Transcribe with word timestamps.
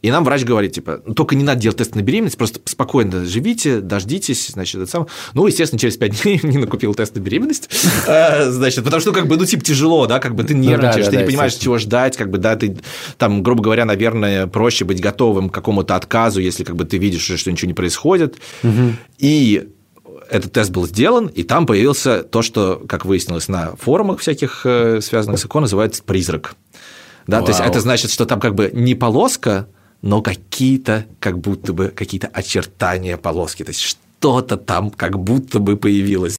И 0.00 0.12
нам 0.12 0.22
врач 0.22 0.44
говорит, 0.44 0.72
типа, 0.72 1.02
ну, 1.04 1.12
только 1.12 1.34
не 1.34 1.42
надо 1.42 1.60
делать 1.60 1.78
тест 1.78 1.96
на 1.96 2.02
беременность, 2.02 2.38
просто 2.38 2.60
спокойно 2.66 3.24
живите, 3.24 3.80
дождитесь, 3.80 4.46
значит, 4.46 4.82
это 4.82 4.88
самое. 4.88 5.10
Ну, 5.34 5.44
естественно, 5.44 5.80
через 5.80 5.96
5 5.96 6.22
дней 6.22 6.40
не 6.44 6.58
накупил 6.58 6.94
тест 6.94 7.16
на 7.16 7.20
беременность, 7.20 7.68
а, 8.06 8.48
значит, 8.50 8.84
потому 8.84 9.00
что, 9.00 9.10
как 9.12 9.26
бы, 9.26 9.36
ну, 9.36 9.44
типа, 9.44 9.64
тяжело, 9.64 10.06
да, 10.06 10.20
как 10.20 10.36
бы 10.36 10.44
ты 10.44 10.54
ну 10.54 10.62
нервничаешь, 10.62 11.08
ты 11.08 11.16
не 11.16 11.24
понимаешь, 11.24 11.54
чего 11.54 11.78
ждать, 11.78 12.16
как 12.16 12.30
бы, 12.30 12.38
да, 12.38 12.54
ты, 12.54 12.78
там, 13.16 13.42
грубо 13.42 13.60
говоря, 13.60 13.84
наверное, 13.84 14.46
проще 14.46 14.84
быть 14.84 15.00
готовым 15.00 15.50
к 15.50 15.54
какому-то 15.54 15.96
отказу, 15.96 16.40
если, 16.40 16.62
как 16.62 16.76
бы, 16.76 16.84
ты 16.84 16.98
видишь, 16.98 17.22
что 17.22 17.50
ничего 17.50 17.66
не 17.66 17.74
происходит. 17.74 18.36
И 19.18 19.68
этот 20.30 20.52
тест 20.52 20.70
был 20.70 20.86
сделан, 20.86 21.26
и 21.26 21.42
там 21.42 21.66
появился 21.66 22.22
то, 22.22 22.42
что, 22.42 22.82
как 22.88 23.04
выяснилось 23.04 23.48
на 23.48 23.74
форумах 23.76 24.20
всяких, 24.20 24.62
э, 24.64 25.00
связанных 25.00 25.40
с 25.40 25.46
ЭКО, 25.46 25.60
называется 25.60 26.02
призрак. 26.04 26.54
Да, 27.26 27.42
то 27.42 27.48
есть 27.48 27.60
это 27.60 27.80
значит, 27.80 28.10
что 28.10 28.26
там 28.26 28.40
как 28.40 28.54
бы 28.54 28.70
не 28.72 28.94
полоска, 28.94 29.68
но 30.02 30.22
какие-то, 30.22 31.06
как 31.20 31.38
будто 31.38 31.72
бы, 31.72 31.88
какие-то 31.88 32.28
очертания 32.28 33.16
полоски, 33.16 33.64
то 33.64 33.70
есть 33.70 33.80
что-то 33.80 34.56
там 34.56 34.90
как 34.90 35.18
будто 35.18 35.58
бы 35.58 35.76
появилось. 35.76 36.38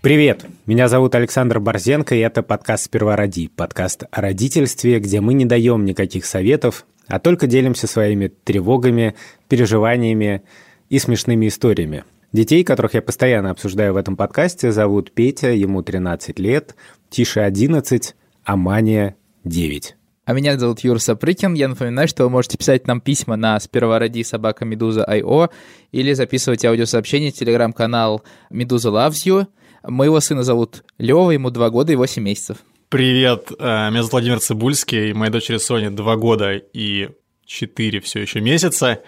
Привет! 0.00 0.44
Меня 0.66 0.88
зовут 0.88 1.14
Александр 1.14 1.60
Борзенко, 1.60 2.16
и 2.16 2.18
это 2.18 2.42
подкаст 2.42 2.86
«Сперва 2.86 3.14
роди», 3.14 3.46
подкаст 3.46 4.02
о 4.10 4.20
родительстве, 4.20 4.98
где 4.98 5.20
мы 5.20 5.32
не 5.32 5.44
даем 5.44 5.84
никаких 5.84 6.26
советов, 6.26 6.86
а 7.12 7.18
только 7.18 7.46
делимся 7.46 7.86
своими 7.86 8.28
тревогами, 8.28 9.14
переживаниями 9.46 10.44
и 10.88 10.98
смешными 10.98 11.46
историями. 11.46 12.04
Детей, 12.32 12.64
которых 12.64 12.94
я 12.94 13.02
постоянно 13.02 13.50
обсуждаю 13.50 13.92
в 13.92 13.98
этом 13.98 14.16
подкасте, 14.16 14.72
зовут 14.72 15.12
Петя, 15.12 15.50
ему 15.50 15.82
13 15.82 16.38
лет, 16.38 16.74
Тише 17.10 17.40
11, 17.40 18.14
а 18.44 18.56
Мания 18.56 19.16
9. 19.44 19.94
А 20.24 20.32
меня 20.32 20.58
зовут 20.58 20.80
Юр 20.80 20.98
Сапрыкин. 20.98 21.52
Я 21.52 21.68
напоминаю, 21.68 22.08
что 22.08 22.24
вы 22.24 22.30
можете 22.30 22.56
писать 22.56 22.86
нам 22.86 23.02
письма 23.02 23.36
на 23.36 23.60
сперва 23.60 23.98
роди 23.98 24.24
собака 24.24 24.64
Медуза 24.64 25.04
Айо 25.04 25.50
или 25.90 26.14
записывать 26.14 26.64
аудиосообщения 26.64 27.30
в 27.30 27.34
телеграм-канал 27.34 28.22
Медуза 28.48 28.88
Loves 28.88 29.26
You. 29.26 29.48
Моего 29.82 30.20
сына 30.20 30.44
зовут 30.44 30.82
Лева, 30.96 31.32
ему 31.32 31.50
2 31.50 31.68
года 31.68 31.92
и 31.92 31.96
8 31.96 32.22
месяцев. 32.22 32.56
Привет, 32.92 33.52
э, 33.58 33.88
меня 33.88 34.02
зовут 34.02 34.12
Владимир 34.12 34.38
Цибульский, 34.38 35.14
моей 35.14 35.32
дочери 35.32 35.56
Соне 35.56 35.88
2 35.88 36.16
года 36.16 36.52
и 36.74 37.08
4 37.46 38.00
все 38.00 38.20
еще 38.20 38.42
месяца. 38.42 39.00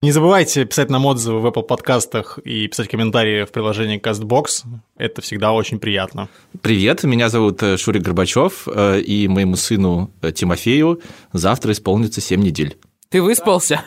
Не 0.00 0.10
забывайте 0.10 0.64
писать 0.64 0.88
нам 0.88 1.04
отзывы 1.04 1.40
в 1.40 1.46
Apple 1.46 1.64
подкастах 1.64 2.38
и 2.38 2.66
писать 2.66 2.88
комментарии 2.88 3.44
в 3.44 3.52
приложении 3.52 4.00
CastBox. 4.00 4.64
Это 4.96 5.20
всегда 5.20 5.52
очень 5.52 5.78
приятно. 5.78 6.30
Привет, 6.62 7.04
меня 7.04 7.28
зовут 7.28 7.62
э, 7.62 7.76
Шурик 7.76 8.00
Горбачев, 8.00 8.66
э, 8.66 9.00
и 9.02 9.28
моему 9.28 9.56
сыну 9.56 10.10
Тимофею 10.34 11.02
завтра 11.34 11.72
исполнится 11.72 12.22
7 12.22 12.40
недель. 12.40 12.78
Ты 13.10 13.20
выспался? 13.20 13.84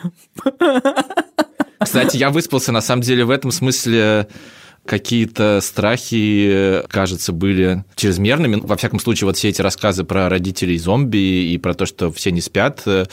Кстати, 1.80 2.18
я 2.18 2.30
выспался, 2.30 2.70
на 2.70 2.80
самом 2.80 3.02
деле, 3.02 3.24
в 3.24 3.30
этом 3.30 3.50
смысле 3.50 4.28
какие-то 4.86 5.60
страхи, 5.62 6.82
кажется, 6.88 7.32
были 7.32 7.84
чрезмерными. 7.96 8.60
Во 8.62 8.76
всяком 8.76 9.00
случае, 9.00 9.26
вот 9.26 9.36
все 9.36 9.48
эти 9.48 9.62
рассказы 9.62 10.04
про 10.04 10.28
родителей 10.28 10.78
зомби 10.78 11.52
и 11.52 11.58
про 11.58 11.74
то, 11.74 11.86
что 11.86 12.12
все 12.12 12.30
не 12.30 12.40
спят, 12.40 12.82
э, 12.86 13.06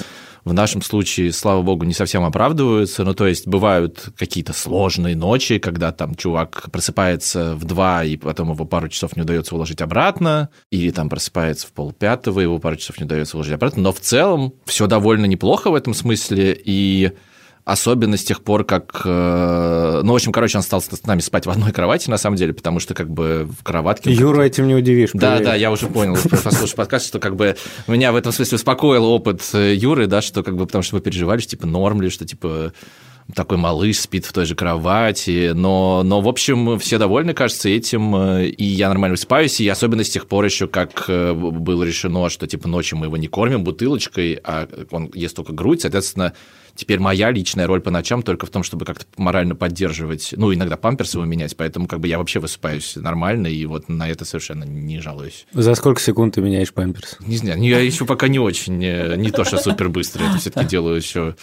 в 0.44 0.54
нашем 0.54 0.82
случае, 0.82 1.32
слава 1.32 1.62
богу, 1.62 1.86
не 1.86 1.94
совсем 1.94 2.24
оправдываются. 2.24 3.04
Ну, 3.04 3.14
то 3.14 3.28
есть 3.28 3.48
бывают 3.48 4.10
какие-то 4.18 4.54
сложные 4.54 5.16
ночи, 5.16 5.60
когда 5.60 5.92
там 5.92 6.16
чувак 6.16 6.70
просыпается 6.72 7.56
в 7.56 7.64
два, 7.64 8.04
и 8.04 8.18
потом 8.18 8.52
его 8.52 8.66
пару 8.66 8.90
часов 8.90 9.16
не 9.16 9.22
удается 9.22 9.56
уложить 9.56 9.82
обратно, 9.82 10.50
или 10.72 10.90
там 10.92 11.10
просыпается 11.10 11.68
в 11.68 11.74
полпятого, 11.74 12.40
его 12.40 12.58
пару 12.60 12.76
часов 12.76 12.98
не 13.00 13.06
удается 13.06 13.38
уложить 13.38 13.54
обратно. 13.54 13.84
Но 13.84 13.94
в 13.94 14.00
целом 14.00 14.54
все 14.66 14.88
довольно 14.88 15.26
неплохо 15.26 15.70
в 15.70 15.76
этом 15.76 15.94
смысле, 15.94 16.60
и 16.64 17.12
Особенно 17.64 18.18
с 18.18 18.24
тех 18.24 18.42
пор, 18.42 18.64
как... 18.64 19.02
Э, 19.06 20.02
ну, 20.04 20.14
в 20.14 20.16
общем, 20.16 20.32
короче, 20.32 20.58
он 20.58 20.64
стал 20.64 20.82
с 20.82 21.04
нами 21.04 21.20
спать 21.20 21.46
в 21.46 21.50
одной 21.50 21.72
кровати, 21.72 22.10
на 22.10 22.18
самом 22.18 22.36
деле, 22.36 22.54
потому 22.54 22.80
что 22.80 22.96
как 22.96 23.10
бы 23.10 23.48
в 23.60 23.64
кроватке... 23.64 24.12
Юру 24.12 24.42
этим 24.42 24.68
не 24.68 24.74
удивишь. 24.74 25.12
Да, 25.14 25.40
да, 25.40 25.54
я 25.54 25.72
уже 25.72 25.88
понял, 25.88 26.18
послушав 26.44 26.76
подкаст, 26.76 27.06
что 27.06 27.20
как 27.20 27.36
бы 27.36 27.56
меня 27.88 28.12
в 28.12 28.16
этом 28.16 28.32
смысле 28.32 28.56
успокоил 28.56 29.06
опыт 29.06 29.48
э, 29.54 29.76
Юры, 29.76 30.08
да, 30.08 30.22
что 30.22 30.42
как 30.42 30.58
бы 30.58 30.66
потому 30.66 30.82
что 30.82 30.96
мы 30.96 31.02
переживали, 31.02 31.40
что 31.40 31.52
типа 31.52 31.68
норм 31.68 32.02
ли, 32.02 32.10
что 32.10 32.26
типа 32.26 32.74
такой 33.36 33.58
малыш 33.58 34.00
спит 34.00 34.26
в 34.26 34.34
той 34.34 34.46
же 34.46 34.56
кровати, 34.56 35.52
но, 35.54 36.02
но 36.04 36.20
в 36.20 36.28
общем, 36.28 36.80
все 36.80 36.98
довольны, 36.98 37.36
кажется, 37.36 37.70
этим, 37.70 38.16
э, 38.16 38.48
и 38.48 38.64
я 38.64 38.90
нормально 38.90 39.14
высыпаюсь, 39.14 39.62
и 39.62 39.68
особенно 39.68 40.04
с 40.04 40.10
тех 40.10 40.28
пор 40.28 40.46
еще, 40.46 40.68
как 40.68 41.06
было 41.08 41.84
решено, 41.84 42.28
что, 42.32 42.48
типа, 42.48 42.68
ночью 42.68 42.98
мы 42.98 43.06
его 43.06 43.18
не 43.18 43.28
кормим 43.28 43.64
бутылочкой, 43.64 44.40
а 44.44 44.68
он 44.90 45.12
ест 45.14 45.36
только 45.36 45.54
грудь, 45.54 45.82
соответственно, 45.82 46.34
Теперь 46.76 47.00
моя 47.00 47.32
личная 47.32 47.68
роль 47.68 47.82
по 47.82 47.92
ночам 47.92 48.24
только 48.24 48.46
в 48.46 48.50
том, 48.50 48.64
чтобы 48.64 48.86
как-то 48.86 49.06
морально 49.18 49.56
поддерживать, 49.56 50.34
ну, 50.36 50.54
иногда 50.54 50.78
памперсы 50.78 51.18
его 51.18 51.26
менять, 51.26 51.56
поэтому 51.56 51.88
как 51.88 52.00
бы 52.00 52.08
я 52.08 52.18
вообще 52.18 52.40
высыпаюсь 52.40 52.96
нормально, 52.96 53.48
и 53.48 53.66
вот 53.66 53.90
на 53.90 54.10
это 54.10 54.26
совершенно 54.26 54.64
не 54.64 55.00
жалуюсь. 55.00 55.46
За 55.54 55.76
сколько 55.76 56.02
секунд 56.02 56.36
ты 56.36 56.42
меняешь 56.42 56.74
памперс? 56.74 57.18
Не 57.20 57.38
знаю, 57.38 57.62
я 57.62 57.80
еще 57.80 58.06
пока 58.06 58.28
не 58.28 58.40
очень, 58.40 58.78
не, 58.78 59.32
то, 59.32 59.44
что 59.44 59.58
супер 59.58 59.90
быстро, 59.90 60.24
это 60.24 60.38
все-таки 60.38 60.66
делаю 60.66 60.98
еще. 60.98 61.36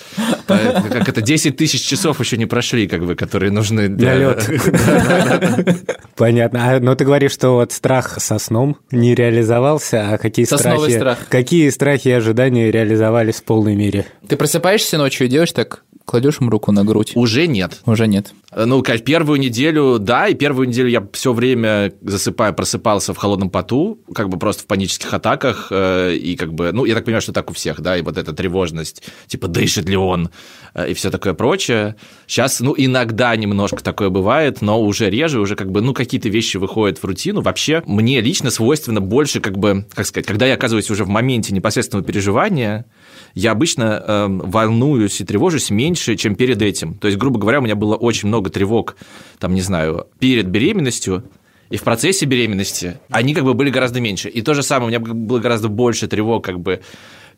Как 0.47 1.09
это, 1.09 1.23
10 1.23 1.57
тысяч 1.57 1.83
часов 1.83 2.21
еще 2.21 2.37
не 2.37 2.47
прошли, 2.47 2.87
как 2.87 3.05
бы, 3.05 3.15
которые 3.15 3.51
нужны 3.51 3.89
для... 3.89 4.17
лед. 4.17 4.49
Понятно. 6.17 6.77
А, 6.77 6.81
но 6.81 6.95
ты 6.95 7.05
говоришь, 7.05 7.33
что 7.33 7.51
вот 7.51 7.73
страх 7.73 8.21
со 8.21 8.39
сном 8.39 8.77
не 8.91 9.15
реализовался, 9.15 10.11
а 10.11 10.19
какие 10.19 10.45
страхи... 10.45 11.17
Какие 11.29 11.71
страхи 11.71 12.09
и 12.09 12.13
ожидания 12.13 12.71
реализовались 12.71 13.37
в 13.37 13.45
полной 13.45 13.75
мере? 13.77 14.07
Ты 14.27 14.37
просыпаешься 14.37 14.99
ночью 14.99 15.28
и 15.29 15.31
делаешь 15.31 15.53
так, 15.53 15.85
кладешь 16.05 16.41
им 16.41 16.49
руку 16.49 16.73
на 16.73 16.85
грудь? 16.85 17.13
Уже 17.15 17.47
нет. 17.47 17.81
Уже 17.87 18.07
нет. 18.07 18.33
Ну, 18.57 18.83
конечно, 18.83 19.05
первую 19.05 19.39
неделю, 19.39 19.99
да, 19.99 20.27
и 20.27 20.35
первую 20.35 20.69
неделю 20.69 20.89
я 20.89 21.07
все 21.13 21.35
время 21.35 21.93
засыпая, 22.01 22.53
просыпался 22.53 23.13
в 23.13 23.19
холодном 23.19 23.51
поту, 23.51 24.01
как 24.15 24.31
бы 24.31 24.39
просто 24.39 24.63
в 24.63 24.67
панических 24.67 25.13
атаках, 25.13 25.69
э, 25.71 26.15
и 26.15 26.35
как 26.35 26.55
бы, 26.55 26.73
ну, 26.73 26.87
я 26.87 26.95
так 26.95 27.05
понимаю, 27.05 27.21
что 27.21 27.33
так 27.33 27.51
у 27.51 27.55
всех, 27.55 27.83
да, 27.83 27.99
и 27.99 28.03
вот 28.03 28.17
эта 28.17 28.33
тревожность, 28.33 29.03
типа, 29.27 29.49
дышит 29.49 29.87
ли 29.87 29.97
он, 29.97 30.31
э, 30.73 30.91
и 30.91 30.95
все 30.95 31.11
такое 31.11 31.35
прочее. 31.35 31.97
Сейчас, 32.27 32.61
ну, 32.61 32.75
иногда 32.75 33.37
немножко 33.37 33.85
такое 33.85 34.09
бывает, 34.09 34.63
но 34.63 34.81
уже 34.81 35.11
реже, 35.11 35.41
уже 35.41 35.57
как 35.57 35.71
бы, 35.71 35.83
ну, 35.83 35.93
какие-то 35.93 36.31
вещи 36.31 36.57
выходят 36.57 36.99
в 36.99 37.05
рутину. 37.05 37.43
Вообще, 37.43 37.83
мне 37.85 38.23
лично 38.23 38.51
свойственно 38.51 39.03
больше, 39.03 39.41
как 39.41 39.59
бы, 39.59 39.85
как 39.93 40.07
сказать, 40.07 40.27
когда 40.27 40.47
я 40.47 40.55
оказываюсь 40.55 40.91
уже 40.91 41.05
в 41.05 41.09
моменте 41.09 41.53
непосредственного 41.53 42.07
переживания, 42.07 42.87
я 43.35 43.53
обычно 43.53 44.03
э, 44.07 44.27
волнуюсь 44.29 45.21
и 45.21 45.25
тревожусь 45.25 45.71
меньше, 45.71 46.17
чем 46.17 46.35
перед 46.35 46.63
этим. 46.63 46.95
То 46.95 47.09
есть, 47.09 47.19
грубо 47.19 47.39
говоря, 47.39 47.59
у 47.59 47.63
меня 47.63 47.77
было 47.77 47.97
очень 47.97 48.29
много 48.29 48.51
тревог, 48.51 48.97
там, 49.39 49.55
не 49.55 49.61
знаю, 49.61 50.07
перед 50.19 50.47
беременностью, 50.47 51.25
и 51.71 51.77
в 51.77 51.83
процессе 51.83 52.25
беременности 52.25 52.99
они 53.11 53.35
как 53.35 53.45
бы 53.45 53.55
были 53.55 53.71
гораздо 53.71 54.01
меньше. 54.01 54.29
И 54.29 54.43
то 54.43 54.55
же 54.55 54.63
самое, 54.63 54.87
у 54.87 54.89
меня 54.89 55.15
было 55.15 55.39
гораздо 55.39 55.69
больше 55.69 56.09
тревог 56.09 56.45
как 56.45 56.61
бы 56.61 56.81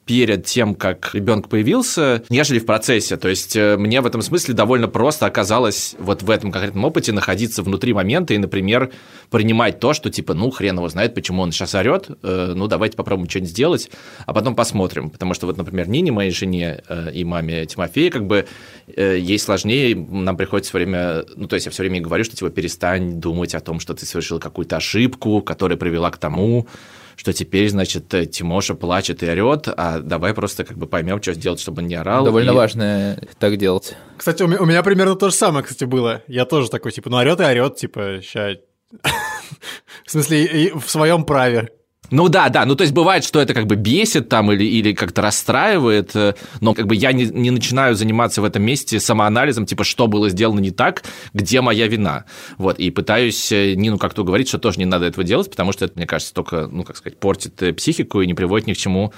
перед 0.06 0.44
тем, 0.44 0.74
как 0.74 1.14
ребенок 1.14 1.48
появился, 1.48 2.24
нежели 2.30 2.58
в 2.58 2.66
процессе. 2.66 3.16
То 3.16 3.28
есть 3.28 3.54
э, 3.54 3.76
мне 3.76 4.00
в 4.00 4.06
этом 4.06 4.22
смысле 4.22 4.54
довольно 4.54 4.88
просто 4.88 5.26
оказалось 5.26 5.94
вот 5.98 6.22
в 6.22 6.30
этом 6.30 6.50
конкретном 6.50 6.84
опыте 6.84 7.12
находиться 7.12 7.62
внутри 7.62 7.92
момента 7.92 8.34
и, 8.34 8.38
например, 8.38 8.90
принимать 9.30 9.78
то, 9.78 9.92
что 9.92 10.10
типа, 10.10 10.34
ну, 10.34 10.50
хрен 10.50 10.76
его 10.76 10.88
знает, 10.88 11.14
почему 11.14 11.42
он 11.42 11.52
сейчас 11.52 11.74
орет, 11.74 12.08
э, 12.22 12.52
ну, 12.56 12.66
давайте 12.66 12.96
попробуем 12.96 13.28
что-нибудь 13.28 13.50
сделать, 13.50 13.90
а 14.26 14.32
потом 14.32 14.56
посмотрим. 14.56 15.10
Потому 15.10 15.34
что 15.34 15.46
вот, 15.46 15.56
например, 15.56 15.88
Нине, 15.88 16.10
моей 16.10 16.32
жене 16.32 16.82
э, 16.88 17.12
и 17.12 17.22
маме 17.22 17.66
Тимофея, 17.66 18.10
как 18.10 18.26
бы 18.26 18.46
ей 18.96 19.38
сложнее, 19.38 19.94
нам 19.94 20.36
приходится 20.36 20.70
все 20.70 20.78
время, 20.78 21.24
ну, 21.36 21.46
то 21.46 21.54
есть 21.54 21.66
я 21.66 21.72
все 21.72 21.84
время 21.84 22.00
говорю, 22.00 22.24
что 22.24 22.34
типа 22.34 22.50
перестань 22.50 23.20
думать 23.20 23.54
о 23.54 23.60
том, 23.60 23.78
что 23.78 23.94
ты 23.94 24.04
совершил 24.06 24.40
какую-то 24.40 24.76
ошибку, 24.76 25.40
которая 25.42 25.78
привела 25.78 26.10
к 26.10 26.18
тому, 26.18 26.66
что 27.16 27.32
теперь, 27.32 27.68
значит, 27.68 28.12
э, 28.14 28.26
Тимоша 28.26 28.74
плачет 28.74 29.22
и 29.22 29.28
орет, 29.28 29.68
а 29.68 30.00
давай 30.00 30.34
просто 30.34 30.64
как 30.64 30.78
бы 30.78 30.86
поймем, 30.86 31.20
что 31.22 31.34
сделать, 31.34 31.60
чтобы 31.60 31.82
он 31.82 31.88
не 31.88 31.94
орал. 31.94 32.24
Довольно 32.24 32.50
и... 32.50 32.54
важно 32.54 33.20
так 33.38 33.56
делать. 33.56 33.94
Кстати, 34.16 34.42
у 34.42 34.46
меня, 34.46 34.60
у 34.60 34.66
меня 34.66 34.82
примерно 34.82 35.16
то 35.16 35.30
же 35.30 35.34
самое, 35.34 35.64
кстати, 35.64 35.84
было. 35.84 36.22
Я 36.26 36.44
тоже 36.44 36.70
такой, 36.70 36.92
типа, 36.92 37.10
ну 37.10 37.16
орет 37.18 37.40
и 37.40 37.44
орет, 37.44 37.76
типа, 37.76 38.20
ща... 38.22 38.56
В 40.04 40.10
смысле, 40.10 40.72
в 40.74 40.88
своем 40.90 41.24
праве. 41.24 41.70
Ну 42.10 42.28
да, 42.28 42.48
да, 42.48 42.64
ну 42.64 42.74
то 42.74 42.82
есть 42.82 42.92
бывает, 42.92 43.24
что 43.24 43.40
это 43.40 43.54
как 43.54 43.66
бы 43.66 43.76
бесит 43.76 44.28
там 44.28 44.50
или, 44.52 44.64
или 44.64 44.92
как-то 44.92 45.22
расстраивает, 45.22 46.14
э, 46.14 46.34
но 46.60 46.74
как 46.74 46.86
бы 46.86 46.94
я 46.94 47.12
не, 47.12 47.24
не 47.26 47.50
начинаю 47.50 47.94
заниматься 47.94 48.42
в 48.42 48.44
этом 48.44 48.62
месте 48.62 48.98
самоанализом, 48.98 49.66
типа, 49.66 49.84
что 49.84 50.06
было 50.06 50.28
сделано 50.28 50.60
не 50.60 50.70
так, 50.70 51.04
где 51.32 51.60
моя 51.60 51.86
вина. 51.86 52.24
Вот, 52.58 52.78
и 52.78 52.90
пытаюсь 52.90 53.52
э, 53.52 53.74
Нину 53.74 53.98
как-то 53.98 54.24
говорить, 54.24 54.48
что 54.48 54.58
тоже 54.58 54.78
не 54.78 54.86
надо 54.86 55.06
этого 55.06 55.24
делать, 55.24 55.50
потому 55.50 55.72
что 55.72 55.84
это, 55.84 55.94
мне 55.96 56.06
кажется, 56.06 56.34
только, 56.34 56.68
ну 56.70 56.84
как 56.84 56.96
сказать, 56.96 57.18
портит 57.18 57.62
э, 57.62 57.72
психику 57.72 58.20
и 58.20 58.26
не 58.26 58.34
приводит 58.34 58.66
ни 58.66 58.72
к 58.74 58.76
чему 58.76 59.12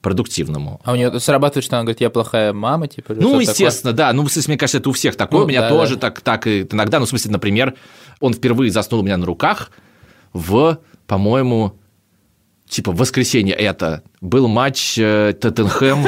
продуктивному. 0.00 0.80
А 0.84 0.92
у 0.92 0.96
нее 0.96 1.18
срабатывает, 1.20 1.64
что 1.64 1.76
она 1.76 1.84
говорит, 1.84 2.00
я 2.00 2.10
плохая 2.10 2.52
мама, 2.52 2.88
типа? 2.88 3.14
Ну, 3.14 3.40
естественно, 3.40 3.92
да. 3.92 4.12
Ну, 4.12 4.24
в 4.24 4.32
смысле, 4.32 4.52
мне 4.52 4.58
кажется, 4.58 4.78
это 4.78 4.88
у 4.88 4.92
всех 4.92 5.16
такое. 5.16 5.40
Ну, 5.40 5.44
у 5.44 5.48
меня 5.48 5.62
да, 5.62 5.68
тоже 5.68 5.94
да. 5.96 6.02
так, 6.02 6.20
так 6.20 6.46
и 6.46 6.62
иногда. 6.62 6.98
Ну, 6.98 7.06
в 7.06 7.08
смысле, 7.08 7.32
например, 7.32 7.74
он 8.20 8.32
впервые 8.32 8.70
заснул 8.70 9.00
у 9.00 9.04
меня 9.04 9.16
на 9.16 9.26
руках 9.26 9.70
в, 10.32 10.78
по-моему, 11.06 11.74
типа 12.68 12.92
воскресенье 12.92 13.54
это 13.54 14.02
был 14.20 14.48
матч 14.48 14.98
э, 14.98 15.34
Тоттенхэм. 15.40 16.06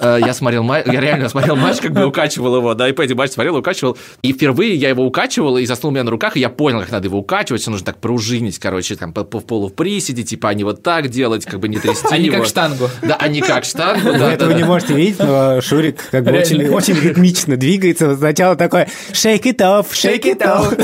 Э, 0.00 0.18
Я 0.24 0.34
смотрел 0.34 0.62
матч, 0.62 0.86
я 0.86 1.00
реально 1.00 1.28
смотрел 1.28 1.56
матч, 1.56 1.78
как 1.78 1.92
бы 1.92 2.04
укачивал 2.06 2.56
его, 2.56 2.74
да, 2.74 2.88
и 2.88 2.92
по 2.92 3.02
этим 3.02 3.16
матч 3.16 3.32
смотрел, 3.32 3.56
укачивал. 3.56 3.96
И 4.22 4.32
впервые 4.32 4.74
я 4.74 4.88
его 4.90 5.04
укачивал, 5.04 5.56
и 5.58 5.66
заснул 5.66 5.90
у 5.90 5.94
меня 5.94 6.04
на 6.04 6.10
руках, 6.10 6.36
и 6.36 6.40
я 6.40 6.48
понял, 6.50 6.80
как 6.80 6.90
надо 6.90 7.06
его 7.08 7.18
укачивать, 7.18 7.62
что 7.62 7.70
нужно 7.70 7.86
так 7.86 7.98
пружинить, 7.98 8.58
короче, 8.58 8.96
там 8.96 9.12
по, 9.12 9.24
по 9.24 9.40
полу 9.40 9.68
в 9.68 9.74
приседе, 9.74 10.22
типа, 10.22 10.50
а 10.50 10.54
не 10.54 10.64
вот 10.64 10.82
так 10.82 11.08
делать, 11.08 11.44
как 11.44 11.60
бы 11.60 11.68
не 11.68 11.78
трясти 11.78 12.06
А 12.10 12.18
не 12.18 12.26
его. 12.26 12.38
как 12.38 12.46
штангу. 12.46 12.88
Да, 13.02 13.16
а 13.18 13.28
не 13.28 13.40
как 13.40 13.64
штангу, 13.64 14.08
Вы 14.12 14.18
да, 14.18 14.32
этого 14.32 14.52
да, 14.52 14.56
не 14.58 14.64
можете 14.64 14.94
видеть, 14.94 15.18
но 15.18 15.60
Шурик 15.60 15.98
как 16.10 16.24
бы 16.24 16.32
очень, 16.32 16.68
очень 16.68 16.94
ритмично 16.98 17.56
двигается. 17.56 18.16
Сначала 18.16 18.56
такой 18.56 18.82
shake 19.12 19.42
it 19.44 19.58
off, 19.58 19.86
shake 19.92 20.24
it 20.24 20.40
off. 20.42 20.74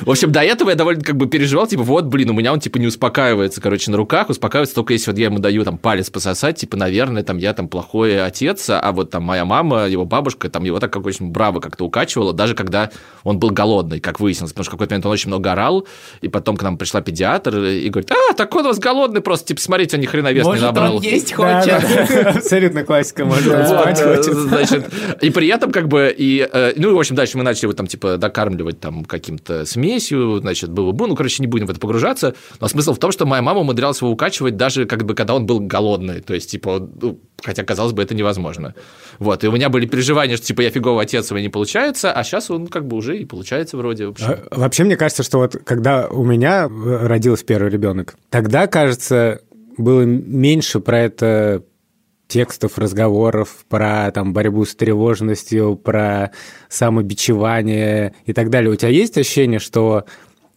В 0.00 0.10
общем, 0.10 0.32
до 0.32 0.40
этого 0.40 0.70
я 0.70 0.76
довольно 0.76 1.02
как 1.02 1.16
бы 1.16 1.26
переживал, 1.28 1.66
типа, 1.66 1.82
вот, 1.82 2.06
блин, 2.06 2.30
у 2.30 2.32
меня 2.32 2.52
он, 2.52 2.60
типа, 2.60 2.78
не 2.78 2.86
успокаивается, 2.86 3.60
короче, 3.60 3.90
на 3.90 3.96
руках, 3.96 4.30
успокаивается 4.30 4.74
только 4.74 4.92
если 4.94 5.10
вот 5.10 5.18
я 5.18 5.26
ему 5.26 5.38
даю 5.38 5.64
там 5.64 5.78
палец 5.78 6.10
пососать, 6.12 6.56
типа, 6.56 6.76
наверное, 6.76 7.22
там 7.22 7.38
я 7.38 7.52
там 7.54 7.68
плохой 7.68 8.22
отец, 8.22 8.68
а 8.68 8.92
вот 8.92 9.10
там 9.10 9.22
моя 9.22 9.44
мама, 9.44 9.88
его 9.88 10.04
бабушка, 10.04 10.48
там 10.48 10.64
его 10.64 10.78
так 10.78 10.92
как 10.92 11.04
очень 11.06 11.30
браво 11.30 11.60
как-то 11.60 11.84
укачивала, 11.84 12.32
даже 12.32 12.54
когда 12.54 12.90
он 13.24 13.38
был 13.38 13.50
голодный, 13.50 14.00
как 14.00 14.20
выяснилось, 14.20 14.52
потому 14.52 14.64
что 14.64 14.70
в 14.70 14.74
какой-то 14.74 14.92
момент 14.92 15.06
он 15.06 15.12
очень 15.12 15.28
много 15.28 15.52
орал, 15.52 15.86
и 16.20 16.28
потом 16.28 16.56
к 16.56 16.62
нам 16.62 16.76
пришла 16.76 17.00
педиатр 17.00 17.58
и 17.58 17.88
говорит, 17.88 18.10
а, 18.10 18.34
так 18.34 18.54
он 18.54 18.66
у 18.66 18.68
вас 18.68 18.78
голодный 18.78 19.20
просто, 19.20 19.48
типа, 19.48 19.60
смотрите, 19.60 19.96
он 19.96 20.02
ни 20.02 20.06
хрена 20.06 20.32
вес 20.32 20.44
не 20.44 20.50
Может, 20.50 20.64
набрал. 20.64 20.96
он 20.96 21.02
есть 21.02 21.32
хочет? 21.32 22.26
Абсолютно 22.26 22.84
классика, 22.84 23.24
можно 23.24 23.66
спать 23.66 24.00
э, 24.00 24.16
хочет. 24.16 24.34
значит, 24.34 24.92
и 25.20 25.30
при 25.30 25.48
этом 25.48 25.72
как 25.72 25.88
бы, 25.88 26.14
и, 26.16 26.48
э, 26.50 26.72
ну, 26.76 26.90
и, 26.90 26.92
в 26.92 26.98
общем, 26.98 27.16
дальше 27.16 27.38
мы 27.38 27.44
начали 27.44 27.64
его 27.64 27.72
там, 27.72 27.86
типа, 27.86 28.18
докармливать 28.18 28.80
там 28.80 29.04
каким-то 29.04 29.64
смесью, 29.64 30.38
значит, 30.40 30.70
было 30.70 30.92
бы, 30.92 31.06
ну, 31.06 31.16
короче, 31.16 31.36
не 31.40 31.46
будем 31.46 31.66
в 31.66 31.70
это 31.70 31.80
погружаться, 31.80 32.34
но 32.60 32.68
смысл 32.68 32.94
в 32.94 32.98
том, 32.98 33.12
что 33.12 33.26
моя 33.26 33.42
мама 33.42 33.60
умудрялась 33.60 34.00
его 34.00 34.10
укачивать 34.10 34.56
даже, 34.56 34.86
как 34.86 35.04
бы, 35.04 35.14
когда 35.14 35.34
он 35.34 35.46
был 35.46 35.60
голодный, 35.60 36.01
то 36.24 36.34
есть, 36.34 36.50
типа, 36.50 36.88
ну, 37.00 37.20
хотя, 37.42 37.64
казалось 37.64 37.92
бы, 37.92 38.02
это 38.02 38.14
невозможно. 38.14 38.74
Вот, 39.18 39.44
и 39.44 39.48
у 39.48 39.52
меня 39.52 39.68
были 39.68 39.86
переживания, 39.86 40.36
что, 40.36 40.46
типа, 40.46 40.62
я 40.62 40.70
фиговый 40.70 41.04
отец, 41.04 41.30
у 41.30 41.34
меня 41.34 41.44
не 41.44 41.50
получается, 41.50 42.12
а 42.12 42.24
сейчас 42.24 42.50
он, 42.50 42.66
как 42.66 42.86
бы, 42.86 42.96
уже 42.96 43.18
и 43.18 43.24
получается 43.24 43.76
вроде, 43.76 44.06
в 44.06 44.10
общем. 44.10 44.26
А, 44.28 44.58
Вообще, 44.58 44.84
мне 44.84 44.96
кажется, 44.96 45.22
что 45.22 45.38
вот 45.38 45.56
когда 45.64 46.08
у 46.08 46.24
меня 46.24 46.64
э, 46.64 47.06
родился 47.06 47.44
первый 47.44 47.70
ребенок, 47.70 48.16
тогда, 48.30 48.66
кажется, 48.66 49.40
было 49.76 50.02
меньше 50.02 50.80
про 50.80 51.00
это 51.00 51.64
текстов, 52.32 52.78
разговоров, 52.78 53.66
про 53.68 54.10
там 54.10 54.32
борьбу 54.32 54.64
с 54.64 54.74
тревожностью, 54.74 55.76
про 55.76 56.30
самобичевание 56.70 58.14
и 58.24 58.32
так 58.32 58.48
далее. 58.48 58.70
У 58.70 58.76
тебя 58.76 58.88
есть 58.88 59.18
ощущение, 59.18 59.58
что 59.58 60.06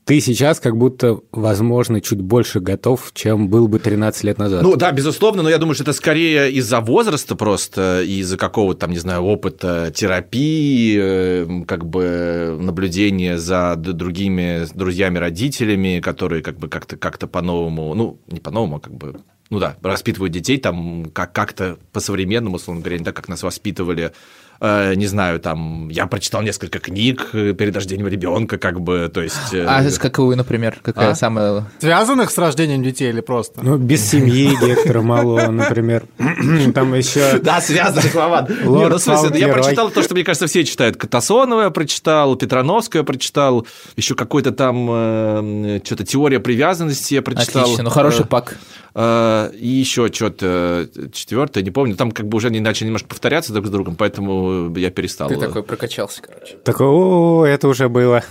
ты 0.06 0.22
сейчас 0.22 0.60
как 0.60 0.78
будто, 0.78 1.19
возможно, 1.31 2.00
чуть 2.00 2.22
больше 2.22 2.60
готов, 2.60 3.12
чем 3.13 3.50
был 3.50 3.68
бы 3.68 3.80
13 3.80 4.24
лет 4.24 4.38
назад? 4.38 4.62
Ну 4.62 4.75
да, 4.75 4.92
безусловно, 4.92 5.42
но 5.42 5.50
я 5.50 5.57
думаю, 5.57 5.74
что 5.74 5.84
это 5.84 5.94
скорее 5.94 6.52
из-за 6.52 6.80
возраста 6.80 7.36
просто, 7.36 8.04
из-за 8.04 8.38
какого-то 8.38 8.81
там, 8.81 8.92
не 8.92 9.00
знаю, 9.00 9.24
опыта 9.24 9.92
терапии, 9.94 10.98
э, 11.02 11.63
как 11.68 11.88
бы 11.88 12.56
наблюдения 12.62 13.40
за 13.40 13.75
другими 13.75 14.66
друзьями, 14.75 15.18
родителями, 15.18 16.00
которые 16.02 16.44
как 16.44 16.60
бы 16.60 16.69
как-то 16.69 16.98
как 16.98 17.18
по-новому, 17.18 17.94
ну, 17.96 18.19
не 18.28 18.40
по-новому, 18.40 18.75
а 18.78 18.80
как 18.80 18.94
бы 18.94 19.16
ну 19.50 19.60
да, 19.60 19.78
воспитывают 19.81 20.34
детей 20.34 20.57
там 20.57 21.06
как- 21.13 21.34
как-то 21.34 21.78
по-современному, 21.92 22.56
условно 22.56 22.81
говоря, 22.81 22.98
не 23.00 23.06
так, 23.06 23.16
как 23.16 23.28
нас 23.28 23.44
воспитывали. 23.44 24.12
Э, 24.60 24.94
не 24.96 25.07
знаю, 25.07 25.40
там, 25.40 25.90
я 25.90 26.07
прочитал 26.07 26.42
несколько 26.42 26.80
книг 26.80 27.30
э, 27.34 27.54
перед 27.54 27.75
рождением 27.75 28.07
ребенка, 28.07 28.57
как 28.57 28.80
бы, 28.81 29.10
то 29.13 29.22
есть... 29.22 29.54
э, 29.54 29.66
А 29.68 29.84
с 29.84 29.98
какую, 29.98 30.38
например, 30.38 30.78
какая 30.81 31.12
А? 31.12 31.16
самая... 31.16 31.66
Связанных 31.80 32.31
с 32.31 32.38
рождением 32.38 32.84
детей 32.84 33.10
или 33.10 33.22
просто? 33.22 33.62
Ну, 33.63 33.78
без 33.78 34.10
семьи 34.10 34.56
Гектора 34.62 35.02
Малого, 35.02 35.48
например. 35.52 36.04
Там 36.74 36.94
еще... 36.94 37.40
Да, 37.40 37.62
связанных, 37.62 38.13
Вован. 38.13 38.48
Ну, 38.63 38.98
Фаунд 38.98 39.36
я 39.36 39.50
прочитал 39.50 39.90
то, 39.90 40.02
что, 40.02 40.13
мне 40.13 40.24
кажется, 40.24 40.48
все 40.48 40.63
читают. 40.63 40.98
Катасонова 40.98 41.63
я 41.63 41.69
прочитал, 41.69 42.36
Петрановскую 42.36 43.02
я 43.02 43.06
прочитал, 43.06 43.68
еще 43.96 44.16
какой-то 44.16 44.52
там 44.52 44.88
э, 44.90 45.80
что-то 45.84 46.06
теория 46.06 46.40
привязанности 46.40 47.16
я 47.16 47.22
прочитал. 47.22 47.63
Отлично, 47.63 47.84
ну 47.84 47.90
хороший 47.90 48.25
пак. 48.25 48.57
Э, 48.95 49.51
И 49.59 49.68
еще 49.68 50.12
что-то 50.12 50.89
четвертое, 51.13 51.63
не 51.63 51.71
помню. 51.71 51.95
Там 51.95 52.12
как 52.12 52.27
бы 52.27 52.38
уже 52.38 52.47
они 52.47 52.59
начали 52.59 52.88
немножко 52.88 53.09
повторяться 53.09 53.53
друг 53.53 53.68
с 53.68 53.69
другом, 53.69 53.95
поэтому 53.95 54.74
я 54.75 54.89
перестал. 54.89 55.30
Ты 55.30 55.38
такой 55.38 55.63
прокачался, 55.63 56.21
короче. 56.21 56.56
Такой, 56.63 56.88
о, 56.88 57.45
это 57.45 57.68
уже 57.68 57.89
было. 57.89 58.24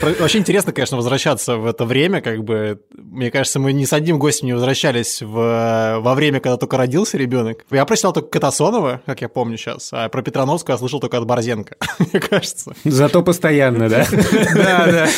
Вообще 0.02 0.38
интересно, 0.38 0.72
конечно, 0.72 0.96
возвращаться 0.96 1.56
в 1.56 1.66
это 1.66 1.84
время, 1.84 2.20
как 2.20 2.44
бы, 2.44 2.80
мне 2.96 3.30
кажется, 3.30 3.58
мы 3.58 3.72
ни 3.72 3.84
с 3.84 3.92
одним 3.92 4.18
гостем 4.18 4.46
не 4.46 4.52
возвращались 4.52 5.22
в, 5.22 5.98
во 6.00 6.14
время, 6.14 6.40
когда 6.40 6.56
только 6.56 6.76
родился 6.76 7.16
ребенок. 7.18 7.64
Я 7.70 7.84
прочитал 7.84 8.12
только 8.12 8.28
Катасонова, 8.28 9.02
как 9.06 9.20
я 9.20 9.28
помню 9.28 9.56
сейчас, 9.56 9.90
а 9.92 10.08
про 10.08 10.22
Петрановскую 10.22 10.74
я 10.74 10.78
слышал 10.78 11.00
только 11.00 11.18
от 11.18 11.26
Борзенко, 11.26 11.76
мне 11.98 12.20
кажется. 12.20 12.74
Зато 12.84 13.22
постоянно, 13.22 13.88
да? 13.88 14.06
Да, 14.54 14.86
да. 14.86 15.08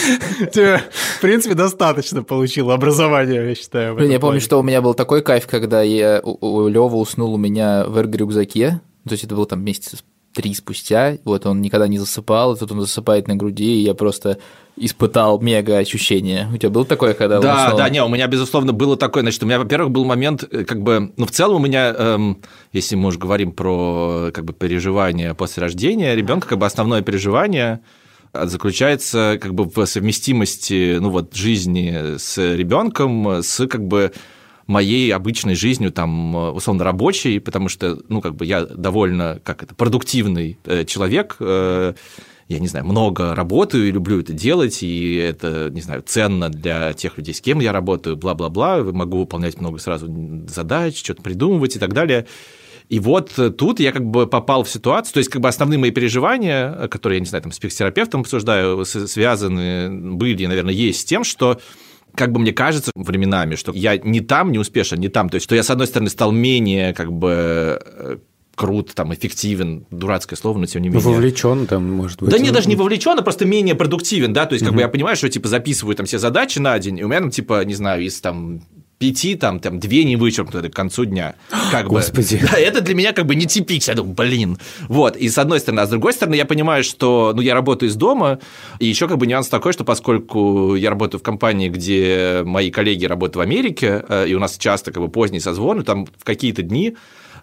Тебе, 0.46 0.80
В 1.16 1.20
принципе, 1.20 1.54
достаточно 1.54 2.22
получил 2.22 2.70
образование, 2.70 3.48
я 3.48 3.54
считаю. 3.54 3.98
я 3.98 4.20
помню, 4.20 4.40
что 4.40 4.58
у 4.58 4.62
меня 4.62 4.80
был 4.80 4.89
такой 4.94 5.22
кайф, 5.22 5.46
когда 5.46 5.82
я, 5.82 6.20
у, 6.22 6.46
у 6.64 6.68
Лёва 6.68 6.96
уснул 6.96 7.34
у 7.34 7.38
меня 7.38 7.84
в 7.86 7.96
эрг-рюкзаке. 7.98 8.80
То 9.06 9.12
есть 9.12 9.24
это 9.24 9.34
было 9.34 9.46
там 9.46 9.62
месяца 9.64 9.96
три 10.34 10.54
спустя. 10.54 11.16
Вот 11.24 11.46
он 11.46 11.60
никогда 11.60 11.88
не 11.88 11.98
засыпал, 11.98 12.54
и 12.54 12.58
тут 12.58 12.70
он 12.72 12.80
засыпает 12.80 13.26
на 13.28 13.34
груди, 13.34 13.80
и 13.80 13.82
я 13.82 13.94
просто 13.94 14.38
испытал 14.76 15.40
мега 15.40 15.78
ощущение. 15.78 16.48
У 16.54 16.56
тебя 16.56 16.70
было 16.70 16.84
такое, 16.84 17.14
когда 17.14 17.40
Да, 17.40 17.64
уснул? 17.64 17.78
да, 17.78 17.88
не, 17.90 18.02
у 18.02 18.08
меня, 18.08 18.26
безусловно, 18.28 18.72
было 18.72 18.96
такое. 18.96 19.22
Значит, 19.22 19.42
у 19.42 19.46
меня, 19.46 19.58
во-первых, 19.58 19.90
был 19.90 20.04
момент, 20.04 20.44
э, 20.50 20.64
как 20.64 20.80
бы, 20.82 21.12
ну, 21.16 21.26
в 21.26 21.30
целом 21.30 21.56
у 21.62 21.64
меня, 21.66 21.92
эм, 21.96 22.40
если 22.72 22.94
мы 22.94 23.08
уже 23.08 23.18
говорим 23.18 23.52
про, 23.52 24.30
как 24.32 24.44
бы, 24.44 24.52
переживания 24.52 25.34
после 25.34 25.62
рождения 25.62 26.14
ребенка, 26.14 26.48
как 26.48 26.58
бы 26.58 26.66
основное 26.66 27.02
переживание 27.02 27.80
э, 28.32 28.46
заключается 28.46 29.38
как 29.42 29.54
бы 29.54 29.64
в 29.64 29.84
совместимости, 29.86 30.98
ну, 31.00 31.10
вот, 31.10 31.34
жизни 31.34 32.16
с 32.18 32.38
ребенком, 32.38 33.42
с, 33.42 33.66
как 33.66 33.84
бы, 33.86 34.12
моей 34.70 35.12
обычной 35.12 35.54
жизнью, 35.54 35.92
там, 35.92 36.36
э, 36.36 36.50
условно, 36.50 36.84
рабочей, 36.84 37.40
потому 37.40 37.68
что, 37.68 37.98
ну, 38.08 38.20
как 38.20 38.36
бы 38.36 38.46
я 38.46 38.64
довольно, 38.64 39.40
как 39.42 39.62
это, 39.62 39.74
продуктивный 39.74 40.58
э, 40.64 40.84
человек, 40.84 41.36
э, 41.40 41.94
я 42.48 42.58
не 42.58 42.68
знаю, 42.68 42.86
много 42.86 43.34
работаю 43.34 43.88
и 43.88 43.92
люблю 43.92 44.20
это 44.20 44.32
делать, 44.32 44.82
и 44.82 45.16
это, 45.16 45.70
не 45.70 45.80
знаю, 45.82 46.02
ценно 46.06 46.48
для 46.48 46.92
тех 46.94 47.18
людей, 47.18 47.34
с 47.34 47.40
кем 47.40 47.60
я 47.60 47.72
работаю, 47.72 48.16
бла-бла-бла, 48.16 48.82
могу 48.82 49.18
выполнять 49.18 49.60
много 49.60 49.78
сразу 49.78 50.08
задач, 50.48 50.98
что-то 50.98 51.22
придумывать 51.22 51.76
и 51.76 51.78
так 51.78 51.92
далее. 51.92 52.26
И 52.88 52.98
вот 52.98 53.30
тут 53.56 53.78
я 53.78 53.92
как 53.92 54.04
бы 54.04 54.26
попал 54.26 54.64
в 54.64 54.68
ситуацию, 54.68 55.14
то 55.14 55.18
есть 55.18 55.30
как 55.30 55.40
бы 55.40 55.48
основные 55.48 55.78
мои 55.78 55.92
переживания, 55.92 56.88
которые, 56.88 57.18
я 57.18 57.20
не 57.20 57.26
знаю, 57.26 57.42
там 57.42 57.52
с 57.52 57.58
психотерапевтом 57.60 58.22
обсуждаю, 58.22 58.84
связаны 58.84 60.16
были, 60.16 60.44
наверное, 60.46 60.74
есть 60.74 61.02
с 61.02 61.04
тем, 61.04 61.22
что 61.22 61.60
как 62.14 62.32
бы 62.32 62.40
мне 62.40 62.52
кажется 62.52 62.90
временами, 62.94 63.54
что 63.54 63.72
я 63.72 63.96
не 63.96 64.20
там 64.20 64.52
не 64.52 64.58
успешен, 64.58 64.98
не 64.98 65.08
там. 65.08 65.28
То 65.28 65.36
есть, 65.36 65.44
что 65.44 65.54
я, 65.54 65.62
с 65.62 65.70
одной 65.70 65.86
стороны, 65.86 66.10
стал 66.10 66.32
менее 66.32 66.92
как 66.94 67.12
бы 67.12 67.80
э, 67.84 68.16
крут, 68.54 68.92
там, 68.94 69.14
эффективен, 69.14 69.86
дурацкое 69.90 70.36
слово, 70.36 70.58
но 70.58 70.66
тем 70.66 70.82
не 70.82 70.88
Ну, 70.90 70.96
менее. 70.96 71.14
вовлечен 71.14 71.66
там, 71.66 71.90
может 71.90 72.20
быть. 72.20 72.30
Да 72.30 72.38
не, 72.38 72.48
Ну, 72.48 72.54
даже 72.54 72.68
не 72.68 72.76
вовлечен, 72.76 73.18
а 73.18 73.22
просто 73.22 73.46
менее 73.46 73.74
продуктивен, 73.74 74.32
да, 74.32 74.44
то 74.46 74.52
есть, 74.52 74.64
как 74.64 74.74
бы 74.74 74.80
я 74.80 74.88
понимаю, 74.88 75.16
что, 75.16 75.28
типа, 75.30 75.48
записываю 75.48 75.96
там 75.96 76.04
все 76.06 76.18
задачи 76.18 76.58
на 76.58 76.78
день, 76.78 76.98
и 76.98 77.02
у 77.04 77.08
меня, 77.08 77.20
ну, 77.20 77.30
типа, 77.30 77.64
не 77.64 77.74
знаю, 77.74 78.02
из 78.04 78.20
там 78.20 78.62
пяти, 79.00 79.34
там, 79.34 79.60
там, 79.60 79.80
две 79.80 80.04
не 80.04 80.16
вычеркнуты 80.16 80.68
к 80.68 80.74
концу 80.74 81.06
дня. 81.06 81.34
Как 81.72 81.84
бы. 81.84 81.94
Господи. 81.96 82.38
Да, 82.42 82.58
это 82.58 82.82
для 82.82 82.94
меня 82.94 83.12
как 83.14 83.24
бы 83.24 83.34
нетипично. 83.34 83.92
Я 83.92 83.96
думаю, 83.96 84.14
блин. 84.14 84.58
Вот, 84.88 85.16
и 85.16 85.30
с 85.30 85.38
одной 85.38 85.58
стороны. 85.58 85.80
А 85.80 85.86
с 85.86 85.88
другой 85.88 86.12
стороны, 86.12 86.34
я 86.34 86.44
понимаю, 86.44 86.84
что, 86.84 87.32
ну, 87.34 87.40
я 87.40 87.54
работаю 87.54 87.88
из 87.88 87.96
дома, 87.96 88.40
и 88.78 88.86
еще 88.86 89.08
как 89.08 89.16
бы 89.16 89.26
нюанс 89.26 89.48
такой, 89.48 89.72
что 89.72 89.84
поскольку 89.84 90.74
я 90.74 90.90
работаю 90.90 91.18
в 91.18 91.22
компании, 91.22 91.70
где 91.70 92.42
мои 92.44 92.70
коллеги 92.70 93.06
работают 93.06 93.36
в 93.36 93.40
Америке, 93.40 94.04
э, 94.06 94.28
и 94.28 94.34
у 94.34 94.38
нас 94.38 94.58
часто 94.58 94.92
как 94.92 95.02
бы 95.02 95.08
поздний 95.08 95.40
созвон, 95.40 95.80
и 95.80 95.82
там 95.82 96.04
в 96.04 96.22
какие-то 96.22 96.60
дни 96.60 96.94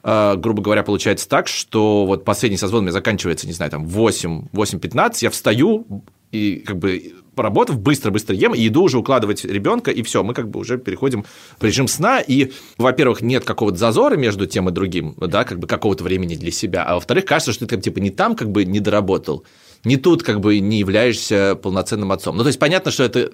э, 0.04 0.36
грубо 0.38 0.62
говоря, 0.62 0.84
получается 0.84 1.28
так, 1.28 1.48
что 1.48 2.06
вот 2.06 2.24
последний 2.24 2.58
созвон 2.58 2.82
у 2.82 2.84
меня 2.84 2.94
заканчивается, 2.94 3.48
не 3.48 3.54
знаю, 3.54 3.72
там 3.72 3.88
8, 3.88 4.50
8.15, 4.54 5.18
я 5.22 5.32
встаю 5.32 6.04
и 6.32 6.58
как 6.58 6.78
бы 6.78 7.14
поработав, 7.38 7.80
быстро-быстро 7.80 8.36
ем, 8.36 8.54
и 8.54 8.68
иду 8.68 8.84
уже 8.84 8.98
укладывать 8.98 9.46
ребенка, 9.46 9.92
и 9.92 10.02
все, 10.04 10.24
мы 10.24 10.34
как 10.34 10.50
бы 10.50 10.60
уже 10.60 10.78
переходим 10.78 11.24
в 11.58 11.64
режим 11.64 11.88
сна, 11.88 12.20
и, 12.20 12.52
во-первых, 12.78 13.22
нет 13.22 13.46
какого-то 13.46 13.78
зазора 13.78 14.18
между 14.18 14.46
тем 14.46 14.68
и 14.68 14.72
другим, 14.74 15.16
да, 15.18 15.46
как 15.46 15.60
бы 15.60 15.68
какого-то 15.68 16.04
времени 16.04 16.36
для 16.36 16.52
себя, 16.52 16.84
а 16.84 16.96
во-вторых, 16.96 17.24
кажется, 17.24 17.54
что 17.54 17.66
ты 17.66 17.76
там, 17.76 17.82
типа 17.82 18.00
не 18.00 18.10
там 18.10 18.36
как 18.36 18.52
бы 18.52 18.66
не 18.66 18.82
доработал, 18.82 19.46
не 19.86 19.96
тут 19.96 20.24
как 20.24 20.42
бы 20.42 20.60
не 20.60 20.80
являешься 20.80 21.56
полноценным 21.56 22.12
отцом. 22.12 22.36
Ну, 22.36 22.44
то 22.44 22.48
есть 22.48 22.60
понятно, 22.60 22.92
что 22.92 23.04
это 23.04 23.32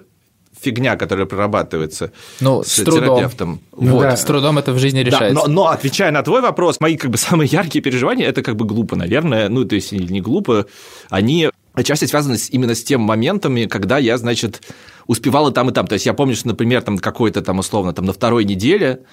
фигня, 0.60 0.96
которая 0.96 1.26
прорабатывается 1.26 2.12
ну, 2.40 2.62
с, 2.62 2.68
с 2.68 2.82
трудом. 2.82 3.16
терапевтом. 3.16 3.60
Ну, 3.76 3.92
вот, 3.92 4.02
да. 4.02 4.16
с 4.16 4.24
трудом 4.24 4.58
это 4.58 4.72
в 4.72 4.78
жизни 4.78 5.00
решается. 5.00 5.42
Да, 5.42 5.48
но, 5.48 5.52
но 5.52 5.68
отвечая 5.68 6.10
на 6.10 6.22
твой 6.22 6.40
вопрос, 6.40 6.80
мои 6.80 6.96
как 6.96 7.10
бы 7.10 7.18
самые 7.18 7.48
яркие 7.48 7.82
переживания, 7.82 8.26
это 8.26 8.42
как 8.42 8.56
бы 8.56 8.64
глупо, 8.64 8.96
наверное, 8.96 9.48
ну, 9.48 9.64
то 9.64 9.74
есть 9.74 9.92
не 9.92 10.20
глупо, 10.20 10.66
они 11.10 11.50
отчасти 11.74 12.06
связаны 12.06 12.36
именно 12.50 12.74
с 12.74 12.82
тем 12.82 13.02
моментами, 13.02 13.66
когда 13.66 13.98
я, 13.98 14.16
значит, 14.16 14.62
успевала 15.06 15.52
там 15.52 15.70
и 15.70 15.72
там. 15.72 15.86
То 15.86 15.94
есть 15.94 16.06
я 16.06 16.14
помню, 16.14 16.34
что, 16.34 16.48
например, 16.48 16.82
там 16.82 16.98
какой-то 16.98 17.42
там 17.42 17.58
условно 17.58 17.92
там 17.92 18.06
на 18.06 18.12
второй 18.12 18.44
неделе 18.44 19.04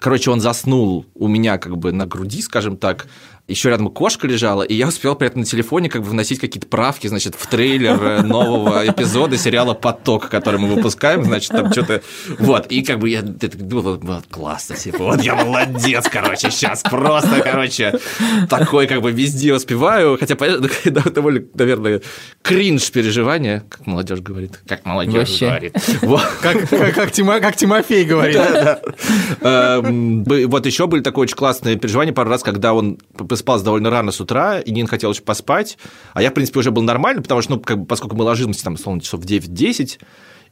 Короче, 0.00 0.30
он 0.30 0.40
заснул 0.40 1.06
у 1.14 1.28
меня 1.28 1.58
как 1.58 1.76
бы 1.78 1.92
на 1.92 2.06
груди, 2.06 2.42
скажем 2.42 2.76
так, 2.76 3.06
еще 3.48 3.70
рядом 3.70 3.88
кошка 3.90 4.26
лежала, 4.26 4.62
и 4.62 4.74
я 4.74 4.88
успел 4.88 5.14
при 5.14 5.28
этом 5.28 5.40
на 5.40 5.46
телефоне 5.46 5.88
как 5.88 6.02
бы 6.02 6.10
вносить 6.10 6.40
какие-то 6.40 6.66
правки, 6.66 7.06
значит, 7.06 7.34
в 7.36 7.46
трейлер 7.46 8.02
э, 8.02 8.22
нового 8.22 8.86
эпизода 8.88 9.38
сериала 9.38 9.74
«Поток», 9.74 10.28
который 10.28 10.58
мы 10.58 10.74
выпускаем, 10.74 11.24
значит, 11.24 11.50
там 11.50 11.70
что-то... 11.70 12.02
Вот, 12.38 12.66
и 12.66 12.82
как 12.82 12.98
бы 12.98 13.08
я 13.08 13.22
думал, 13.22 13.98
вот, 14.02 14.24
классно, 14.30 14.76
типа, 14.76 14.98
вот 14.98 15.22
я 15.22 15.36
молодец, 15.36 16.06
короче, 16.10 16.50
сейчас 16.50 16.82
просто, 16.82 17.40
короче, 17.40 17.98
такой 18.48 18.88
как 18.88 19.00
бы 19.00 19.12
везде 19.12 19.54
успеваю, 19.54 20.18
хотя, 20.18 20.34
понятно, 20.34 20.68
довольно, 21.10 21.44
наверное, 21.54 22.02
кринж 22.42 22.90
переживания, 22.90 23.64
как 23.68 23.86
молодежь 23.86 24.20
говорит, 24.20 24.60
как 24.66 24.84
молодежь 24.84 25.14
Вообще. 25.14 25.46
говорит. 25.46 25.72
Как, 26.42 26.68
как, 26.68 26.94
как, 26.94 27.12
Тима, 27.12 27.40
как 27.40 27.56
Тимофей 27.56 28.04
говорит. 28.04 28.40
Эм, 29.40 30.24
вот 30.24 30.66
еще 30.66 30.86
были 30.86 31.02
такое 31.02 31.24
очень 31.24 31.36
классное 31.36 31.76
переживание 31.76 32.12
пару 32.12 32.30
раз, 32.30 32.42
когда 32.42 32.74
он 32.74 32.98
просыпался 33.36 33.64
довольно 33.66 33.90
рано 33.90 34.12
с 34.12 34.20
утра, 34.20 34.60
и 34.60 34.70
Нин 34.70 34.86
хотел 34.86 35.12
еще 35.12 35.22
поспать, 35.22 35.76
а 36.14 36.22
я, 36.22 36.30
в 36.30 36.34
принципе, 36.34 36.60
уже 36.60 36.70
был 36.70 36.82
нормально, 36.82 37.20
потому 37.20 37.42
что, 37.42 37.52
ну, 37.52 37.60
как 37.60 37.80
бы, 37.80 37.86
поскольку 37.86 38.16
мы 38.16 38.24
ложимся 38.24 38.64
там, 38.64 38.74
условно, 38.74 39.02
часов 39.02 39.20
в 39.20 39.26
9-10, 39.26 39.98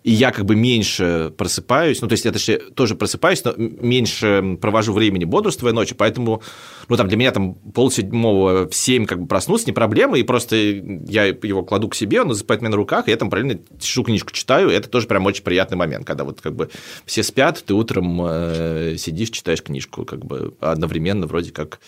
и 0.02 0.10
я 0.10 0.32
как 0.32 0.44
бы 0.44 0.54
меньше 0.54 1.32
просыпаюсь, 1.38 2.02
ну, 2.02 2.08
то 2.08 2.12
есть 2.12 2.26
я 2.26 2.32
точнее, 2.32 2.58
тоже 2.58 2.94
просыпаюсь, 2.94 3.42
но 3.42 3.54
меньше 3.56 4.58
провожу 4.60 4.92
времени 4.92 5.24
бодрствуя 5.24 5.72
ночью, 5.72 5.96
поэтому, 5.96 6.42
ну, 6.88 6.96
там, 6.96 7.08
для 7.08 7.16
меня 7.16 7.30
там 7.30 7.54
полседьмого 7.54 8.68
в 8.68 8.74
семь 8.74 9.06
как 9.06 9.22
бы 9.22 9.26
проснуться 9.26 9.66
не 9.66 9.72
проблема, 9.72 10.18
и 10.18 10.22
просто 10.22 10.56
я 10.56 11.24
его 11.24 11.62
кладу 11.62 11.88
к 11.88 11.94
себе, 11.94 12.20
он 12.20 12.30
засыпает 12.30 12.60
меня 12.60 12.72
на 12.72 12.76
руках, 12.76 13.08
и 13.08 13.12
я 13.12 13.16
там 13.16 13.30
параллельно 13.30 13.60
сижу, 13.80 14.04
книжку 14.04 14.30
читаю, 14.32 14.68
и 14.68 14.74
это 14.74 14.90
тоже 14.90 15.06
прям 15.06 15.24
очень 15.24 15.42
приятный 15.42 15.78
момент, 15.78 16.06
когда 16.06 16.24
вот 16.24 16.42
как 16.42 16.54
бы 16.54 16.68
все 17.06 17.22
спят, 17.22 17.64
ты 17.64 17.72
утром 17.72 18.20
э, 18.22 18.96
сидишь, 18.98 19.30
читаешь 19.30 19.62
книжку, 19.62 20.04
как 20.04 20.22
бы 20.26 20.52
одновременно 20.60 21.26
вроде 21.26 21.50
как 21.50 21.80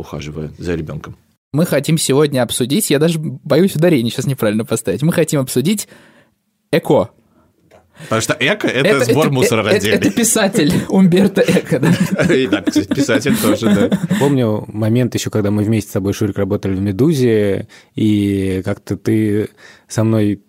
ухаживая 0.00 0.50
за 0.58 0.74
ребенком. 0.74 1.16
Мы 1.52 1.66
хотим 1.66 1.98
сегодня 1.98 2.42
обсудить, 2.42 2.90
я 2.90 2.98
даже 2.98 3.18
боюсь 3.18 3.74
ударение 3.74 4.10
сейчас 4.10 4.26
неправильно 4.26 4.64
поставить, 4.64 5.02
мы 5.02 5.12
хотим 5.12 5.40
обсудить 5.40 5.88
эко, 6.70 7.10
Потому 8.04 8.22
что 8.22 8.36
эко– 8.38 8.66
это, 8.68 8.88
это 8.88 9.04
сбор 9.04 9.26
это, 9.26 9.34
мусора 9.34 9.60
это, 9.60 9.70
раздельный. 9.72 9.98
Это 9.98 10.10
писатель 10.10 10.72
Умберто 10.88 11.42
Эко, 11.42 11.78
да? 11.78 12.34
И 12.34 12.46
да, 12.46 12.62
писатель 12.62 13.36
тоже, 13.36 13.66
да. 13.66 13.98
Помню 14.18 14.64
момент 14.68 15.14
еще, 15.14 15.30
когда 15.30 15.50
мы 15.50 15.62
вместе 15.62 15.90
с 15.90 15.92
тобой, 15.92 16.12
Шурик, 16.12 16.38
работали 16.38 16.74
в 16.74 16.80
«Медузе», 16.80 17.68
и 17.94 18.62
как-то 18.64 18.96
ты 18.96 19.50
со 19.86 20.04
мной 20.04 20.42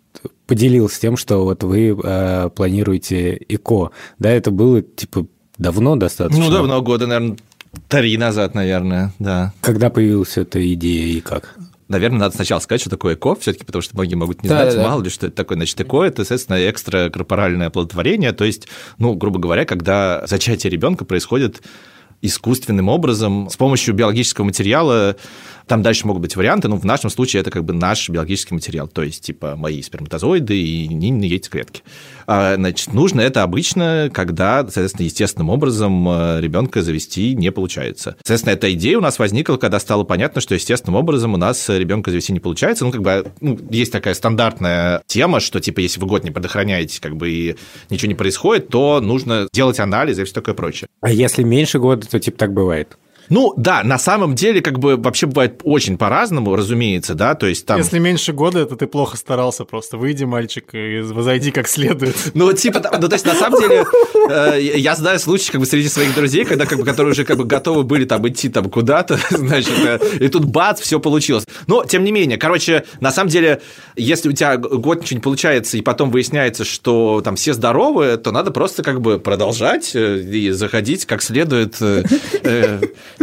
поделился 0.48 1.02
тем, 1.02 1.18
что 1.18 1.44
вот 1.44 1.64
вы 1.64 1.98
э, 2.02 2.50
планируете 2.56 3.38
ЭКО. 3.50 3.92
Да, 4.20 4.30
это 4.30 4.52
было, 4.52 4.82
типа, 4.82 5.28
давно 5.58 5.96
достаточно? 5.96 6.44
Ну, 6.44 6.52
давно, 6.52 6.82
года, 6.82 7.08
наверное, 7.08 7.38
три 7.88 8.18
назад, 8.18 8.56
наверное, 8.56 9.14
да. 9.20 9.54
Когда 9.62 9.90
появилась 9.90 10.38
эта 10.38 10.74
идея 10.74 11.18
и 11.18 11.22
как? 11.22 11.56
наверное, 11.92 12.20
надо 12.20 12.36
сначала 12.36 12.60
сказать, 12.60 12.82
что 12.82 12.90
такое 12.90 13.16
ЭКО, 13.16 13.36
все-таки, 13.36 13.66
потому 13.66 13.82
что 13.82 13.96
многие 13.96 14.16
могут 14.16 14.44
не 14.44 14.50
да, 14.50 14.64
знать, 14.64 14.76
да, 14.76 14.84
мало 14.84 15.02
да. 15.02 15.06
ли, 15.06 15.12
что 15.12 15.28
это 15.28 15.36
такое. 15.36 15.58
Значит, 15.58 15.80
ЭКО– 15.82 16.04
это, 16.06 16.24
соответственно, 16.24 16.70
экстракорпоральное 16.70 17.68
оплодотворение, 17.68 18.32
то 18.32 18.46
есть, 18.46 18.68
ну, 18.98 19.14
грубо 19.14 19.40
говоря, 19.40 19.66
когда 19.66 20.26
зачатие 20.26 20.72
ребенка 20.72 21.06
происходит 21.06 21.62
искусственным 22.22 22.88
образом 22.88 23.50
с 23.50 23.58
помощью 23.58 23.94
биологического 23.94 24.46
материала 24.46 25.16
там 25.68 25.82
дальше 25.82 26.08
могут 26.08 26.22
быть 26.22 26.36
варианты, 26.36 26.68
но 26.68 26.78
в 26.78 26.86
нашем 26.86 27.10
случае 27.10 27.42
это 27.42 27.52
как 27.52 27.64
бы 27.64 27.74
наш 27.74 28.10
биологический 28.10 28.54
материал, 28.54 28.88
то 28.88 29.04
есть 29.04 29.24
типа 29.24 29.56
мои 29.56 29.82
сперматозоиды 29.82 30.58
и 30.58 30.88
нинины 30.88 31.26
яйцеклетки. 31.26 31.84
А, 32.28 32.56
значит, 32.56 32.94
нужно 32.94 33.22
это 33.22 33.44
обычно, 33.44 34.10
когда, 34.14 34.62
соответственно, 34.64 35.06
естественным 35.06 35.50
образом 35.50 36.08
э, 36.08 36.42
ребенка 36.42 36.82
завести 36.82 37.36
не 37.36 37.52
получается. 37.52 38.16
Соответственно, 38.24 38.54
эта 38.54 38.74
идея 38.74 38.98
у 38.98 39.02
нас 39.02 39.20
возникла, 39.20 39.58
когда 39.58 39.80
стало 39.80 40.04
понятно, 40.04 40.42
что 40.42 40.56
естественным 40.56 40.96
образом 40.96 41.34
у 41.34 41.38
нас 41.38 41.68
ребенка 41.70 42.12
завести 42.12 42.34
не 42.34 42.40
получается. 42.40 42.86
Ну, 42.86 42.92
как 42.92 43.02
бы 43.02 43.32
ну, 43.42 43.60
есть 43.70 43.92
такая 43.92 44.14
стандартная 44.14 45.02
тема, 45.08 45.40
что 45.40 45.60
типа 45.60 45.80
если 45.80 46.00
вы 46.00 46.08
год 46.08 46.24
не 46.24 46.32
предохраняетесь, 46.32 47.00
как 47.00 47.18
бы 47.18 47.30
и 47.30 47.56
ничего 47.90 48.08
не 48.08 48.16
происходит, 48.16 48.70
то 48.70 49.02
нужно 49.02 49.48
делать 49.52 49.80
анализы 49.80 50.22
и 50.22 50.26
все 50.26 50.34
такое 50.34 50.56
прочее. 50.56 50.88
А 51.02 51.12
если 51.12 51.44
меньше 51.44 51.80
года, 51.80 52.08
то 52.08 52.20
типа 52.20 52.38
так 52.38 52.54
бывает? 52.54 52.98
Ну, 53.32 53.54
да, 53.56 53.82
на 53.86 53.98
самом 53.98 54.36
деле, 54.36 54.62
как 54.62 54.78
бы 54.78 54.98
вообще 54.98 55.26
бывает 55.26 55.62
очень 55.64 55.98
по-разному, 55.98 56.54
разумеется, 56.54 57.16
да, 57.16 57.34
то 57.34 57.48
есть 57.48 57.66
там... 57.66 57.78
Если 57.78 57.98
меньше 57.98 58.34
года, 58.34 58.66
то 58.66 58.76
ты 58.76 58.88
плохо 58.88 59.16
старался 59.16 59.64
просто. 59.64 59.98
Выйди, 59.98 60.26
мальчик, 60.26 60.66
и 60.74 61.00
возойди 61.00 61.52
как 61.52 61.70
следует. 61.70 62.16
Ну, 62.34 62.52
типа, 62.52 62.82
ну, 63.00 63.08
то 63.08 63.16
есть, 63.16 63.26
на 63.26 63.34
самом 63.34 63.62
деле, 63.62 63.86
э, 64.30 64.60
я 64.62 64.96
знаю 64.96 65.18
случаи, 65.18 65.50
как 65.50 65.62
бы, 65.62 65.66
среди 65.66 65.88
своих 65.88 66.14
друзей, 66.14 66.44
когда, 66.44 66.66
как 66.66 66.78
бы, 66.78 66.84
которые 66.84 67.14
уже, 67.14 67.24
как 67.24 67.38
бы, 67.38 67.46
готовы 67.46 67.84
были 67.84 68.04
там 68.04 68.28
идти 68.28 68.50
там 68.50 68.70
куда-то, 68.70 69.18
значит, 69.30 69.80
э, 69.80 70.00
и 70.20 70.28
тут 70.28 70.44
бац, 70.44 70.82
все 70.82 71.00
получилось. 71.00 71.46
Но, 71.68 71.86
тем 71.86 72.04
не 72.04 72.12
менее, 72.12 72.38
короче, 72.38 72.84
на 73.00 73.14
самом 73.14 73.30
деле, 73.30 73.62
если 73.96 74.28
у 74.28 74.34
тебя 74.34 74.58
год 74.58 75.04
ничего 75.04 75.20
не 75.20 75.24
получается, 75.24 75.78
и 75.78 75.82
потом 75.82 76.12
выясняется, 76.12 76.66
что 76.66 77.22
там 77.24 77.38
все 77.38 77.54
здоровы, 77.54 78.18
то 78.18 78.32
надо 78.32 78.52
просто, 78.52 78.84
как 78.84 79.00
бы, 79.00 79.20
продолжать 79.20 79.96
э, 79.96 80.20
и 80.20 80.50
заходить 80.50 81.06
как 81.06 81.22
следует 81.22 81.78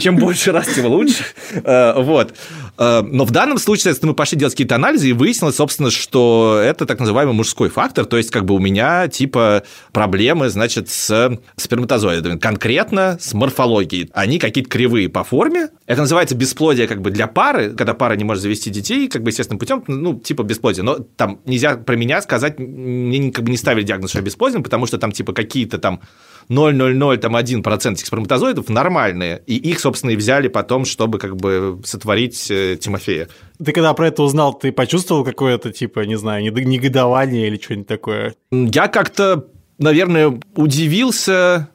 чем 0.00 0.16
больше 0.16 0.52
раз, 0.52 0.68
тем 0.68 0.86
лучше. 0.86 1.24
Э, 1.64 1.94
вот. 2.00 2.34
Э, 2.78 3.02
но 3.02 3.24
в 3.24 3.30
данном 3.30 3.58
случае, 3.58 3.94
мы 4.02 4.14
пошли 4.14 4.38
делать 4.38 4.54
какие-то 4.54 4.76
анализы, 4.76 5.10
и 5.10 5.12
выяснилось, 5.12 5.56
собственно, 5.56 5.90
что 5.90 6.60
это 6.62 6.86
так 6.86 7.00
называемый 7.00 7.34
мужской 7.34 7.68
фактор, 7.68 8.04
то 8.04 8.16
есть 8.16 8.30
как 8.30 8.44
бы 8.44 8.54
у 8.54 8.58
меня 8.58 9.08
типа 9.08 9.64
проблемы, 9.92 10.48
значит, 10.48 10.88
с 10.88 11.38
сперматозоидами, 11.56 12.38
конкретно 12.38 13.18
с 13.20 13.34
морфологией. 13.34 14.10
Они 14.14 14.38
какие-то 14.38 14.70
кривые 14.70 15.08
по 15.08 15.24
форме. 15.24 15.68
Это 15.86 16.02
называется 16.02 16.34
бесплодие 16.34 16.86
как 16.86 17.00
бы 17.00 17.10
для 17.10 17.26
пары, 17.26 17.74
когда 17.74 17.94
пара 17.94 18.14
не 18.14 18.24
может 18.24 18.42
завести 18.42 18.70
детей, 18.70 19.08
как 19.08 19.22
бы 19.22 19.30
естественным 19.30 19.58
путем, 19.58 19.82
ну, 19.86 20.18
типа 20.18 20.42
бесплодие. 20.42 20.84
Но 20.84 20.98
там 20.98 21.40
нельзя 21.44 21.76
про 21.76 21.96
меня 21.96 22.22
сказать, 22.22 22.58
мне 22.58 23.32
как 23.32 23.44
бы 23.44 23.50
не 23.50 23.56
ставили 23.56 23.84
диагноз, 23.84 24.10
что 24.10 24.20
я 24.20 24.24
бесплоден, 24.24 24.62
потому 24.62 24.86
что 24.86 24.98
там 24.98 25.12
типа 25.12 25.32
какие-то 25.32 25.78
там 25.78 26.00
0,001% 26.48 27.92
этих 27.92 28.06
сперматозоидов 28.06 28.68
нормальные, 28.68 29.42
и 29.46 29.56
их, 29.56 29.80
собственно, 29.80 30.10
и 30.12 30.16
взяли 30.16 30.48
потом, 30.48 30.84
чтобы 30.84 31.18
как 31.18 31.36
бы 31.36 31.80
сотворить 31.84 32.50
э, 32.50 32.76
Тимофея. 32.80 33.28
Ты 33.62 33.72
когда 33.72 33.92
про 33.94 34.08
это 34.08 34.22
узнал, 34.22 34.54
ты 34.54 34.72
почувствовал 34.72 35.24
какое-то, 35.24 35.72
типа, 35.72 36.00
не 36.00 36.16
знаю, 36.16 36.44
негодование 36.44 37.48
или 37.48 37.60
что-нибудь 37.60 37.86
такое? 37.86 38.34
Я 38.50 38.88
как-то, 38.88 39.48
наверное, 39.78 40.40
удивился 40.54 41.68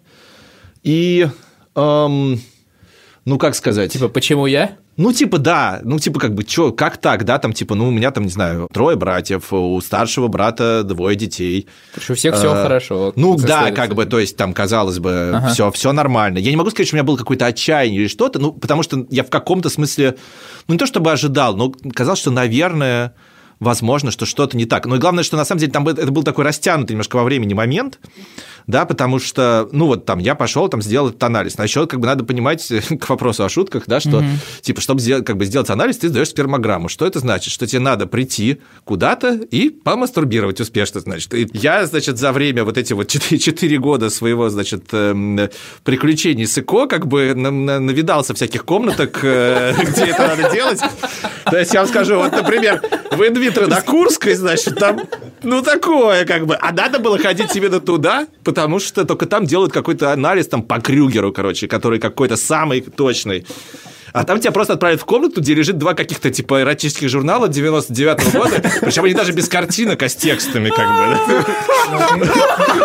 и... 0.81 1.27
Эм, 1.75 2.39
ну, 3.25 3.37
как 3.37 3.55
сказать? 3.55 3.93
Типа, 3.93 4.09
почему 4.09 4.47
я? 4.47 4.77
Ну, 4.95 5.11
типа, 5.11 5.39
да, 5.39 5.81
ну, 5.83 5.97
типа, 5.97 6.19
как 6.19 6.35
бы, 6.35 6.43
чё, 6.43 6.71
как 6.71 6.97
так, 6.97 7.25
да, 7.25 7.39
там, 7.39 7.53
типа, 7.53 7.73
ну, 7.73 7.87
у 7.87 7.91
меня 7.91 8.11
там, 8.11 8.25
не 8.25 8.29
знаю, 8.29 8.67
трое 8.71 8.95
братьев, 8.95 9.51
у 9.51 9.81
старшего 9.81 10.27
брата 10.27 10.83
двое 10.83 11.15
детей. 11.15 11.67
У 11.95 12.13
всех 12.13 12.35
все 12.35 12.53
а, 12.53 12.63
хорошо. 12.63 13.11
Ну, 13.15 13.35
да, 13.35 13.71
как 13.71 13.95
бы, 13.95 14.05
то 14.05 14.19
есть, 14.19 14.37
там, 14.37 14.53
казалось 14.53 14.99
бы, 14.99 15.31
ага. 15.33 15.47
все, 15.49 15.71
все 15.71 15.93
нормально. 15.93 16.37
Я 16.37 16.51
не 16.51 16.57
могу 16.57 16.69
сказать, 16.69 16.87
что 16.87 16.95
у 16.95 16.97
меня 16.97 17.05
было 17.05 17.17
какое-то 17.17 17.47
отчаяние 17.47 18.01
или 18.01 18.07
что-то, 18.07 18.37
ну, 18.39 18.51
потому 18.51 18.83
что 18.83 19.07
я 19.09 19.23
в 19.23 19.29
каком-то 19.29 19.69
смысле, 19.69 20.15
ну, 20.67 20.75
не 20.75 20.79
то 20.79 20.85
чтобы 20.85 21.11
ожидал, 21.11 21.55
но 21.55 21.73
казалось, 21.93 22.19
что, 22.19 22.29
наверное, 22.29 23.15
возможно, 23.63 24.11
что 24.11 24.25
что-то 24.25 24.57
не 24.57 24.65
так. 24.65 24.85
Но 24.85 24.97
главное, 24.97 25.23
что 25.23 25.37
на 25.37 25.45
самом 25.45 25.59
деле 25.59 25.71
там 25.71 25.87
это 25.87 26.11
был 26.11 26.23
такой 26.23 26.45
растянутый 26.45 26.93
немножко 26.93 27.15
во 27.15 27.23
времени 27.23 27.53
момент, 27.53 27.99
да, 28.67 28.85
потому 28.85 29.19
что, 29.19 29.67
ну 29.71 29.87
вот 29.87 30.05
там 30.05 30.19
я 30.19 30.35
пошел, 30.35 30.67
там 30.69 30.81
сделал 30.81 31.09
этот 31.09 31.21
анализ. 31.23 31.55
А 31.57 31.63
еще 31.63 31.85
как 31.87 31.99
бы 31.99 32.07
надо 32.07 32.23
понимать 32.23 32.71
к 32.99 33.09
вопросу 33.09 33.43
о 33.43 33.49
шутках, 33.49 33.83
да, 33.87 33.99
что 33.99 34.19
mm-hmm. 34.21 34.61
типа, 34.61 34.81
чтобы 34.81 35.01
сделать, 35.01 35.25
как 35.25 35.37
бы 35.37 35.45
сделать 35.45 35.69
анализ, 35.69 35.97
ты 35.97 36.09
сдаешь 36.09 36.29
спермограмму. 36.29 36.89
Что 36.89 37.05
это 37.05 37.19
значит? 37.19 37.51
Что 37.51 37.67
тебе 37.67 37.79
надо 37.79 38.07
прийти 38.07 38.61
куда-то 38.85 39.33
и 39.33 39.69
помастурбировать 39.69 40.59
успешно, 40.61 41.01
значит. 41.01 41.33
И 41.33 41.47
я, 41.53 41.85
значит, 41.85 42.17
за 42.17 42.31
время 42.31 42.63
вот 42.63 42.77
эти 42.77 42.93
вот 42.93 43.07
4, 43.07 43.39
4 43.39 43.77
года 43.79 44.09
своего, 44.09 44.49
значит, 44.49 44.85
эм, 44.91 45.39
приключений 45.83 46.47
с 46.47 46.57
ЭКО 46.57 46.87
как 46.87 47.07
бы 47.07 47.33
навидался 47.33 48.33
всяких 48.33 48.65
комнаток, 48.65 49.19
э, 49.23 49.73
где 49.83 50.05
это 50.05 50.27
надо 50.27 50.51
делать. 50.51 50.79
То 51.45 51.57
есть 51.57 51.73
я 51.73 51.81
вам 51.81 51.89
скажу, 51.89 52.15
вот, 52.15 52.31
например, 52.31 52.81
в 53.11 53.21
инвитро 53.53 53.67
на 53.67 53.81
Курской, 53.81 54.33
значит, 54.35 54.75
там, 54.75 55.01
ну, 55.43 55.61
такое 55.61 56.25
как 56.25 56.45
бы. 56.45 56.55
А 56.55 56.71
надо 56.71 56.99
было 56.99 57.17
ходить 57.17 57.55
именно 57.55 57.79
туда, 57.79 58.27
потому 58.43 58.79
что 58.79 59.05
только 59.05 59.25
там 59.25 59.45
делают 59.45 59.71
какой-то 59.71 60.11
анализ 60.11 60.47
там 60.47 60.63
по 60.63 60.79
Крюгеру, 60.79 61.31
короче, 61.31 61.67
который 61.67 61.99
какой-то 61.99 62.35
самый 62.35 62.81
точный. 62.81 63.45
А 64.13 64.23
там 64.25 64.39
тебя 64.39 64.51
просто 64.51 64.73
отправят 64.73 65.01
в 65.01 65.05
комнату, 65.05 65.41
где 65.41 65.55
лежит 65.55 65.79
два 65.79 65.95
каких-то 65.95 66.29
типа 66.29 66.61
эротических 66.61 67.09
журнала 67.09 67.47
99-го 67.47 68.39
года, 68.39 68.61
причем 68.81 69.05
они 69.05 69.15
даже 69.15 69.31
без 69.31 69.49
картинок, 69.49 70.03
а 70.03 70.07
с 70.07 70.15
текстами 70.15 70.69
как 70.69 70.87
бы. 70.87 72.25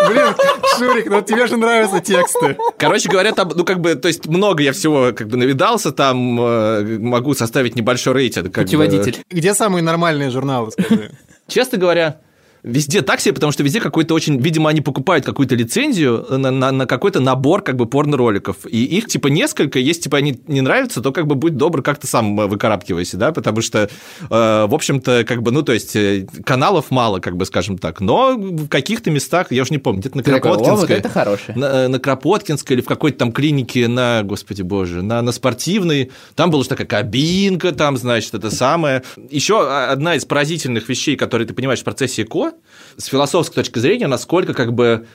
Блин, 0.09 0.35
Шурик, 0.79 1.07
ну 1.11 1.21
тебе 1.21 1.47
же 1.47 1.59
нравятся 1.59 2.01
тексты. 2.01 2.57
Короче 2.79 3.11
говоря, 3.11 3.33
там, 3.33 3.53
ну 3.55 3.65
как 3.65 3.81
бы, 3.81 3.95
то 3.95 4.09
есть 4.09 4.27
много 4.27 4.63
я 4.63 4.73
всего 4.73 5.13
как 5.13 5.29
бы 5.29 5.37
навидался, 5.37 5.93
там 5.93 6.41
э, 6.41 6.99
могу 6.99 7.35
составить 7.35 7.77
небольшой 7.77 8.15
рейтинг. 8.15 8.57
бы. 8.57 8.63
Путеводитель. 8.63 9.19
Где 9.29 9.53
самые 9.53 9.83
нормальные 9.83 10.31
журналы, 10.31 10.71
скажи? 10.71 11.13
Честно 11.47 11.77
говоря, 11.77 12.21
Везде 12.63 13.03
так 13.03 13.21
себе, 13.21 13.35
потому 13.35 13.53
что 13.53 13.63
везде 13.63 13.81
какой-то 13.81 14.15
очень... 14.15 14.41
Видимо, 14.41 14.71
они 14.71 14.81
покупают 14.81 15.25
какую-то 15.25 15.55
лицензию 15.55 16.27
на, 16.31 16.51
на, 16.51 16.73
на 16.73 16.87
какой-то 16.87 17.21
набор 17.21 17.63
как 17.63 17.77
бы 17.77 17.87
порно-роликов. 17.87 18.67
И 18.67 18.85
их 18.85 19.07
типа 19.07 19.29
несколько. 19.29 19.79
Если 19.79 20.03
типа 20.03 20.19
они 20.19 20.41
не 20.47 20.61
нравятся, 20.61 21.01
то 21.01 21.13
как 21.13 21.27
бы 21.27 21.35
будь 21.35 21.57
добр, 21.57 21.83
как-то 21.83 22.07
сам 22.07 22.41
э, 22.41 22.47
выкарабкивайся, 22.47 23.17
да, 23.17 23.33
потому 23.33 23.63
что, 23.63 23.85
э, 23.85 23.89
в 24.29 24.75
общем-то, 24.75 25.25
как 25.25 25.43
бы, 25.43 25.53
ну, 25.53 25.63
то 25.63 25.73
есть 25.73 25.95
э, 25.97 26.27
каналов 26.45 26.91
мало, 26.91 27.21
как 27.21 27.37
бы, 27.37 27.47
скажем 27.47 27.79
так. 27.79 28.01
Но 28.01 28.37
в 28.37 28.69
каких-то 28.69 29.11
местах, 29.11 29.49
я 29.51 29.63
уже 29.63 29.73
не 29.73 29.79
помню, 29.79 30.01
где-то 30.01 30.17
на 30.17 30.23
Ты 30.23 30.33
такой, 30.33 30.51
«О, 30.51 30.55
вот 30.55 30.65
Кропоткинской... 30.65 30.97
это 30.97 31.09
хорошее. 31.09 31.59
На, 31.59 31.65
э, 31.65 31.89
на 31.89 31.99
Кропоткинской 31.99 32.77
или 32.77 32.83
в 32.83 32.87
какой-то 32.87 33.19
там 33.19 33.33
клинике 33.33 33.89
на, 33.89 34.23
господи 34.23 34.63
боже, 34.63 35.03
на, 35.03 35.23
на 35.23 35.33
спортивной. 35.33 36.11
Там 36.35 36.51
была 36.51 36.61
уже 36.61 36.69
такая 36.69 36.87
кабинка, 36.87 37.73
там, 37.73 37.97
значит, 37.97 38.35
это 38.35 38.51
самое. 38.51 39.03
Еще 39.31 39.69
одна 39.69 40.15
из 40.15 40.25
поразительных 40.25 40.89
вещей, 40.89 41.17
которые 41.17 41.47
ты 41.47 41.55
понимаешь 41.55 41.81
в 41.81 41.85
процессе 41.85 42.23
ЭКО, 42.23 42.48
с 42.97 43.07
философской 43.07 43.57
точки 43.57 43.79
зрения, 43.79 44.07
насколько 44.07 44.55
как 44.55 44.73
бы 44.73 45.07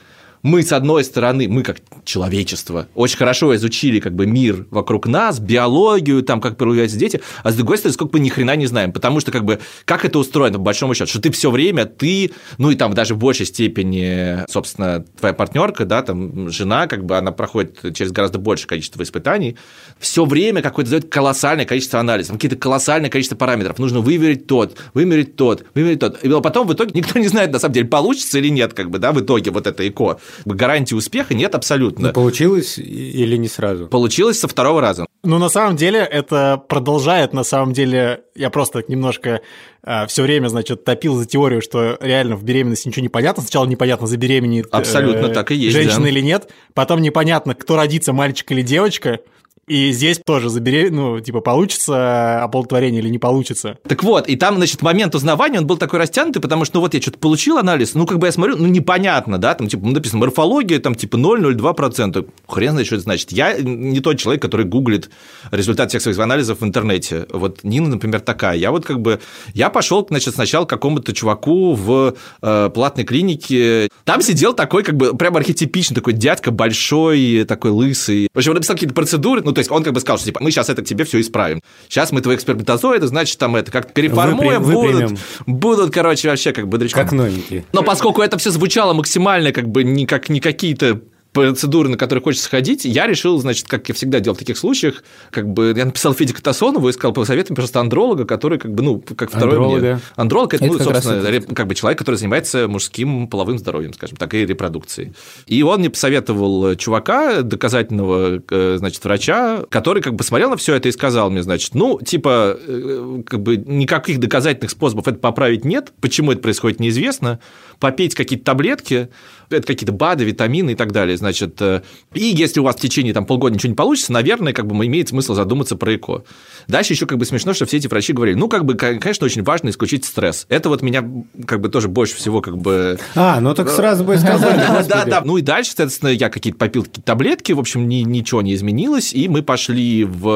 мы, 0.44 0.62
с 0.62 0.72
одной 0.72 1.04
стороны, 1.04 1.48
мы 1.48 1.62
как 1.62 1.78
человечество, 2.04 2.86
очень 2.94 3.16
хорошо 3.16 3.56
изучили 3.56 3.98
как 3.98 4.14
бы 4.14 4.26
мир 4.26 4.66
вокруг 4.70 5.06
нас, 5.06 5.40
биологию, 5.40 6.22
там, 6.22 6.40
как 6.40 6.58
проявляются 6.58 6.98
дети, 6.98 7.22
а 7.42 7.50
с 7.50 7.54
другой 7.54 7.78
стороны, 7.78 7.94
сколько 7.94 8.18
мы 8.18 8.22
ни 8.22 8.28
хрена 8.28 8.54
не 8.54 8.66
знаем, 8.66 8.92
потому 8.92 9.20
что 9.20 9.32
как 9.32 9.46
бы 9.46 9.58
как 9.86 10.04
это 10.04 10.18
устроено, 10.18 10.58
по 10.58 10.64
большому 10.64 10.94
счету, 10.94 11.08
что 11.08 11.20
ты 11.22 11.30
все 11.30 11.50
время, 11.50 11.86
ты, 11.86 12.32
ну 12.58 12.70
и 12.70 12.76
там 12.76 12.92
даже 12.92 13.14
в 13.14 13.18
большей 13.18 13.46
степени, 13.46 14.44
собственно, 14.50 15.02
твоя 15.18 15.32
партнерка, 15.32 15.86
да, 15.86 16.02
там, 16.02 16.50
жена, 16.50 16.88
как 16.88 17.06
бы 17.06 17.16
она 17.16 17.32
проходит 17.32 17.96
через 17.96 18.12
гораздо 18.12 18.38
большее 18.38 18.68
количество 18.68 19.02
испытаний, 19.02 19.56
все 19.98 20.26
время 20.26 20.60
какое-то 20.60 20.90
дает 20.90 21.08
колоссальное 21.10 21.64
количество 21.64 22.00
анализов, 22.00 22.34
какие-то 22.34 22.56
колоссальное 22.56 23.08
количество 23.08 23.36
параметров, 23.36 23.78
нужно 23.78 24.00
выверить 24.00 24.46
тот, 24.46 24.76
вымерить 24.92 25.36
тот, 25.36 25.64
вымерить 25.74 26.00
тот, 26.00 26.22
и 26.22 26.28
потом 26.28 26.68
в 26.68 26.74
итоге 26.74 26.90
никто 26.92 27.18
не 27.18 27.28
знает, 27.28 27.50
на 27.50 27.58
самом 27.58 27.72
деле, 27.72 27.86
получится 27.86 28.38
или 28.38 28.50
нет, 28.50 28.74
как 28.74 28.90
бы, 28.90 28.98
да, 28.98 29.12
в 29.12 29.20
итоге 29.22 29.50
вот 29.50 29.66
это 29.66 29.88
ЭКО 29.88 30.18
гарантии 30.44 30.94
успеха 30.94 31.34
нет 31.34 31.54
абсолютно. 31.54 32.08
Ну, 32.08 32.12
получилось 32.12 32.78
или 32.78 33.36
не 33.36 33.48
сразу? 33.48 33.86
Получилось 33.88 34.40
со 34.40 34.48
второго 34.48 34.80
раза. 34.80 35.06
Ну, 35.22 35.38
на 35.38 35.48
самом 35.48 35.76
деле, 35.76 36.00
это 36.00 36.62
продолжает, 36.68 37.32
на 37.32 37.44
самом 37.44 37.72
деле, 37.72 38.24
я 38.34 38.50
просто 38.50 38.84
немножко 38.88 39.40
э, 39.82 40.06
все 40.06 40.22
время, 40.22 40.48
значит, 40.48 40.84
топил 40.84 41.16
за 41.16 41.24
теорию, 41.24 41.62
что 41.62 41.96
реально 42.00 42.36
в 42.36 42.44
беременности 42.44 42.88
ничего 42.88 43.02
не 43.02 43.08
понятно. 43.08 43.42
Сначала 43.42 43.66
непонятно, 43.66 44.06
забеременеет 44.06 44.68
Абсолютно 44.70 45.28
так 45.28 45.50
и 45.50 45.54
есть, 45.54 45.74
женщина 45.74 46.02
да. 46.02 46.08
или 46.08 46.20
нет. 46.20 46.50
Потом 46.74 47.00
непонятно, 47.00 47.54
кто 47.54 47.76
родится, 47.76 48.12
мальчик 48.12 48.52
или 48.52 48.62
девочка. 48.62 49.20
И 49.66 49.92
здесь 49.92 50.20
тоже 50.24 50.48
забере... 50.48 50.90
ну, 50.90 51.20
типа, 51.20 51.40
получится 51.40 52.42
оплодотворение 52.42 53.00
или 53.00 53.08
не 53.08 53.18
получится. 53.18 53.78
Так 53.86 54.02
вот, 54.02 54.28
и 54.28 54.36
там, 54.36 54.56
значит, 54.56 54.82
момент 54.82 55.14
узнавания, 55.14 55.58
он 55.60 55.66
был 55.66 55.76
такой 55.76 55.98
растянутый, 55.98 56.42
потому 56.42 56.64
что, 56.64 56.76
ну, 56.76 56.80
вот 56.82 56.94
я 56.94 57.00
что-то 57.00 57.18
получил 57.18 57.58
анализ, 57.58 57.94
ну, 57.94 58.06
как 58.06 58.18
бы 58.18 58.26
я 58.26 58.32
смотрю, 58.32 58.56
ну, 58.56 58.66
непонятно, 58.66 59.38
да, 59.38 59.54
там, 59.54 59.68
типа, 59.68 59.86
написано 59.86 60.20
морфология, 60.20 60.78
там, 60.78 60.94
типа, 60.94 61.16
0,02%. 61.16 62.26
Хрен 62.48 62.72
знает, 62.72 62.86
что 62.86 62.96
это 62.96 63.04
значит. 63.04 63.32
Я 63.32 63.54
не 63.54 64.00
тот 64.00 64.18
человек, 64.18 64.42
который 64.42 64.66
гуглит 64.66 65.10
результат 65.50 65.88
всех 65.88 66.02
своих 66.02 66.18
анализов 66.18 66.60
в 66.60 66.64
интернете. 66.64 67.26
Вот 67.30 67.60
Нина, 67.62 67.88
например, 67.88 68.20
такая. 68.20 68.56
Я 68.56 68.70
вот 68.70 68.84
как 68.84 69.00
бы, 69.00 69.20
я 69.54 69.70
пошел, 69.70 70.06
значит, 70.08 70.34
сначала 70.34 70.64
к 70.64 70.70
какому-то 70.70 71.12
чуваку 71.12 71.74
в 71.74 72.14
э, 72.42 72.70
платной 72.74 73.04
клинике. 73.04 73.88
Там 74.04 74.20
сидел 74.20 74.52
такой, 74.52 74.82
как 74.82 74.96
бы, 74.96 75.16
прям 75.16 75.36
архетипичный 75.36 75.94
такой 75.94 76.12
дядька, 76.12 76.50
большой, 76.50 77.44
такой 77.44 77.70
лысый. 77.70 78.28
В 78.34 78.38
общем, 78.38 78.50
он 78.50 78.56
написал 78.56 78.76
какие-то 78.76 78.94
процедуры, 78.94 79.42
ну, 79.42 79.53
то 79.54 79.60
есть 79.60 79.70
он 79.70 79.82
как 79.82 79.92
бы 79.92 80.00
сказал, 80.00 80.18
что 80.18 80.26
типа, 80.26 80.40
мы 80.42 80.50
сейчас 80.50 80.68
это 80.68 80.82
к 80.82 80.84
тебе 80.84 81.04
все 81.04 81.20
исправим. 81.20 81.60
Сейчас 81.88 82.12
мы 82.12 82.20
твои 82.20 82.36
экспериментозоиды, 82.36 83.06
значит, 83.06 83.38
там 83.38 83.56
это 83.56 83.70
как-то 83.70 84.00
реформуем, 84.00 84.62
Выпрям- 84.62 84.72
будут, 84.72 84.92
выпрямим. 84.94 85.18
будут, 85.46 85.94
короче, 85.94 86.28
вообще 86.28 86.52
как 86.52 86.68
бодрячком. 86.68 87.02
Как 87.02 87.12
новенькие. 87.12 87.64
Но 87.72 87.82
поскольку 87.82 88.22
это 88.22 88.38
все 88.38 88.50
звучало 88.50 88.92
максимально 88.92 89.52
как 89.52 89.68
бы 89.68 89.84
не 89.84 90.06
как 90.06 90.28
не 90.28 90.40
какие-то 90.40 91.00
процедуры, 91.34 91.88
на 91.88 91.96
которые 91.96 92.22
хочется 92.22 92.48
ходить, 92.48 92.84
я 92.84 93.08
решил, 93.08 93.36
значит, 93.38 93.66
как 93.66 93.88
я 93.88 93.94
всегда 93.94 94.20
делал 94.20 94.36
в 94.36 94.38
таких 94.38 94.56
случаях, 94.56 95.02
как 95.30 95.48
бы 95.48 95.74
я 95.76 95.84
написал 95.84 96.14
Феде 96.14 96.32
Катасонову 96.32 96.88
и 96.88 96.92
сказал, 96.92 97.12
посоветуй, 97.12 97.56
пожалуйста, 97.56 97.80
андролога, 97.80 98.24
который 98.24 98.58
как 98.58 98.72
бы, 98.72 98.82
ну, 98.84 99.00
как 99.00 99.30
второй 99.30 99.56
Андролога. 99.56 99.80
мне. 99.80 100.00
Андролог– 100.14 100.54
это, 100.54 100.64
Это 100.64 100.72
ну, 100.72 100.78
как 100.78 100.86
собственно, 100.86 101.26
это. 101.26 101.54
как 101.54 101.66
бы 101.66 101.74
человек, 101.74 101.98
который 101.98 102.14
занимается 102.14 102.68
мужским 102.68 103.26
половым 103.26 103.58
здоровьем, 103.58 103.92
скажем 103.94 104.16
так, 104.16 104.32
и 104.32 104.46
репродукцией. 104.46 105.12
И 105.46 105.62
он 105.64 105.80
мне 105.80 105.90
посоветовал 105.90 106.76
чувака, 106.76 107.42
доказательного, 107.42 108.40
э, 108.48 108.76
значит, 108.78 109.02
врача, 109.04 109.64
который 109.70 110.02
как 110.02 110.14
бы 110.14 110.22
смотрел 110.22 110.50
на 110.50 110.56
все 110.56 110.74
это 110.74 110.88
и 110.88 110.92
сказал 110.92 111.30
мне, 111.30 111.42
значит, 111.42 111.74
ну, 111.74 112.00
типа, 112.00 112.56
э, 112.64 113.22
как 113.26 113.42
бы 113.42 113.56
никаких 113.56 114.20
доказательных 114.20 114.70
способов 114.70 115.08
это 115.08 115.18
поправить 115.18 115.64
нет, 115.64 115.92
почему 116.00 116.30
это 116.30 116.40
происходит, 116.40 116.78
неизвестно, 116.78 117.40
попейте 117.80 118.16
какие-то 118.16 118.44
таблетки, 118.44 119.08
это 119.50 119.66
какие-то 119.66 119.92
БАДы, 119.92 120.24
витамины 120.24 120.70
и 120.70 120.74
так 120.74 120.92
далее, 120.92 121.16
значит, 121.24 121.60
э, 121.60 121.82
и 122.14 122.24
если 122.24 122.60
у 122.60 122.64
вас 122.64 122.76
в 122.76 122.80
течение 122.80 123.12
там, 123.12 123.26
полгода 123.26 123.54
ничего 123.54 123.70
не 123.70 123.76
получится, 123.76 124.12
наверное, 124.12 124.52
как 124.52 124.66
бы 124.66 124.86
имеет 124.86 125.08
смысл 125.08 125.34
задуматься 125.34 125.76
про 125.76 125.94
ЭКО. 125.96 126.24
Дальше 126.68 126.92
еще 126.92 127.06
как 127.06 127.18
бы 127.18 127.24
смешно, 127.24 127.54
что 127.54 127.66
все 127.66 127.78
эти 127.78 127.88
врачи 127.88 128.12
говорили, 128.12 128.36
ну, 128.36 128.48
как 128.48 128.64
бы, 128.64 128.74
конечно, 128.74 129.24
очень 129.24 129.42
важно 129.42 129.70
исключить 129.70 130.04
стресс. 130.04 130.46
Это 130.48 130.68
вот 130.68 130.82
меня 130.82 131.04
как 131.46 131.60
бы 131.60 131.68
тоже 131.68 131.88
больше 131.88 132.14
всего 132.16 132.40
как 132.40 132.56
бы 132.58 132.98
А, 133.14 133.40
ну 133.40 133.54
так 133.54 133.68
сразу 133.68 134.04
бы 134.04 134.14
и 134.14 134.18
сказали. 134.18 134.86
да, 134.88 135.04
да. 135.04 135.22
Ну 135.24 135.36
и 135.38 135.42
дальше, 135.42 135.70
соответственно, 135.74 136.10
я 136.10 136.30
какие-то 136.30 136.58
попил 136.58 136.82
какие-то 136.82 137.02
таблетки, 137.02 137.52
в 137.52 137.58
общем, 137.60 137.88
ни- 137.88 138.02
ничего 138.02 138.42
не 138.42 138.54
изменилось, 138.54 139.12
и 139.12 139.28
мы 139.28 139.42
пошли 139.42 140.04
в 140.04 140.28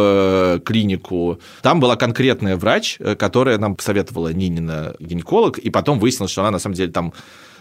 э, 0.57 0.61
клинику. 0.65 1.39
Там 1.63 1.81
была 1.81 1.97
конкретная 1.97 2.57
врач, 2.57 2.97
э, 2.99 3.15
которая 3.15 3.59
нам 3.59 3.77
посоветовала 3.77 4.33
Нинина 4.33 4.95
гинеколог, 4.99 5.59
и 5.59 5.71
потом 5.71 5.99
выяснилось, 5.99 6.33
что 6.33 6.43
она 6.43 6.53
на 6.53 6.59
самом 6.59 6.75
деле 6.75 6.91
там 6.91 7.13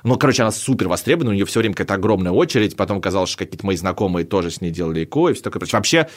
ну, 0.08 0.18
короче, 0.18 0.42
она 0.44 0.52
супер 0.52 0.88
востребована, 0.88 1.32
у 1.32 1.34
нее 1.34 1.46
все 1.46 1.60
время 1.60 1.76
какая-то 1.76 1.96
огромная 1.96 2.32
очередь, 2.32 2.76
потом 2.76 2.98
оказалось, 3.00 3.30
что 3.30 3.40
какие-то 3.40 3.66
мои 3.66 3.76
знакомые 3.76 4.26
тоже 4.26 4.52
с 4.52 4.62
ней 4.62 4.72
делали 4.72 5.04
ЭКО 5.04 5.30
и 5.30 5.34
все 5.34 5.44
такое. 5.44 5.60
прочее. 5.60 5.78
Вообще, 5.78 6.08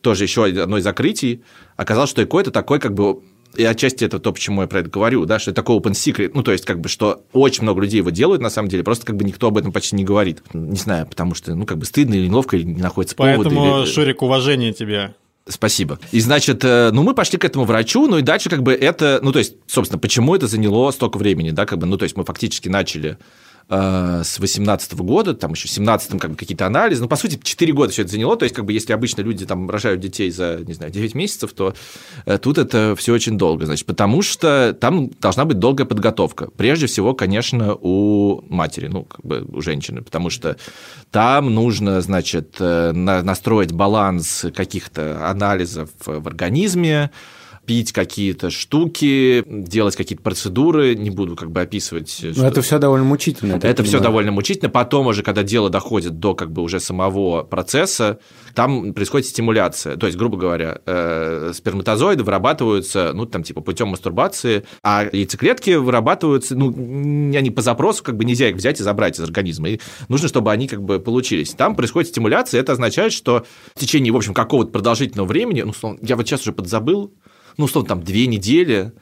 тоже 0.00 0.24
еще 0.24 0.44
одно 0.46 0.78
из 0.78 0.84
закрытий, 0.84 1.42
оказалось, 1.76 2.10
что 2.10 2.22
ЭКО– 2.22 2.38
это 2.40 2.50
такой 2.50 2.78
как 2.78 2.94
бы 2.94 3.20
и 3.56 3.64
отчасти 3.64 4.04
это 4.04 4.20
то, 4.20 4.32
почему 4.32 4.62
я 4.62 4.68
про 4.68 4.78
это 4.80 4.90
говорю, 4.90 5.24
да, 5.26 5.38
что 5.40 5.50
это 5.50 5.60
такой 5.62 5.76
open 5.76 5.92
secret, 5.92 6.30
ну, 6.34 6.42
то 6.42 6.52
есть, 6.52 6.64
как 6.64 6.80
бы, 6.80 6.88
что 6.88 7.24
очень 7.32 7.64
много 7.64 7.80
людей 7.82 7.98
его 7.98 8.10
делают, 8.10 8.40
на 8.40 8.50
самом 8.50 8.68
деле, 8.68 8.84
просто 8.84 9.04
как 9.06 9.16
бы 9.16 9.24
никто 9.24 9.48
об 9.48 9.58
этом 9.58 9.72
почти 9.72 9.96
не 9.96 10.04
говорит. 10.04 10.42
Не 10.52 10.76
знаю, 10.76 11.06
потому 11.06 11.34
что, 11.34 11.54
ну, 11.54 11.66
как 11.66 11.78
бы 11.78 11.84
стыдно 11.84 12.14
или 12.14 12.28
неловко, 12.28 12.56
или 12.56 12.62
не 12.64 12.80
находится 12.80 13.16
повода. 13.16 13.42
Поэтому, 13.50 13.80
или- 13.82 13.86
Шурик, 13.86 14.22
уважение 14.22 14.72
тебе. 14.72 15.14
Спасибо. 15.50 15.98
И, 16.12 16.20
значит, 16.20 16.64
э, 16.64 16.90
ну, 16.92 17.02
мы 17.02 17.14
пошли 17.14 17.38
к 17.38 17.44
этому 17.44 17.64
врачу, 17.64 18.06
ну, 18.06 18.18
и 18.18 18.22
дальше 18.22 18.48
как 18.48 18.62
бы 18.62 18.72
это, 18.72 19.18
ну, 19.22 19.32
то 19.32 19.40
есть, 19.40 19.54
собственно, 19.66 19.98
почему 19.98 20.34
это 20.34 20.46
заняло 20.46 20.90
столько 20.92 21.18
времени, 21.18 21.50
да, 21.50 21.66
как 21.66 21.78
бы, 21.78 21.86
ну, 21.86 21.96
то 21.96 22.04
есть, 22.04 22.16
мы 22.16 22.24
фактически 22.24 22.68
начали 22.68 23.18
с 23.70 24.38
18 24.38 24.94
года, 24.94 25.34
там 25.34 25.52
еще 25.52 25.68
в 25.68 25.70
17 25.70 26.18
как 26.18 26.32
бы 26.32 26.36
какие-то 26.36 26.66
анализы, 26.66 27.02
ну, 27.02 27.08
по 27.08 27.16
сути, 27.16 27.38
4 27.40 27.72
года 27.72 27.92
все 27.92 28.02
это 28.02 28.10
заняло, 28.10 28.36
то 28.36 28.44
есть, 28.44 28.54
как 28.54 28.64
бы, 28.64 28.72
если 28.72 28.92
обычно 28.92 29.22
люди 29.22 29.46
там 29.46 29.70
рожают 29.70 30.00
детей 30.00 30.30
за, 30.30 30.60
не 30.66 30.74
знаю, 30.74 30.90
9 30.90 31.14
месяцев, 31.14 31.52
то 31.52 31.74
э, 32.26 32.38
тут 32.38 32.58
это 32.58 32.94
все 32.96 33.12
очень 33.12 33.38
долго, 33.38 33.66
значит, 33.66 33.86
потому 33.86 34.22
что 34.22 34.76
там 34.78 35.10
должна 35.20 35.44
быть 35.44 35.58
долгая 35.58 35.86
подготовка. 35.86 36.48
Прежде 36.56 36.86
всего, 36.86 37.14
конечно, 37.14 37.76
у 37.80 38.42
матери, 38.48 38.88
ну, 38.88 39.04
как 39.04 39.24
бы 39.24 39.46
у 39.52 39.60
женщины, 39.60 40.02
потому 40.02 40.30
что 40.30 40.56
там 41.10 41.54
нужно, 41.54 42.00
значит, 42.00 42.56
э, 42.58 42.92
на- 42.92 43.22
настроить 43.22 43.72
баланс 43.72 44.46
каких-то 44.54 45.28
анализов 45.28 45.90
в 46.04 46.26
организме, 46.26 47.10
пить 47.70 47.92
какие-то 47.92 48.50
штуки, 48.50 49.44
делать 49.46 49.94
какие-то 49.94 50.24
процедуры, 50.24 50.96
не 50.96 51.08
буду 51.08 51.36
как 51.36 51.52
бы 51.52 51.60
описывать. 51.60 52.18
Ну, 52.20 52.32
что- 52.34 52.44
это 52.44 52.62
все 52.62 52.80
довольно 52.80 53.04
мучительно. 53.04 53.60
это 53.62 53.84
все 53.84 54.00
довольно 54.00 54.32
мучительно. 54.32 54.68
Потом 54.68 55.06
уже, 55.06 55.22
когда 55.22 55.44
дело 55.44 55.70
доходит 55.70 56.18
до 56.18 56.34
как 56.34 56.50
бы 56.50 56.62
уже 56.62 56.80
самого 56.80 57.44
процесса, 57.44 58.18
там 58.56 58.92
происходит 58.92 59.28
стимуляция. 59.28 59.96
То 59.96 60.06
есть, 60.06 60.18
грубо 60.18 60.36
говоря, 60.36 60.80
э, 60.84 61.52
сперматозоиды 61.54 62.24
вырабатываются, 62.24 63.12
ну, 63.14 63.24
там, 63.24 63.44
типа, 63.44 63.60
путем 63.60 63.86
мастурбации, 63.86 64.64
а 64.82 65.04
яйцеклетки 65.12 65.76
вырабатываются, 65.76 66.56
ну, 66.56 66.70
они 66.72 67.50
по 67.52 67.62
запросу, 67.62 68.02
как 68.02 68.16
бы 68.16 68.24
нельзя 68.24 68.48
их 68.48 68.56
взять 68.56 68.80
и 68.80 68.82
забрать 68.82 69.16
из 69.16 69.22
организма. 69.22 69.68
И 69.68 69.80
нужно, 70.08 70.26
чтобы 70.26 70.50
они 70.50 70.66
как 70.66 70.82
бы 70.82 70.98
получились. 70.98 71.50
Там 71.50 71.76
происходит 71.76 72.08
стимуляция, 72.10 72.60
это 72.60 72.72
означает, 72.72 73.12
что 73.12 73.44
в 73.76 73.78
течение, 73.78 74.12
в 74.12 74.16
общем, 74.16 74.34
какого-то 74.34 74.72
продолжительного 74.72 75.28
времени, 75.28 75.62
ну, 75.62 75.98
я 76.02 76.16
вот 76.16 76.26
сейчас 76.26 76.40
уже 76.40 76.50
подзабыл, 76.50 77.12
ну, 77.56 77.64
условно, 77.64 77.88
там, 77.88 78.02
две 78.02 78.26
недели, 78.26 78.92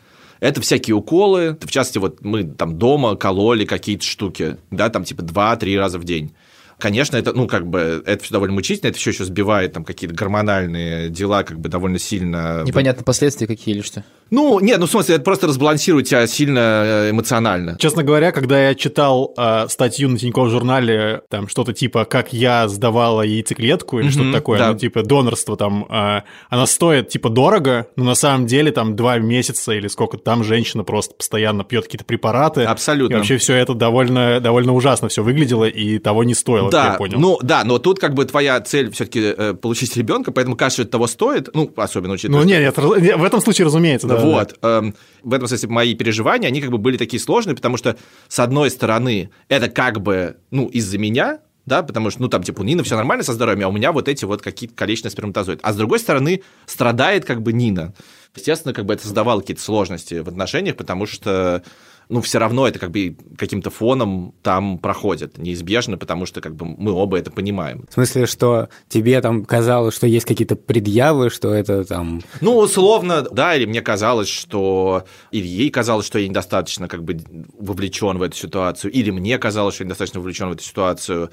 это 0.41 0.61
всякие 0.61 0.95
уколы, 0.95 1.57
в 1.61 1.71
частности, 1.71 1.99
вот 1.99 2.23
мы 2.23 2.45
там 2.45 2.79
дома 2.79 3.17
кололи 3.17 3.65
какие-то 3.65 4.05
штуки, 4.05 4.57
да, 4.71 4.89
там 4.89 5.05
типа 5.05 5.23
2-3 5.23 5.79
раза 5.79 5.99
в 5.99 6.05
день. 6.05 6.35
Конечно, 6.79 7.17
это, 7.17 7.33
ну, 7.33 7.47
как 7.47 7.67
бы, 7.67 8.03
это 8.07 8.23
все 8.23 8.33
довольно 8.33 8.55
мучительно, 8.55 8.89
это 8.89 8.99
все 8.99 9.11
еще 9.11 9.25
сбивает 9.25 9.73
там 9.73 9.85
какие-то 9.85 10.15
гормональные 10.15 11.11
дела, 11.11 11.43
как 11.43 11.59
бы 11.59 11.69
довольно 11.69 11.99
сильно... 11.99 12.63
Непонятно, 12.65 13.05
последствия 13.05 13.47
какие 13.47 13.75
или 13.75 13.83
что? 13.83 14.05
Ну, 14.31 14.61
нет, 14.61 14.79
ну, 14.79 14.87
в 14.87 14.91
смысле, 14.91 15.17
это 15.17 15.25
просто 15.25 15.47
разбалансирует 15.47 16.07
тебя 16.07 16.27
сильно 16.27 16.83
э, 16.85 17.11
эмоционально. 17.11 17.77
Честно 17.79 18.03
говоря, 18.03 18.31
когда 18.31 18.69
я 18.69 18.75
читал 18.75 19.33
э, 19.37 19.67
статью 19.69 20.11
на 20.11 20.19
Тинькофф 20.19 20.51
журнале, 20.51 21.23
там 21.31 21.49
что-то 21.49 21.73
типа 21.73 22.05
«Как 22.05 22.33
я 22.33 22.69
сдавала 22.69 23.23
яйцеклетку» 23.23 23.99
или 23.99 24.09
mm-hmm, 24.09 24.13
что-то 24.13 24.33
такое, 24.33 24.59
да. 24.59 24.73
ну, 24.73 24.79
типа 24.79 25.03
донорство 25.03 25.57
там, 25.57 25.87
э, 25.89 26.23
она 26.51 26.67
стоит, 26.67 27.09
типа, 27.09 27.31
дорого, 27.31 27.87
но 27.97 28.05
на 28.05 28.15
самом 28.15 28.47
деле 28.47 28.71
там 28.71 28.97
два 28.97 29.19
месяца 29.19 29.73
или 29.73 29.89
сколько 29.89 30.19
там 30.19 30.45
женщина 30.45 30.85
просто 30.85 31.15
постоянно 31.15 31.65
пьет 31.65 31.85
какие-то 31.85 32.05
препараты. 32.05 32.65
Абсолютно. 32.65 33.15
И 33.15 33.17
вообще 33.17 33.39
все 33.39 33.55
это 33.55 33.73
довольно, 33.73 34.41
довольно 34.41 34.75
ужасно 34.75 35.09
все 35.09 35.23
выглядело 35.23 35.65
и 35.65 35.99
того 35.99 36.25
не 36.25 36.35
стоило, 36.35 36.68
да, 36.71 36.93
я 36.93 36.93
понял. 36.95 37.19
Ну, 37.19 37.39
да, 37.43 37.65
но 37.65 37.79
тут 37.79 37.99
как 37.99 38.15
бы 38.15 38.25
твоя 38.25 38.61
цель 38.61 38.91
все-таки 38.93 39.21
э, 39.21 39.55
получить 39.55 39.97
ребенка, 39.97 40.33
поэтому 40.33 40.57
кажется, 40.57 40.77
что 40.77 40.83
это 40.83 40.93
того 40.93 41.07
стоит, 41.07 41.49
ну, 41.55 41.73
особенно 41.77 42.15
учитывая... 42.15 42.41
Ну, 42.41 42.47
нет, 42.47 42.61
нет, 42.61 42.77
в 43.19 43.25
этом 43.25 43.41
случае, 43.41 43.67
разумеется, 43.67 44.07
да. 44.07 44.17
Вот. 44.17 44.57
Да. 44.61 44.79
Эм, 44.79 44.95
в 45.23 45.33
этом 45.33 45.49
смысле 45.49 45.69
мои 45.69 45.95
переживания, 45.95 46.49
они 46.49 46.61
как 46.61 46.71
бы 46.71 46.79
были 46.79 46.97
такие 46.97 47.21
сложные, 47.21 47.57
потому 47.57 47.77
что, 47.77 47.97
с 48.29 48.39
одной 48.39 48.71
стороны, 48.71 49.31
это 49.49 49.69
как 49.69 50.01
бы, 50.01 50.37
ну, 50.51 50.67
из-за 50.69 50.99
меня, 50.99 51.41
да, 51.69 51.83
потому 51.83 52.11
что, 52.11 52.23
ну, 52.23 52.29
там, 52.29 52.43
типа, 52.43 52.61
у 52.61 52.65
Нины 52.65 52.83
все 52.83 52.97
нормально 52.97 53.23
со 53.23 53.35
здоровьем, 53.35 53.67
а 53.67 53.69
у 53.69 53.73
меня 53.73 53.93
вот 53.93 54.09
эти 54.09 54.25
вот 54.25 54.43
какие-то 54.43 54.75
количественные 54.75 55.13
сперматозоиды. 55.13 55.61
А 55.63 55.73
с 55.73 55.77
другой 55.77 55.99
стороны, 55.99 56.43
страдает 56.67 57.25
как 57.25 57.43
бы 57.43 57.53
Нина. 57.53 57.95
Естественно, 58.35 58.73
как 58.73 58.87
бы 58.87 58.95
это 58.95 59.03
создавало 59.03 59.41
какие-то 59.41 59.63
сложности 59.63 60.15
в 60.15 60.29
отношениях, 60.29 60.77
потому 60.77 61.07
что 61.07 61.63
ну, 62.09 62.21
все 62.23 62.39
равно 62.39 62.67
это 62.67 62.79
как 62.79 62.91
бы 62.91 63.17
каким-то 63.37 63.71
фоном 63.71 64.35
там 64.43 64.79
проходит 64.79 65.39
неизбежно, 65.39 65.99
потому 65.99 66.27
что 66.27 66.41
как 66.41 66.55
бы 66.55 66.67
мы 66.67 66.93
оба 66.93 67.19
это 67.19 67.31
понимаем. 67.31 67.85
В 67.89 67.95
смысле, 67.95 68.27
что 68.27 68.69
тебе 68.89 69.21
там 69.21 69.45
казалось, 69.45 69.95
что 69.95 70.07
есть 70.07 70.27
какие-то 70.27 70.57
предъявы, 70.57 71.31
что 71.31 71.53
это 71.53 71.85
там... 71.85 72.23
Ну, 72.41 72.57
условно, 72.57 73.23
да, 73.23 73.55
или 73.55 73.67
мне 73.67 73.83
казалось, 73.83 74.29
что... 74.29 75.05
Или 75.31 75.47
ей 75.47 75.71
казалось, 75.71 76.07
что 76.07 76.19
я 76.19 76.29
недостаточно 76.29 76.89
как 76.89 77.05
бы 77.05 77.19
вовлечен 77.59 78.19
в 78.19 78.23
эту 78.23 78.37
ситуацию, 78.37 78.91
или 78.93 79.11
мне 79.11 79.39
казалось, 79.39 79.75
что 79.75 79.85
я 79.85 79.87
недостаточно 79.87 80.21
вовлечен 80.21 80.49
в 80.49 80.53
эту 80.53 80.65
ситуацию. 80.65 81.31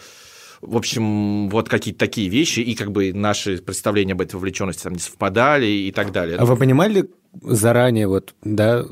В 0.62 0.78
общем, 0.78 1.50
вот 1.50 1.70
какие-то 1.70 2.00
такие 2.00 2.30
вещи, 2.30 2.60
и 2.60 2.76
как 2.76 2.92
бы 2.92 3.14
наши 3.14 3.58
представления 3.58 4.14
об 4.14 4.22
этой 4.22 4.36
вовлеченности 4.36 4.84
там 4.84 4.94
не 4.94 5.00
совпадали 5.00 5.66
и 5.66 5.92
так 5.92 6.12
далее. 6.12 6.38
А 6.38 6.46
вы 6.46 6.56
понимали 6.56 7.10
заранее, 7.42 8.08
вот, 8.08 8.34
да, 8.44 8.86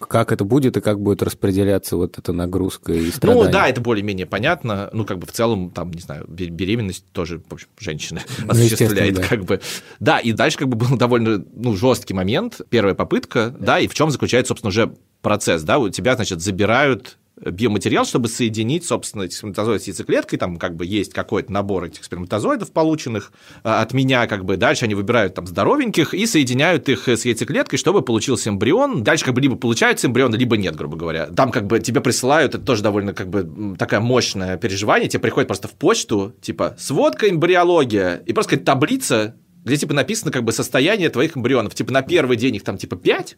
как 0.00 0.32
это 0.32 0.44
будет 0.44 0.76
и 0.76 0.80
как 0.80 1.00
будет 1.00 1.22
распределяться 1.22 1.96
вот 1.96 2.18
эта 2.18 2.32
нагрузка 2.32 2.92
и 2.92 3.10
страдания? 3.10 3.44
Ну, 3.44 3.50
да, 3.50 3.68
это 3.68 3.80
более-менее 3.80 4.26
понятно. 4.26 4.90
Ну, 4.92 5.04
как 5.04 5.18
бы 5.18 5.26
в 5.26 5.32
целом, 5.32 5.70
там, 5.70 5.90
не 5.90 6.00
знаю, 6.00 6.26
беременность 6.28 7.04
тоже, 7.12 7.40
в 7.48 7.52
общем, 7.52 7.68
женщина 7.78 8.22
ну, 8.38 8.46
осуществляет, 8.50 9.14
да. 9.14 9.22
как 9.22 9.44
бы. 9.44 9.60
Да, 10.00 10.18
и 10.18 10.32
дальше 10.32 10.58
как 10.58 10.68
бы 10.68 10.76
был 10.76 10.96
довольно, 10.96 11.44
ну, 11.54 11.76
жесткий 11.76 12.14
момент, 12.14 12.60
первая 12.68 12.94
попытка, 12.94 13.54
да, 13.58 13.78
и 13.78 13.86
в 13.86 13.94
чем 13.94 14.10
заключается, 14.10 14.48
собственно, 14.48 14.68
уже 14.68 14.94
процесс, 15.22 15.62
да, 15.62 15.78
у 15.78 15.88
тебя, 15.88 16.14
значит, 16.16 16.40
забирают 16.40 17.18
биоматериал, 17.44 18.04
чтобы 18.04 18.28
соединить, 18.28 18.86
собственно, 18.86 19.22
эти 19.22 19.34
сперматозоиды 19.34 19.84
с 19.84 19.86
яйцеклеткой, 19.88 20.38
там 20.38 20.56
как 20.56 20.74
бы 20.74 20.86
есть 20.86 21.12
какой-то 21.12 21.52
набор 21.52 21.84
этих 21.84 22.04
сперматозоидов, 22.04 22.72
полученных 22.72 23.32
а, 23.62 23.82
от 23.82 23.92
меня, 23.92 24.26
как 24.26 24.44
бы 24.44 24.56
дальше 24.56 24.86
они 24.86 24.94
выбирают 24.94 25.34
там 25.34 25.46
здоровеньких 25.46 26.14
и 26.14 26.26
соединяют 26.26 26.88
их 26.88 27.08
с 27.08 27.24
яйцеклеткой, 27.24 27.78
чтобы 27.78 28.02
получился 28.02 28.48
эмбрион. 28.50 29.02
Дальше 29.02 29.24
как 29.24 29.34
бы 29.34 29.40
либо 29.40 29.56
получается 29.56 30.06
эмбрион, 30.06 30.34
либо 30.34 30.56
нет, 30.56 30.76
грубо 30.76 30.96
говоря. 30.96 31.26
Там 31.26 31.50
как 31.50 31.66
бы 31.66 31.78
тебе 31.80 32.00
присылают, 32.00 32.54
это 32.54 32.64
тоже 32.64 32.82
довольно 32.82 33.12
как 33.12 33.28
бы 33.28 33.76
такая 33.78 34.00
мощное 34.00 34.56
переживание, 34.56 35.08
тебе 35.08 35.20
приходит 35.20 35.48
просто 35.48 35.68
в 35.68 35.72
почту, 35.72 36.34
типа, 36.40 36.74
сводка 36.78 37.28
эмбриология, 37.28 38.22
и 38.26 38.32
просто 38.32 38.52
какая-то 38.52 38.72
таблица, 38.72 39.36
где 39.64 39.76
типа 39.76 39.92
написано 39.92 40.30
как 40.30 40.44
бы 40.44 40.52
состояние 40.52 41.10
твоих 41.10 41.36
эмбрионов. 41.36 41.74
Типа 41.74 41.92
на 41.92 42.00
первый 42.02 42.36
день 42.36 42.56
их 42.56 42.64
там 42.64 42.78
типа 42.78 42.96
5, 42.96 43.36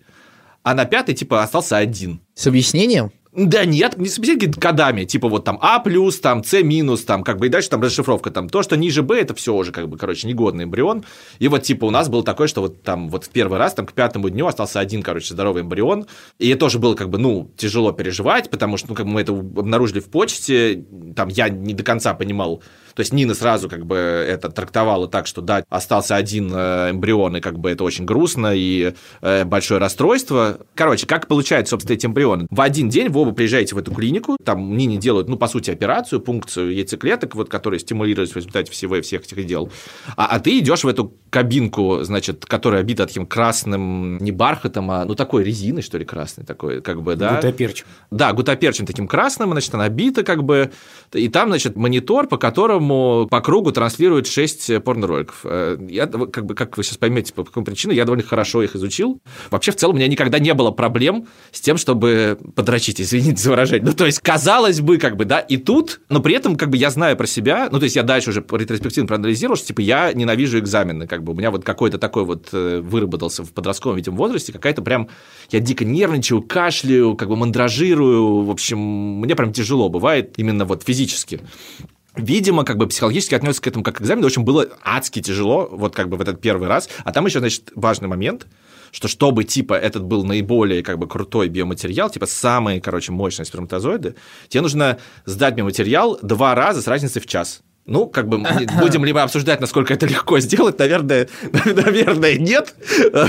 а 0.63 0.75
на 0.75 0.85
пятый 0.85 1.15
типа 1.15 1.43
остался 1.43 1.79
один. 1.79 2.21
С 2.35 2.47
объяснением? 2.47 3.11
Да 3.39 3.65
нет, 3.65 3.97
не 3.99 4.09
собеседники 4.09 4.59
кодами, 4.59 5.05
типа 5.05 5.29
вот 5.29 5.45
там 5.45 5.61
А 5.63 5.79
плюс, 5.79 6.19
там 6.19 6.43
С 6.43 6.61
минус, 6.61 7.05
там 7.05 7.23
как 7.23 7.39
бы 7.39 7.47
и 7.47 7.49
дальше 7.49 7.71
там 7.71 7.81
расшифровка, 7.81 8.33
там 8.33 8.49
то, 8.49 8.65
что 8.65 8.77
ниже 8.77 9.05
Б, 9.05 9.21
это 9.21 9.33
все 9.33 9.55
уже 9.55 9.71
как 9.71 9.89
бы, 9.89 9.97
короче, 9.97 10.27
негодный 10.27 10.65
эмбрион. 10.65 11.05
И 11.39 11.47
вот 11.47 11.63
типа 11.63 11.85
у 11.85 11.91
нас 11.91 12.09
было 12.09 12.25
такое, 12.25 12.49
что 12.49 12.63
вот 12.63 12.83
там 12.83 13.09
вот 13.09 13.27
в 13.27 13.29
первый 13.29 13.61
раз 13.61 13.75
там 13.75 13.87
к 13.87 13.93
пятому 13.93 14.29
дню 14.29 14.49
остался 14.49 14.81
один, 14.81 15.05
короче, 15.05 15.35
здоровый 15.35 15.63
эмбрион. 15.63 16.07
И 16.41 16.49
это 16.49 16.59
тоже 16.59 16.81
было 16.81 16.97
как 16.97 17.11
бы, 17.11 17.19
ну, 17.19 17.49
тяжело 17.57 17.93
переживать, 17.93 18.51
потому 18.51 18.77
что, 18.77 18.89
ну, 18.89 18.95
как 18.97 19.07
бы 19.07 19.13
мы 19.13 19.21
это 19.21 19.31
обнаружили 19.31 20.01
в 20.01 20.11
почте, 20.11 20.85
там 21.15 21.29
я 21.29 21.49
не 21.49 21.75
до 21.75 21.85
конца 21.85 22.15
понимал, 22.15 22.65
то 22.99 23.03
есть 23.03 23.13
Нина 23.13 23.33
сразу 23.35 23.69
как 23.69 23.87
бы 23.87 23.95
это 23.95 24.49
трактовала 24.49 25.07
так, 25.07 25.29
что 25.29 25.41
да, 25.41 25.63
остался 25.69 26.17
один 26.17 26.51
э, 26.53 26.91
эмбрион, 26.91 27.37
и 27.37 27.41
как 27.41 27.57
бы 27.57 27.71
это 27.71 27.85
очень 27.85 28.05
грустно 28.05 28.53
и 28.57 28.93
э, 29.21 29.45
большое 29.45 29.79
расстройство. 29.79 30.59
Короче, 30.75 31.07
как 31.07 31.29
получается, 31.29 31.71
собственно, 31.71 31.95
эти 31.95 32.07
эмбрионы? 32.07 32.49
В 32.51 32.61
один 32.61 32.89
день 32.89 33.09
вы 33.09 33.21
оба 33.21 33.31
приезжаете 33.31 33.77
в 33.77 33.79
эту 33.79 33.95
клинику, 33.95 34.37
там 34.45 34.77
Нине 34.77 34.97
делают, 34.97 35.29
ну, 35.29 35.37
по 35.37 35.47
сути, 35.47 35.71
операцию, 35.71 36.21
пункцию 36.21 36.75
яйцеклеток, 36.75 37.37
вот, 37.37 37.49
которые 37.49 37.79
стимулируются 37.79 38.35
в 38.35 38.39
результате 38.39 38.73
всего 38.73 38.97
и 38.97 39.01
всех 39.01 39.23
этих 39.23 39.47
дел. 39.47 39.71
А, 40.17 40.27
а 40.27 40.41
ты 40.41 40.59
идешь 40.59 40.83
в 40.83 40.89
эту 40.89 41.15
кабинку, 41.31 42.01
значит, 42.03 42.47
которая 42.47 42.81
обита 42.81 43.07
таким 43.07 43.27
красным, 43.27 44.19
не 44.19 44.33
бархатом, 44.33 44.91
а, 44.91 45.05
ну, 45.05 45.15
такой 45.15 45.45
резиной, 45.45 45.83
что 45.83 45.99
ли, 45.99 46.05
красной 46.05 46.45
такой, 46.45 46.83
как 46.83 47.01
бы, 47.01 47.15
да. 47.15 47.37
Гутоперчим. 47.37 47.87
Да, 48.11 48.33
гутоперчим 48.33 48.87
таким 48.87 49.07
красным, 49.07 49.53
значит, 49.53 49.73
она 49.73 49.85
обита, 49.85 50.25
как 50.25 50.43
бы, 50.43 50.73
и 51.13 51.29
там, 51.29 51.51
значит, 51.51 51.77
монитор, 51.77 52.27
по 52.27 52.39
которому 52.39 52.88
которому 52.89 53.27
по 53.29 53.41
кругу 53.41 53.73
транслируют 53.73 54.27
6 54.27 54.83
порно-роликов. 54.83 55.41
Э, 55.45 55.79
я, 55.89 56.07
как, 56.07 56.47
бы, 56.47 56.55
как 56.55 56.77
вы 56.77 56.85
сейчас 56.85 56.97
поймете, 56.97 57.33
по 57.33 57.45
какой 57.45 57.65
причине, 57.65 57.95
я 57.95 58.05
довольно 58.05 58.25
хорошо 58.25 58.63
их 58.63 58.75
изучил. 58.77 59.21
Вообще, 59.51 59.73
в 59.73 59.77
целом, 59.77 59.95
у 59.95 59.99
меня 59.99 60.09
никогда 60.09 60.39
не 60.39 60.55
было 60.55 60.71
проблем 60.71 61.27
с 61.53 61.61
тем, 61.61 61.77
чтобы 61.77 62.39
подрочить, 62.55 63.01
извините 63.01 63.43
за 63.43 63.51
выражение. 63.51 63.87
Ну, 63.87 63.93
то 63.93 64.07
есть, 64.07 64.21
казалось 64.21 64.81
бы, 64.81 64.99
как 64.99 65.17
бы, 65.17 65.25
да, 65.25 65.41
и 65.41 65.57
тут, 65.57 66.01
но 66.09 66.21
при 66.21 66.35
этом, 66.35 66.57
как 66.57 66.71
бы, 66.71 66.77
я 66.77 66.91
знаю 66.91 67.17
про 67.17 67.27
себя, 67.27 67.69
ну, 67.71 67.79
то 67.79 67.85
есть, 67.85 67.97
я 67.97 68.03
дальше 68.03 68.31
уже 68.31 68.45
ретроспективно 68.51 69.07
проанализировал, 69.07 69.57
что, 69.57 69.67
типа, 69.67 69.81
я 69.81 70.13
ненавижу 70.13 70.59
экзамены, 70.59 71.07
как 71.07 71.23
бы, 71.23 71.33
у 71.33 71.37
меня 71.37 71.51
вот 71.51 71.65
какой-то 71.65 71.99
такой 71.99 72.25
вот 72.25 72.49
э, 72.53 72.81
выработался 72.81 73.45
в 73.45 73.53
подростковом, 73.53 73.97
видимо, 73.97 74.17
возрасте, 74.17 74.53
какая-то 74.53 74.83
прям, 74.83 75.09
я 75.51 75.61
дико 75.61 75.85
нервничаю, 75.85 76.43
кашляю, 76.43 77.17
как 77.17 77.29
бы 77.29 77.37
мандражирую, 77.37 78.43
в 78.43 78.51
общем, 78.51 78.79
мне 78.79 79.35
прям 79.35 79.53
тяжело 79.53 79.89
бывает 79.89 80.35
именно 80.37 80.65
вот 80.65 80.83
физически 80.85 81.41
видимо, 82.19 82.65
как 82.65 82.77
бы 82.77 82.87
психологически 82.87 83.35
отнесся 83.35 83.63
к 83.63 83.67
этому 83.67 83.85
как 83.85 83.97
к 83.97 84.01
экзамену, 84.03 84.27
очень 84.27 84.43
было 84.43 84.69
адски 84.83 85.23
тяжело, 85.23 85.69
вот 85.71 85.95
как 85.95 86.09
бы 86.09 86.17
в 86.17 86.21
этот 86.21 86.41
первый 86.41 86.69
раз. 86.69 86.89
А 87.05 87.13
там 87.13 87.27
еще, 87.27 87.39
значит, 87.39 87.71
важный 87.75 88.09
момент, 88.09 88.47
что 88.91 89.09
чтобы, 89.09 89.45
типа, 89.45 89.75
этот 89.75 90.05
был 90.05 90.25
наиболее, 90.25 90.83
как 90.83 90.99
бы, 90.99 91.07
крутой 91.07 91.49
биоматериал, 91.49 92.11
типа, 92.11 92.27
самые, 92.27 92.81
короче, 92.81 93.13
мощные 93.13 93.47
сперматозоиды, 93.47 94.15
тебе 94.49 94.63
нужно 94.63 94.99
сдать 95.25 95.55
биоматериал 95.55 96.19
два 96.23 96.55
раза 96.55 96.83
с 96.83 96.87
разницей 96.87 97.23
в 97.23 97.27
час. 97.27 97.63
Ну, 97.89 98.07
как 98.07 98.29
бы, 98.29 98.39
будем 98.81 99.05
ли 99.05 99.15
мы 99.15 99.23
обсуждать, 99.23 99.61
насколько 99.61 99.95
это 99.95 100.07
легко 100.07 100.39
сделать? 100.41 100.79
Наверное, 100.79 101.27
наверное, 101.65 102.37
нет. 102.39 102.75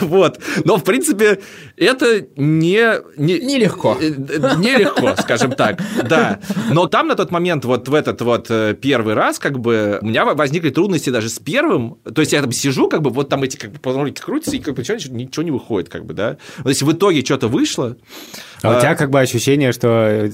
Вот. 0.02 0.40
Но, 0.66 0.78
в 0.78 0.84
принципе, 0.84 1.40
это 1.78 2.28
не... 2.36 3.02
не 3.16 3.40
Нелегко. 3.40 3.98
Э, 4.00 4.10
э, 4.10 4.56
нелегко, 4.58 5.16
скажем 5.22 5.54
так, 5.54 5.82
да. 6.04 6.40
Но 6.72 6.88
там 6.88 7.08
на 7.08 7.16
тот 7.16 7.32
момент, 7.32 7.64
вот 7.64 7.88
в 7.88 7.94
этот 7.94 8.22
вот 8.22 8.48
э, 8.50 8.76
первый 8.80 9.14
раз, 9.14 9.40
как 9.40 9.60
бы, 9.60 10.00
у 10.02 10.06
меня 10.06 10.26
возникли 10.26 10.72
трудности 10.72 11.10
даже 11.10 11.30
с 11.30 11.40
первым. 11.40 11.98
То 12.14 12.20
есть 12.20 12.34
я 12.34 12.42
там 12.42 12.52
сижу, 12.52 12.90
как 12.90 13.02
бы, 13.02 13.12
вот 13.12 13.30
там 13.30 13.44
эти 13.44 13.56
как 13.56 13.72
бы 13.72 13.80
полнолики 13.80 14.20
крутятся, 14.20 14.58
и 14.58 14.60
как 14.60 14.76
бы 14.76 14.82
ничего 14.82 15.44
не 15.44 15.52
выходит, 15.52 15.88
как 15.88 16.06
бы, 16.06 16.14
да. 16.14 16.36
То 16.62 16.70
есть 16.70 16.82
в 16.82 16.92
итоге 16.92 17.24
что-то 17.24 17.48
вышло. 17.48 17.96
А 18.62 18.76
у 18.76 18.80
тебя 18.82 18.96
как 18.96 19.10
бы 19.10 19.22
ощущение, 19.22 19.72
что 19.72 20.30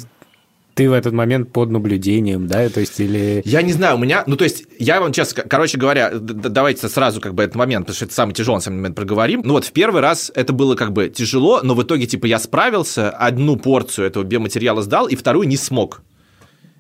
ты 0.76 0.90
в 0.90 0.94
этот 0.94 1.14
момент 1.14 1.54
под 1.54 1.72
наблюдением, 1.72 2.48
да, 2.48 2.70
то 2.70 2.82
есть 2.82 3.00
или... 3.00 3.42
Я 3.46 3.62
не 3.62 3.72
знаю, 3.72 3.96
у 3.96 3.98
меня, 3.98 4.24
ну, 4.28 4.36
то 4.36 4.44
есть, 4.44 4.66
я 4.78 5.00
вам 5.00 5.14
честно, 5.14 5.44
короче 5.44 5.78
говоря, 5.78 6.12
давайте 6.14 6.90
сразу 6.90 7.22
как 7.22 7.34
бы 7.34 7.44
этот 7.44 7.56
момент, 7.56 7.86
потому 7.86 7.96
что 7.96 8.06
это 8.06 8.14
самый 8.14 8.34
тяжелый 8.34 8.60
самый 8.60 8.78
момент 8.78 8.96
проговорим. 8.96 9.42
Ну, 9.46 9.54
вот 9.54 9.64
в 9.64 9.72
первый 9.72 10.02
раз 10.02 10.32
это 10.36 10.52
было 10.52 10.76
как 10.76 10.92
бы 10.92 11.08
тяжело, 11.08 11.62
но 11.64 11.76
в 11.76 11.84
итоге, 11.84 12.06
типа, 12.08 12.26
я 12.26 12.40
справился, 12.40 13.10
одну 13.10 13.56
порцию 13.56 14.08
этого 14.08 14.24
биоматериала 14.24 14.82
сдал, 14.82 15.08
и 15.08 15.16
вторую 15.16 15.48
не 15.48 15.58
смог. 15.58 16.02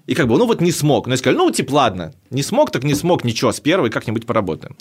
И 0.07 0.13
как 0.13 0.27
бы, 0.27 0.37
ну 0.37 0.45
вот 0.45 0.61
не 0.61 0.71
смог. 0.71 1.07
Но 1.07 1.13
я 1.13 1.17
сказал, 1.17 1.37
ну 1.37 1.51
типа, 1.51 1.73
ладно, 1.73 2.13
не 2.29 2.43
смог, 2.43 2.71
так 2.71 2.83
не 2.83 2.93
смог, 2.93 3.23
ничего, 3.23 3.51
с 3.51 3.59
первой 3.59 3.89
как-нибудь 3.89 4.25
поработаем. 4.25 4.75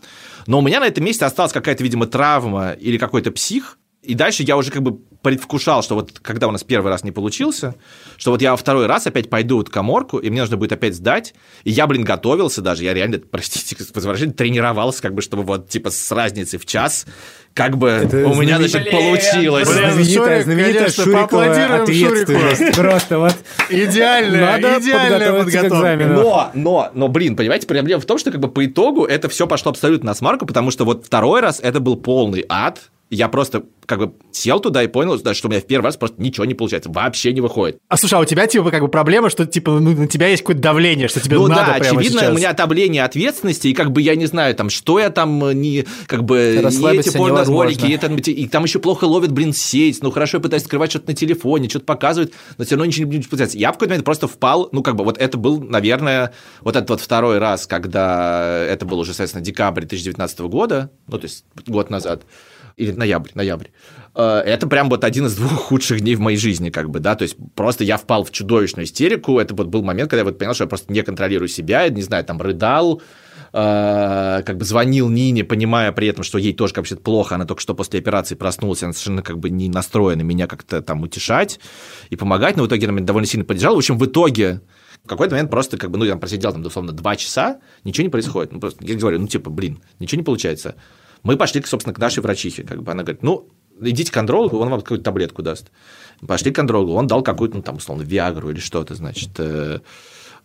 Но 0.47 0.59
у 0.59 0.63
меня 0.63 0.81
на 0.81 0.87
этом 0.87 1.05
месте 1.05 1.25
осталась 1.25 1.53
какая-то, 1.53 1.83
видимо, 1.83 2.07
травма 2.07 2.73
или 2.73 2.99
какой-то 2.99 3.31
псих, 3.31 3.79
И 4.05 4.15
дальше 4.15 4.43
я 4.43 4.57
уже 4.57 4.71
как 4.71 4.83
бы 4.83 4.99
предвкушал, 5.23 5.83
что 5.83 5.95
вот 5.95 6.19
когда 6.21 6.49
у 6.49 6.51
нас 6.51 6.63
первый 6.63 6.91
раз 6.91 7.03
не 7.03 7.11
получился, 7.11 7.75
что 8.19 8.31
вот 8.31 8.43
я 8.43 8.51
во 8.51 8.57
второй 8.57 8.87
раз 8.87 9.07
опять 9.07 9.31
пойду 9.31 9.57
вот 9.57 9.71
к 9.71 9.73
коморку, 9.73 10.19
и 10.19 10.29
мне 10.29 10.43
нужно 10.43 10.59
будет 10.59 10.73
опять 10.73 10.95
сдать. 10.95 11.35
И 11.65 11.71
я, 11.71 11.87
блин, 11.87 12.05
готовился 12.05 12.61
даже, 12.61 12.85
я 12.85 12.93
реально, 12.93 13.19
простите, 13.31 13.77
возвращение, 13.95 14.35
тренировался, 14.35 15.03
как 15.03 15.15
бы, 15.15 15.23
чтобы 15.23 15.43
вот 15.43 15.69
типа 15.69 15.91
с 15.91 16.13
разницей 16.13 16.59
в 16.59 16.67
час 16.67 17.07
как 17.55 17.79
бы 17.79 17.89
Это 17.89 18.27
у 18.27 18.35
меня, 18.35 18.59
значит, 18.59 18.91
получилось. 18.91 19.69
Блин, 19.69 19.93
знаменитая, 19.93 20.27
Шурик, 20.27 20.45
знаменитая 20.45 20.79
конечно, 20.81 21.05
Шурикова 21.05 21.83
ответственность. 21.83 22.77
Просто 22.77 23.19
вот 23.21 23.35
Идеальная, 23.71 24.61
надо 24.61 24.81
к 24.81 25.41
подготовка. 25.41 25.69
экзамену. 25.69 26.15
Но, 26.15 26.51
но, 26.55 26.91
но, 26.95 27.09
блин, 27.09 27.37
понимаете, 27.37 27.69
проблема 27.69 28.01
в 28.01 28.07
том, 28.07 28.19
что 28.19 28.33
как 28.33 28.41
бы 28.41 28.49
по 28.49 28.67
итогу 28.67 29.05
это 29.05 29.29
все 29.29 29.47
пошло 29.47 29.71
абсолютно 29.71 30.09
на 30.09 30.15
смарку, 30.15 30.47
потому 30.47 30.73
что 30.73 30.85
вот 30.85 31.07
второй 31.07 31.41
раз 31.41 31.61
это 31.63 31.79
был 31.79 31.97
полный 31.97 32.45
ад. 32.49 32.91
Я 33.15 33.29
просто 33.29 33.63
как 33.87 33.99
бы 33.99 34.15
сел 34.33 34.61
туда 34.61 34.83
и 34.83 34.89
понял, 34.89 35.19
да, 35.21 35.35
что 35.35 35.49
у 35.49 35.51
меня 35.51 35.61
в 35.61 35.67
первый 35.67 35.85
раз 35.85 35.97
просто 35.97 36.21
ничего 36.21 36.45
не 36.45 36.55
получается, 36.55 36.91
вообще 36.91 37.33
не 37.33 37.41
выходит. 37.41 37.79
А 37.89 37.97
слушай, 37.97 38.15
а 38.15 38.21
у 38.21 38.25
тебя 38.25 38.47
типа 38.47 38.71
как 38.71 38.83
бы 38.83 38.89
проблема, 38.89 39.31
что 39.31 39.47
типа 39.47 39.79
ну, 39.79 39.93
на 39.93 40.09
тебя 40.09 40.29
есть 40.29 40.43
какое-то 40.43 40.63
давление, 40.63 41.09
что 41.09 41.21
тебе 41.21 41.37
ну 41.37 41.47
надо 41.47 41.73
да, 41.73 41.79
прямо 41.79 42.01
очевидно, 42.01 42.21
сейчас. 42.21 42.33
у 42.33 42.37
меня 42.37 42.53
давление 42.53 43.05
ответственности, 43.05 43.69
и 43.69 43.73
как 43.75 43.93
бы 43.93 44.03
я 44.03 44.17
не 44.17 44.27
знаю, 44.27 44.55
там, 44.55 44.69
что 44.71 44.99
я 44.99 45.11
там 45.11 45.45
э, 45.45 45.55
не, 45.55 45.87
как 46.07 46.25
бы, 46.25 46.61
Расслабиться 46.63 47.11
эти 47.11 47.17
порно-ролики, 47.17 47.87
и, 47.87 47.93
это- 47.93 48.09
и 48.31 48.49
там 48.49 48.65
еще 48.65 48.79
плохо 48.81 49.05
ловит, 49.05 49.33
блин, 49.33 49.53
сеть, 49.53 50.03
ну 50.03 50.11
хорошо, 50.11 50.39
я 50.39 50.43
пытаюсь 50.43 50.65
скрывать 50.65 50.91
что-то 50.91 51.11
на 51.11 51.15
телефоне, 51.15 51.69
что-то 51.69 51.85
показывает, 51.85 52.33
но 52.59 52.65
все 52.65 52.75
равно 52.75 52.87
ничего 52.87 53.11
не 53.11 53.21
получается. 53.21 53.59
Я 53.59 53.71
в 53.71 53.75
какой-то 53.75 53.93
момент 53.93 54.05
просто 54.05 54.27
впал, 54.27 54.69
ну 54.73 54.83
как 54.83 54.97
бы 54.97 55.05
вот 55.05 55.19
это 55.19 55.39
был, 55.39 55.61
наверное, 55.61 56.33
вот 56.63 56.75
этот 56.77 56.91
вот 56.91 57.01
второй 57.01 57.39
раз, 57.39 57.67
когда 57.67 58.65
это 58.69 58.85
был 58.87 58.99
уже, 58.99 59.13
соответственно, 59.13 59.45
декабрь 59.45 59.83
2019 59.83 60.41
года, 60.41 60.91
ну 61.07 61.19
то 61.19 61.25
есть 61.25 61.45
год 61.67 61.91
назад, 61.91 62.23
или 62.77 62.93
ноябрь, 62.93 63.31
ноябрь. 63.35 63.67
Э, 64.15 64.43
Это 64.45 64.67
прям 64.67 64.89
вот 64.91 65.05
один 65.05 65.27
из 65.27 65.37
двух 65.37 65.53
худших 65.53 66.01
дней 66.01 66.15
в 66.15 66.21
моей 66.21 66.39
жизни, 66.39 66.71
как 66.71 66.91
бы, 66.91 67.01
да, 67.01 67.15
то 67.15 67.23
есть 67.23 67.37
просто 67.55 67.85
я 67.85 67.97
впал 67.97 68.25
в 68.25 68.31
чудовищную 68.31 68.87
истерику, 68.87 69.39
это 69.39 69.55
вот 69.55 69.69
был 69.69 69.83
момент, 69.83 70.11
когда 70.11 70.21
я 70.21 70.25
вот 70.25 70.39
понял, 70.39 70.55
что 70.55 70.65
я 70.65 70.69
просто 70.69 70.93
не 70.93 71.03
контролирую 71.03 71.49
себя, 71.49 71.89
не 71.89 72.03
знаю, 72.03 72.25
там, 72.25 72.41
рыдал, 72.41 73.03
э, 73.53 74.43
как 74.45 74.57
бы 74.57 74.65
звонил 74.65 75.09
Нине, 75.09 75.45
понимая 75.45 75.93
при 75.93 76.09
этом, 76.09 76.25
что 76.25 76.39
ей 76.39 76.53
тоже 76.53 76.75
вообще 76.77 76.97
плохо, 76.97 77.37
она 77.37 77.45
только 77.45 77.63
что 77.63 77.75
после 77.75 78.01
операции 78.01 78.35
проснулась, 78.35 78.83
она 78.83 78.93
совершенно 78.93 79.23
как 79.23 79.39
бы 79.39 79.51
не 79.51 79.69
настроена 79.69 80.23
меня 80.23 80.47
как-то 80.47 80.83
там 80.83 81.03
утешать 81.03 81.61
и 82.11 82.17
помогать, 82.17 82.57
но 82.57 82.65
в 82.65 82.67
итоге 82.67 82.87
она 82.87 82.97
меня 82.97 83.07
довольно 83.07 83.27
сильно 83.27 83.45
поддержала. 83.45 83.75
В 83.75 83.79
общем, 83.79 83.99
в 83.99 84.05
итоге 84.07 84.61
в 85.05 85.09
какой-то 85.09 85.35
момент 85.35 85.51
просто 85.51 85.77
как 85.77 85.91
бы, 85.91 85.99
ну, 85.99 86.05
я 86.05 86.13
там 86.13 86.21
просидел 86.21 86.53
там, 86.53 86.65
условно, 86.65 86.93
два 86.93 87.15
часа, 87.15 87.61
ничего 87.85 88.05
не 88.05 88.11
происходит. 88.11 88.53
Ну, 88.53 88.61
просто 88.61 88.85
я 88.85 88.95
говорю, 88.97 89.21
ну, 89.21 89.27
типа, 89.29 89.51
блин, 89.51 89.81
ничего 89.99 90.19
не 90.19 90.25
получается. 90.25 90.77
Мы 91.25 91.37
пошли, 91.37 91.63
собственно, 91.63 91.95
к 91.95 91.99
нашей 91.99 92.21
врачихе, 92.21 92.63
как 92.63 92.83
бы 92.83 92.93
она 92.93 93.03
говорит, 93.03 93.23
ну, 93.23 93.49
идите 93.81 94.13
к 94.13 94.17
андрологу, 94.17 94.59
он 94.59 94.69
вам 94.69 94.81
какую-то 94.81 95.05
таблетку 95.05 95.43
даст. 95.43 95.71
Пошли 96.27 96.53
к 96.53 96.59
андрологу, 96.59 96.93
он 96.93 97.07
дал 97.07 97.23
какую-то, 97.23 97.57
ну, 97.57 97.63
там, 97.63 97.77
условно, 97.77 98.03
Виагру 98.03 98.51
или 98.51 98.61
что-то, 98.61 98.95
значит, 98.95 99.31
э, 99.39 99.81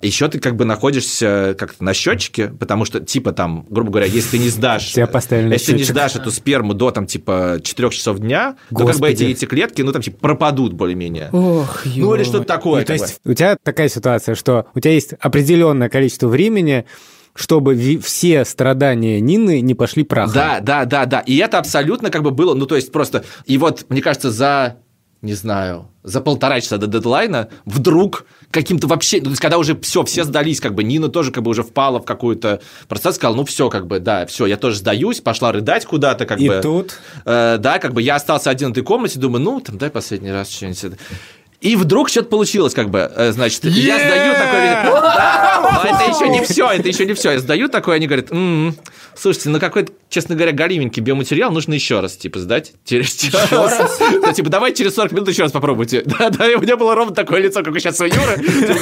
еще 0.02 0.30
ты 0.30 0.40
как 0.40 0.56
бы 0.56 0.64
находишься 0.64 1.56
как-то 1.60 1.84
на 1.84 1.94
счетчике, 1.94 2.48
потому 2.48 2.86
что, 2.86 3.02
типа, 3.02 3.34
там, 3.34 3.66
грубо 3.70 3.92
говоря, 3.92 4.06
если 4.06 4.38
ты 4.38 4.40
не 4.40 4.50
сдашь... 4.50 4.94
Тебя 4.94 5.08
поставили 5.08 5.52
Если 5.52 5.74
ты 5.74 5.78
не 5.78 5.84
сдашь 5.84 6.16
эту 6.16 6.32
сперму 6.32 6.74
до, 6.74 6.92
там, 6.92 7.06
типа, 7.06 7.60
4 7.62 7.90
часов 7.90 8.20
дня, 8.20 8.56
то 8.70 8.76
как 8.76 8.86
бы 8.86 8.92
Господи. 8.92 9.12
эти 9.12 9.24
яйцеклетки, 9.24 9.82
ну, 9.82 9.92
там, 9.92 10.02
типа, 10.02 10.18
пропадут 10.20 10.74
более-менее. 10.74 11.30
Ох, 11.34 11.86
Ну, 11.86 12.16
или 12.16 12.24
что-то 12.24 12.46
такое. 12.46 12.82
Ну, 12.82 12.86
то 12.86 12.94
бы. 12.94 13.00
есть 13.00 13.20
у 13.26 13.34
тебя 13.34 13.58
такая 13.62 13.90
ситуация, 13.90 14.36
что 14.36 14.68
у 14.74 14.80
тебя 14.80 14.94
есть 14.94 15.14
определенное 15.20 15.90
количество 15.90 16.30
времени, 16.30 16.86
чтобы 17.34 17.98
все 18.04 18.46
страдания 18.46 19.20
Нины 19.20 19.62
не 19.62 19.76
пошли 19.76 20.04
прахом. 20.04 20.34
Да, 20.34 20.60
да, 20.60 20.86
да, 20.86 21.06
да. 21.06 21.20
И 21.20 21.38
это 21.38 21.58
абсолютно 21.58 22.10
как 22.10 22.24
бы 22.24 22.32
было, 22.32 22.54
ну, 22.54 22.66
то 22.66 22.76
есть 22.76 22.92
просто... 22.92 23.24
И 23.46 23.58
вот, 23.58 23.86
мне 23.90 24.02
кажется, 24.02 24.32
за, 24.32 24.78
не 25.22 25.34
знаю, 25.34 25.90
за 26.04 26.22
полтора 26.22 26.60
часа 26.62 26.78
до 26.78 26.88
дедлайна 26.88 27.50
вдруг 27.66 28.26
каким-то 28.52 28.88
вообще... 28.88 29.18
Ну, 29.18 29.26
то 29.26 29.30
есть 29.32 29.42
когда 29.42 29.58
уже 29.58 29.78
все, 29.80 30.04
все 30.04 30.24
сдались, 30.24 30.60
как 30.60 30.74
бы 30.74 30.84
Нина 30.84 31.08
тоже 31.10 31.32
как 31.32 31.44
бы 31.44 31.52
уже 31.52 31.64
впала 31.64 32.00
в 32.00 32.06
какую-то 32.06 32.62
процесс, 32.88 33.16
сказала, 33.16 33.36
ну, 33.36 33.46
все, 33.46 33.70
как 33.70 33.88
бы, 33.88 34.00
да, 34.00 34.26
все, 34.26 34.46
я 34.46 34.58
тоже 34.58 34.78
сдаюсь, 34.78 35.22
пошла 35.22 35.52
рыдать 35.52 35.86
куда-то, 35.86 36.26
как 36.26 36.40
И 36.40 36.48
бы... 36.48 36.60
тут 36.62 36.98
Э, 37.26 37.58
да, 37.60 37.80
как 37.80 37.94
бы 37.94 38.02
я 38.02 38.16
остался 38.16 38.50
один 38.50 38.70
в 38.70 38.72
этой 38.72 38.84
комнате, 38.84 39.20
думаю, 39.20 39.44
ну, 39.44 39.60
там, 39.60 39.78
дай 39.78 39.90
последний 39.90 40.32
раз 40.32 40.50
что-нибудь. 40.50 40.98
И 41.62 41.76
вдруг 41.76 42.08
что-то 42.08 42.30
получилось, 42.30 42.74
как 42.74 42.90
бы, 42.90 43.00
э, 43.14 43.32
значит, 43.34 43.66
я 43.66 43.98
сдаю 44.00 44.34
такой, 44.34 45.02
да, 45.02 45.82
но 45.84 45.90
это 45.90 46.10
еще 46.10 46.30
не 46.30 46.42
все, 46.44 46.70
это 46.70 46.88
еще 46.88 47.06
не 47.06 47.14
все. 47.14 47.32
Я 47.32 47.40
сдаю 47.40 47.68
такой, 47.68 47.98
они 47.98 48.08
говорят, 48.08 48.32
«М, 48.32 48.76
слушайте, 49.14 49.50
ну 49.50 49.60
какой-то, 49.60 49.92
честно 50.10 50.36
говоря, 50.36 50.54
галивенький 50.54 51.02
биоматериал 51.02 51.52
нужно 51.52 51.74
еще 51.74 52.00
раз, 52.00 52.16
типа, 52.16 52.40
сдать 52.40 52.72
через 52.86 53.14
час. 53.14 53.50
Да, 54.22 54.34
Типа, 54.34 54.50
давай 54.50 54.74
через 54.74 54.96
40 54.96 55.12
минут 55.12 55.30
еще 55.30 55.44
раз 55.44 55.52
попробуйте. 55.52 56.04
Да, 56.20 56.30
да, 56.30 56.50
и 56.50 56.56
у 56.56 56.62
меня 56.62 56.76
было 56.78 56.96
ровно 56.96 57.14
такое 57.14 57.40
лицо, 57.40 57.64
как 57.64 57.78
сейчас 57.80 58.00
у 58.00 58.06
Юры. 58.06 58.38
Типа, 58.38 58.74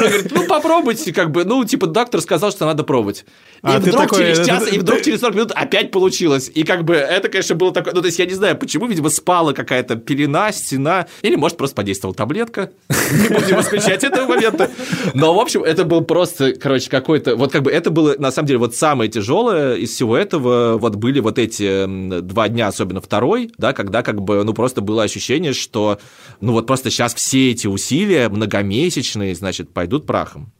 говорит, 0.00 0.32
ну, 0.32 0.46
попробуйте, 0.46 1.12
как 1.12 1.30
бы, 1.30 1.44
ну, 1.44 1.64
типа, 1.64 1.86
доктор 1.86 2.20
сказал, 2.20 2.50
что 2.50 2.66
надо 2.66 2.84
пробовать. 2.84 3.24
И 3.62 3.66
А 3.66 3.80
ты 3.80 3.90
вдруг 3.90 4.16
через 4.16 4.46
час, 4.46 4.72
и 4.72 4.78
вдруг 4.78 5.02
через 5.02 5.20
40 5.20 5.34
минут 5.34 5.52
опять 5.54 5.90
получилось. 5.90 6.50
И 6.54 6.62
как 6.62 6.84
бы 6.84 6.94
это, 6.94 7.28
конечно, 7.28 7.54
было 7.56 7.72
такое... 7.72 7.94
Ну, 7.94 8.00
то 8.00 8.06
есть 8.06 8.18
я 8.18 8.26
не 8.26 8.34
знаю, 8.34 8.56
почему, 8.56 8.86
видимо, 8.86 9.10
спала 9.10 9.52
какая-то 9.52 9.96
пелена, 9.96 10.52
стена. 10.58 11.06
Или, 11.22 11.36
может, 11.36 11.56
просто 11.56 11.76
подействовала 11.76 12.14
таблетка. 12.14 12.72
Не 12.88 13.28
будем 13.28 13.60
исключать 13.60 14.04
этого 14.04 14.26
момента. 14.26 14.70
Но, 15.14 15.34
в 15.34 15.38
общем, 15.38 15.62
это 15.62 15.84
был 15.84 16.02
просто, 16.02 16.52
короче, 16.52 16.90
какой-то... 16.90 17.36
Вот 17.36 17.52
как 17.52 17.62
бы 17.62 17.70
это 17.70 17.90
было, 17.90 18.14
на 18.18 18.30
самом 18.30 18.46
деле, 18.46 18.58
вот 18.58 18.74
самое 18.74 19.10
тяжелое 19.10 19.76
из 19.76 19.90
всего 19.90 20.16
этого. 20.16 20.78
Вот 20.78 20.96
были 20.96 21.20
вот 21.20 21.38
эти 21.38 21.86
два 22.20 22.48
дня, 22.48 22.68
особенно 22.68 23.00
второй, 23.00 23.50
да, 23.58 23.72
когда 23.72 24.02
как 24.02 24.20
бы, 24.20 24.44
ну, 24.44 24.54
просто 24.54 24.80
было 24.80 25.02
ощущение, 25.02 25.52
что, 25.52 25.98
ну, 26.40 26.52
вот 26.52 26.66
просто 26.66 26.90
сейчас 26.90 27.14
все 27.14 27.50
эти 27.50 27.66
усилия 27.66 28.28
многомесячные, 28.28 29.34
значит, 29.34 29.72
пойдут 29.72 30.06
прахом 30.06 30.52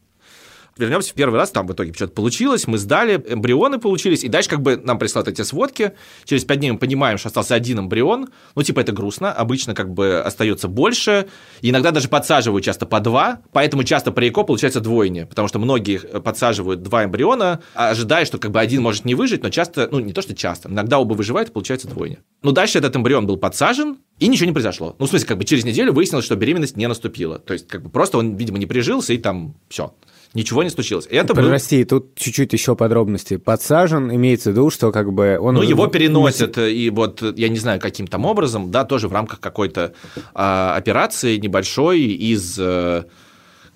вернемся 0.79 1.11
в 1.11 1.15
первый 1.15 1.37
раз, 1.37 1.51
там 1.51 1.67
в 1.67 1.73
итоге 1.73 1.93
что-то 1.93 2.13
получилось, 2.13 2.67
мы 2.67 2.79
сдали, 2.79 3.23
эмбрионы 3.29 3.79
получились, 3.79 4.25
и 4.25 4.29
дальше 4.29 4.49
как 4.51 4.63
бы 4.63 4.77
нам 4.77 4.99
прислали 4.99 5.29
эти 5.31 5.43
сводки, 5.43 5.93
через 6.25 6.45
пять 6.45 6.61
дней 6.61 6.71
мы 6.71 6.79
понимаем, 6.79 7.19
что 7.19 7.29
остался 7.29 7.55
один 7.55 7.81
эмбрион, 7.81 8.29
ну, 8.55 8.63
типа, 8.63 8.81
это 8.81 8.93
грустно, 8.93 9.33
обычно 9.33 9.75
как 9.75 9.93
бы 9.93 10.21
остается 10.21 10.69
больше, 10.69 11.29
иногда 11.63 11.91
даже 11.91 12.09
подсаживают 12.09 12.65
часто 12.65 12.87
по 12.87 13.01
два, 13.01 13.41
поэтому 13.53 13.85
часто 13.85 14.13
при 14.13 14.29
ЭКО 14.29 14.45
получается 14.45 14.81
двойня, 14.81 15.27
потому 15.27 15.49
что 15.49 15.59
многие 15.59 15.99
подсаживают 15.99 16.83
два 16.83 17.05
эмбриона, 17.05 17.61
ожидая, 17.75 18.25
что 18.25 18.39
как 18.39 18.51
бы 18.51 18.61
один 18.61 18.83
может 18.83 19.05
не 19.05 19.15
выжить, 19.15 19.43
но 19.43 19.51
часто, 19.51 19.89
ну, 19.91 20.01
не 20.01 20.13
то, 20.13 20.23
что 20.23 20.35
часто, 20.35 20.69
иногда 20.69 20.99
оба 20.99 21.15
выживают, 21.15 21.51
и 21.51 21.53
получается 21.53 21.89
двойня. 21.89 22.19
Ну, 22.43 22.53
дальше 22.53 22.79
этот 22.79 22.95
эмбрион 22.95 23.27
был 23.27 23.37
подсажен, 23.37 23.99
и 24.19 24.29
ничего 24.29 24.47
не 24.47 24.53
произошло. 24.53 24.97
Ну, 24.99 25.07
в 25.07 25.09
смысле, 25.09 25.29
как 25.29 25.39
бы 25.39 25.45
через 25.45 25.65
неделю 25.65 25.93
выяснилось, 25.93 26.25
что 26.25 26.37
беременность 26.37 26.77
не 26.77 26.89
наступила. 26.89 27.39
То 27.39 27.53
есть, 27.53 27.69
как 27.69 27.83
бы 27.83 27.91
просто 27.91 28.19
он, 28.19 28.37
видимо, 28.37 28.59
не 28.59 28.67
прижился, 28.67 29.13
и 29.13 29.19
там 29.19 29.55
все. 29.69 29.95
Ничего 30.35 30.63
не 30.63 30.71
случилось. 30.71 31.07
Это 31.11 31.35
был... 31.35 31.47
Прости, 31.49 31.85
тут 31.85 32.15
чуть-чуть 32.15 32.53
еще 32.53 32.77
подробности. 32.77 33.37
Подсажен, 33.37 34.15
имеется 34.15 34.51
в 34.51 34.53
виду, 34.53 34.71
что 34.71 34.93
как 34.93 35.13
бы 35.13 35.39
он... 35.41 35.55
Ну, 35.55 35.63
его 35.63 35.87
переносят, 35.87 36.59
и 36.59 36.91
вот, 36.91 37.23
я 37.37 37.49
не 37.49 37.59
знаю, 37.59 37.81
каким 37.81 38.07
там 38.07 38.25
образом, 38.25 38.71
да, 38.71 38.85
тоже 38.85 39.09
в 39.09 39.13
рамках 39.13 39.41
какой-то 39.41 39.95
а, 40.35 40.75
операции 40.77 41.37
небольшой 41.39 42.01
из... 42.01 42.59
э, 42.59 43.05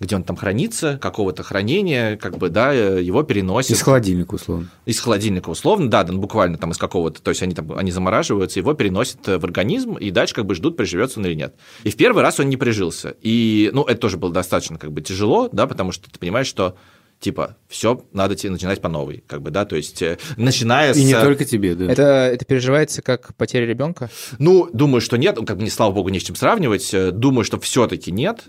где 0.02 0.16
он 0.16 0.24
там 0.24 0.36
хранится, 0.36 0.98
какого-то 1.00 1.42
хранения, 1.42 2.16
как 2.16 2.36
бы, 2.36 2.48
да, 2.48 2.72
его 2.72 3.22
переносят 3.22 3.72
Из 3.72 3.82
холодильника, 3.82 4.34
условно. 4.34 4.68
из 4.84 5.00
холодильника 5.00 5.48
условно, 5.48 5.90
да, 5.90 6.04
да, 6.04 6.12
ну, 6.12 6.18
буквально 6.18 6.58
там 6.58 6.70
из 6.72 6.78
какого-то, 6.78 7.22
то 7.22 7.30
есть 7.30 7.42
они 7.42 7.54
там, 7.54 7.72
они 7.72 7.90
замораживаются, 7.90 8.60
его 8.60 8.74
переносят 8.74 9.26
э, 9.28 9.38
в 9.38 9.44
организм, 9.44 9.94
и 9.94 10.10
дальше 10.10 10.34
как 10.34 10.46
бы 10.46 10.54
ждут, 10.54 10.76
приживется 10.76 11.20
он 11.20 11.26
или 11.26 11.34
нет. 11.34 11.54
И 11.84 11.90
в 11.90 11.96
первый 11.96 12.22
раз 12.22 12.40
он 12.40 12.48
не 12.48 12.56
прижился. 12.56 13.16
И, 13.22 13.70
ну, 13.72 13.84
это 13.84 14.00
тоже 14.00 14.16
было 14.18 14.32
достаточно 14.32 14.78
как 14.78 14.92
бы 14.92 15.00
тяжело, 15.00 15.48
да, 15.52 15.66
потому 15.66 15.92
что 15.92 16.10
ты 16.10 16.18
понимаешь, 16.18 16.46
что 16.46 16.76
типа, 17.20 17.56
все, 17.68 18.04
надо 18.12 18.34
тебе 18.34 18.50
начинать 18.50 18.80
по 18.80 18.88
новой, 18.88 19.22
как 19.28 19.42
бы, 19.42 19.50
да, 19.50 19.64
то 19.64 19.76
есть, 19.76 20.02
э, 20.02 20.18
начиная 20.36 20.92
с... 20.92 20.96
И 20.96 21.04
не 21.04 21.14
только 21.14 21.44
тебе, 21.44 21.76
да. 21.76 21.90
Это, 21.90 22.02
это 22.02 22.44
переживается 22.44 23.00
как 23.00 23.36
потеря 23.36 23.64
ребенка? 23.64 24.10
Ну, 24.38 24.68
думаю, 24.72 25.00
что 25.00 25.16
нет, 25.16 25.36
ну, 25.36 25.46
как 25.46 25.56
бы, 25.56 25.62
не, 25.62 25.70
слава 25.70 25.92
богу, 25.92 26.08
не 26.08 26.18
с 26.18 26.24
чем 26.24 26.34
сравнивать, 26.34 26.92
Э, 26.92 27.10
думаю, 27.10 27.44
что 27.44 27.58
все-таки 27.58 28.10
нет, 28.10 28.44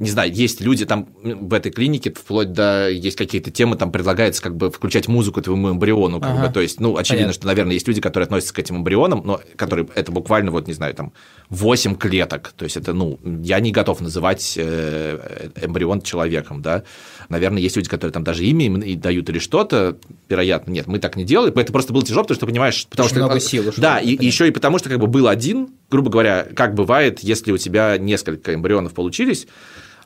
не 0.00 0.08
знаю, 0.08 0.32
есть 0.32 0.62
люди 0.62 0.86
там 0.86 1.08
в 1.22 1.52
этой 1.52 1.70
клинике, 1.70 2.10
вплоть 2.10 2.52
до 2.52 2.88
есть 2.88 3.16
какие-то 3.16 3.50
темы, 3.50 3.76
там 3.76 3.92
предлагается 3.92 4.42
как 4.42 4.56
бы 4.56 4.70
включать 4.70 5.08
музыку 5.08 5.42
твоему 5.42 5.70
эмбриону, 5.70 6.20
как 6.20 6.30
Ага. 6.30 6.46
бы, 6.46 6.52
то 6.54 6.60
есть, 6.60 6.80
ну, 6.80 6.96
очевидно, 6.96 7.26
Понятно. 7.26 7.32
что, 7.34 7.46
наверное, 7.46 7.74
есть 7.74 7.86
люди, 7.86 8.00
которые 8.00 8.24
относятся 8.24 8.54
к 8.54 8.58
этим 8.58 8.78
эмбрионам, 8.78 9.22
но 9.24 9.40
которые, 9.56 9.86
это 9.94 10.10
буквально, 10.10 10.52
вот, 10.52 10.66
не 10.66 10.72
знаю, 10.72 10.94
там, 10.94 11.12
8 11.50 11.96
клеток, 11.96 12.54
то 12.56 12.64
есть 12.64 12.78
это, 12.78 12.94
ну, 12.94 13.20
я 13.42 13.60
не 13.60 13.72
готов 13.72 14.00
называть 14.00 14.54
э, 14.56 15.50
эмбрион 15.60 16.00
человеком, 16.00 16.62
да, 16.62 16.82
наверное, 17.28 17.60
есть 17.60 17.76
люди, 17.76 17.90
которые 17.90 18.12
там 18.12 18.24
даже 18.24 18.44
имя 18.46 18.64
им 18.66 18.80
и 18.80 18.94
дают 18.94 19.28
или 19.28 19.38
что-то, 19.38 19.98
вероятно, 20.30 20.70
нет, 20.70 20.86
мы 20.86 20.98
так 20.98 21.16
не 21.16 21.24
делаем, 21.24 21.52
это 21.54 21.72
просто 21.72 21.92
было 21.92 22.02
тяжело, 22.02 22.22
потому 22.22 22.36
что, 22.36 22.46
понимаешь, 22.46 22.86
потому 22.88 23.04
Очень 23.04 23.16
что... 23.16 23.24
много 23.26 23.40
сил 23.40 23.68
ушло. 23.68 23.82
Да, 23.82 23.98
и 23.98 24.06
Понятно. 24.06 24.24
еще 24.24 24.48
и 24.48 24.50
потому, 24.50 24.78
что 24.78 24.88
как 24.88 24.98
бы 24.98 25.08
был 25.08 25.28
один, 25.28 25.68
грубо 25.90 26.10
говоря, 26.10 26.46
как 26.56 26.74
бывает, 26.74 27.20
если 27.20 27.52
у 27.52 27.58
тебя 27.58 27.98
несколько 27.98 28.54
эмбрионов 28.54 28.94
получились, 28.94 29.46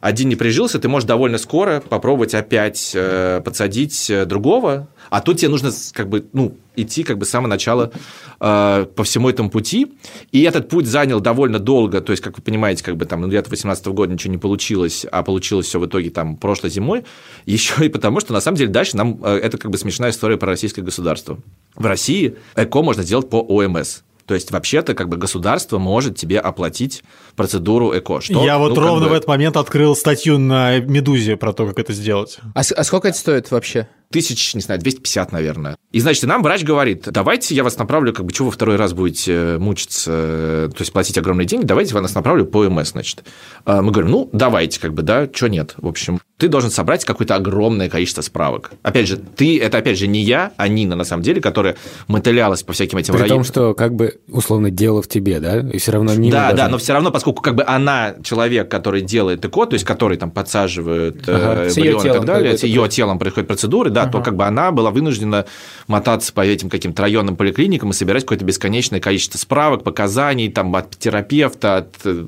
один 0.04 0.28
не 0.28 0.36
прижился, 0.36 0.78
ты 0.78 0.86
можешь 0.86 1.08
довольно 1.08 1.38
скоро 1.38 1.80
попробовать 1.80 2.34
опять 2.34 2.92
э, 2.94 3.40
подсадить 3.42 4.10
э, 4.10 4.26
другого, 4.26 4.86
А 5.08 5.22
тут 5.22 5.38
тебе 5.38 5.48
нужно 5.48 5.70
как 5.94 6.10
бы, 6.10 6.26
ну, 6.34 6.58
идти 6.76 7.04
как 7.04 7.16
бы 7.16 7.24
с 7.24 7.30
самого 7.30 7.48
начала 7.48 7.90
э, 8.38 8.86
по 8.94 9.02
всему 9.02 9.30
этому 9.30 9.48
пути. 9.48 9.94
И 10.30 10.42
этот 10.42 10.68
путь 10.68 10.84
занял 10.84 11.20
довольно 11.20 11.58
долго. 11.58 12.02
То 12.02 12.10
есть, 12.10 12.22
как 12.22 12.36
вы 12.36 12.42
понимаете, 12.42 12.84
как 12.84 12.98
бы 12.98 13.06
там 13.06 13.22
ну, 13.22 13.28
лето 13.28 13.48
2018 13.48 13.86
года 13.86 14.12
ничего 14.12 14.30
не 14.30 14.38
получилось, 14.38 15.06
а 15.10 15.22
получилось 15.22 15.68
все 15.68 15.80
в 15.80 15.86
итоге 15.86 16.10
там 16.10 16.36
прошлой 16.36 16.68
зимой. 16.68 17.04
Еще 17.46 17.86
и 17.86 17.88
потому, 17.88 18.20
что 18.20 18.34
на 18.34 18.42
самом 18.42 18.58
деле 18.58 18.70
дальше 18.70 18.98
нам 18.98 19.18
э, 19.24 19.38
это 19.38 19.56
как 19.56 19.70
бы 19.70 19.78
смешная 19.78 20.10
история 20.10 20.36
про 20.36 20.48
российское 20.48 20.82
государство. 20.82 21.38
В 21.76 21.86
России 21.86 22.36
ЭКО 22.56 22.82
можно 22.82 23.02
сделать 23.02 23.30
по 23.30 23.40
ОМС. 23.40 24.02
То 24.26 24.34
есть, 24.34 24.50
вообще-то, 24.50 24.94
как 24.94 25.08
бы 25.08 25.16
государство 25.16 25.78
может 25.78 26.16
тебе 26.16 26.40
оплатить 26.40 27.02
процедуру 27.36 27.96
ЭКО. 27.96 28.20
Что, 28.20 28.44
Я 28.44 28.58
вот 28.58 28.70
ну, 28.70 28.74
как 28.76 28.84
ровно 28.84 29.04
бы, 29.06 29.10
в 29.10 29.14
этот 29.14 29.28
момент 29.28 29.56
открыл 29.56 29.96
статью 29.96 30.38
на 30.38 30.78
«Медузе» 30.78 31.36
про 31.36 31.52
то, 31.52 31.66
как 31.66 31.78
это 31.78 31.92
сделать. 31.92 32.38
А, 32.54 32.60
а 32.60 32.84
сколько 32.84 33.08
это 33.08 33.18
стоит 33.18 33.50
вообще? 33.50 33.88
тысяч, 34.14 34.54
не 34.54 34.60
знаю, 34.60 34.80
250, 34.80 35.32
наверное. 35.32 35.76
И, 35.90 35.98
значит, 35.98 36.22
и 36.22 36.26
нам 36.28 36.44
врач 36.44 36.62
говорит, 36.62 37.08
давайте 37.10 37.52
я 37.52 37.64
вас 37.64 37.76
направлю, 37.78 38.12
как 38.12 38.24
бы, 38.24 38.32
чего 38.32 38.46
вы 38.46 38.52
второй 38.52 38.76
раз 38.76 38.92
будете 38.92 39.32
э, 39.32 39.58
мучиться, 39.58 40.10
э, 40.14 40.68
то 40.72 40.82
есть 40.82 40.92
платить 40.92 41.18
огромные 41.18 41.46
деньги, 41.46 41.66
давайте 41.66 41.92
я 41.92 42.00
вас 42.00 42.14
направлю 42.14 42.46
по 42.46 42.62
МС, 42.68 42.92
значит. 42.92 43.24
А 43.64 43.82
Мы 43.82 43.90
говорим, 43.90 44.12
ну, 44.12 44.30
давайте, 44.32 44.78
как 44.78 44.94
бы, 44.94 45.02
да, 45.02 45.28
что 45.32 45.48
нет. 45.48 45.74
В 45.78 45.88
общем, 45.88 46.20
ты 46.36 46.46
должен 46.46 46.70
собрать 46.70 47.04
какое-то 47.04 47.34
огромное 47.34 47.88
количество 47.88 48.22
справок. 48.22 48.70
Опять 48.84 49.08
же, 49.08 49.16
ты, 49.16 49.58
это, 49.58 49.78
опять 49.78 49.98
же, 49.98 50.06
не 50.06 50.20
я, 50.20 50.52
а 50.56 50.68
Нина, 50.68 50.94
на 50.94 51.04
самом 51.04 51.24
деле, 51.24 51.40
которая 51.40 51.74
мотылялась 52.06 52.62
по 52.62 52.72
всяким 52.72 52.98
этим 52.98 53.14
При 53.14 53.22
районам. 53.22 53.42
том, 53.42 53.52
что 53.52 53.74
как 53.74 53.96
бы 53.96 54.20
условно 54.28 54.70
дело 54.70 55.02
в 55.02 55.08
тебе, 55.08 55.40
да? 55.40 55.58
И 55.58 55.78
все 55.78 55.90
равно 55.90 56.14
не 56.14 56.30
Да, 56.30 56.52
да, 56.52 56.68
но 56.68 56.78
все 56.78 56.92
равно, 56.92 57.10
поскольку 57.10 57.23
как 57.32 57.54
бы 57.54 57.64
она 57.64 58.14
человек, 58.22 58.70
который 58.70 59.00
делает 59.00 59.44
ЭКО, 59.44 59.66
то 59.66 59.74
есть 59.74 59.84
который 59.84 60.16
там 60.16 60.30
подсаживает 60.30 61.28
Ага. 61.28 61.64
э, 61.64 61.70
её 61.76 61.92
эмбрион 61.92 62.06
и 62.06 62.12
так 62.12 62.24
далее, 62.24 62.58
с 62.58 62.62
ее 62.62 62.88
телом 62.88 63.18
происходят 63.18 63.48
процедуры, 63.48 63.90
да, 63.90 64.06
то 64.06 64.20
как 64.20 64.36
бы 64.36 64.44
она 64.44 64.70
была 64.70 64.90
вынуждена 64.90 65.46
мотаться 65.86 66.32
по 66.32 66.44
этим 66.44 66.68
каким-то 66.68 67.02
районным 67.02 67.36
поликлиникам 67.36 67.90
и 67.90 67.92
собирать 67.92 68.24
какое-то 68.24 68.44
бесконечное 68.44 69.00
количество 69.00 69.38
справок, 69.38 69.84
показаний 69.84 70.50
там 70.50 70.74
от 70.76 70.96
терапевта, 70.98 71.78
от, 71.78 71.94
э, 72.04 72.24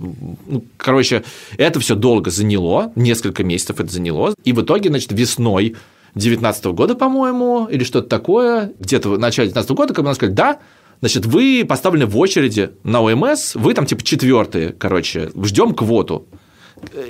ну, 0.46 0.64
короче, 0.76 1.24
это 1.59 1.80
все 1.80 1.94
долго 1.94 2.30
заняло, 2.30 2.92
несколько 2.96 3.44
месяцев 3.44 3.80
это 3.80 3.92
заняло, 3.92 4.35
и 4.44 4.52
в 4.52 4.62
итоге, 4.62 4.88
значит, 4.88 5.12
весной 5.12 5.76
2019 6.14 6.64
года, 6.66 6.94
по-моему, 6.94 7.66
или 7.70 7.85
что-то 7.85 8.09
такое, 8.09 8.72
где-то 8.80 9.11
в 9.11 9.18
начале 9.18 9.50
2019 9.50 9.70
года, 9.72 9.94
как 9.94 10.02
бы 10.02 10.09
нам 10.09 10.14
сказали, 10.14 10.35
да, 10.35 10.59
Значит, 11.00 11.26
вы 11.26 11.64
поставлены 11.68 12.06
в 12.06 12.16
очереди 12.18 12.70
на 12.82 13.00
ОМС, 13.02 13.54
вы 13.54 13.74
там 13.74 13.87
типа 13.87 14.02
четвертые, 14.02 14.72
короче, 14.72 15.30
ждем 15.42 15.74
квоту. 15.74 16.26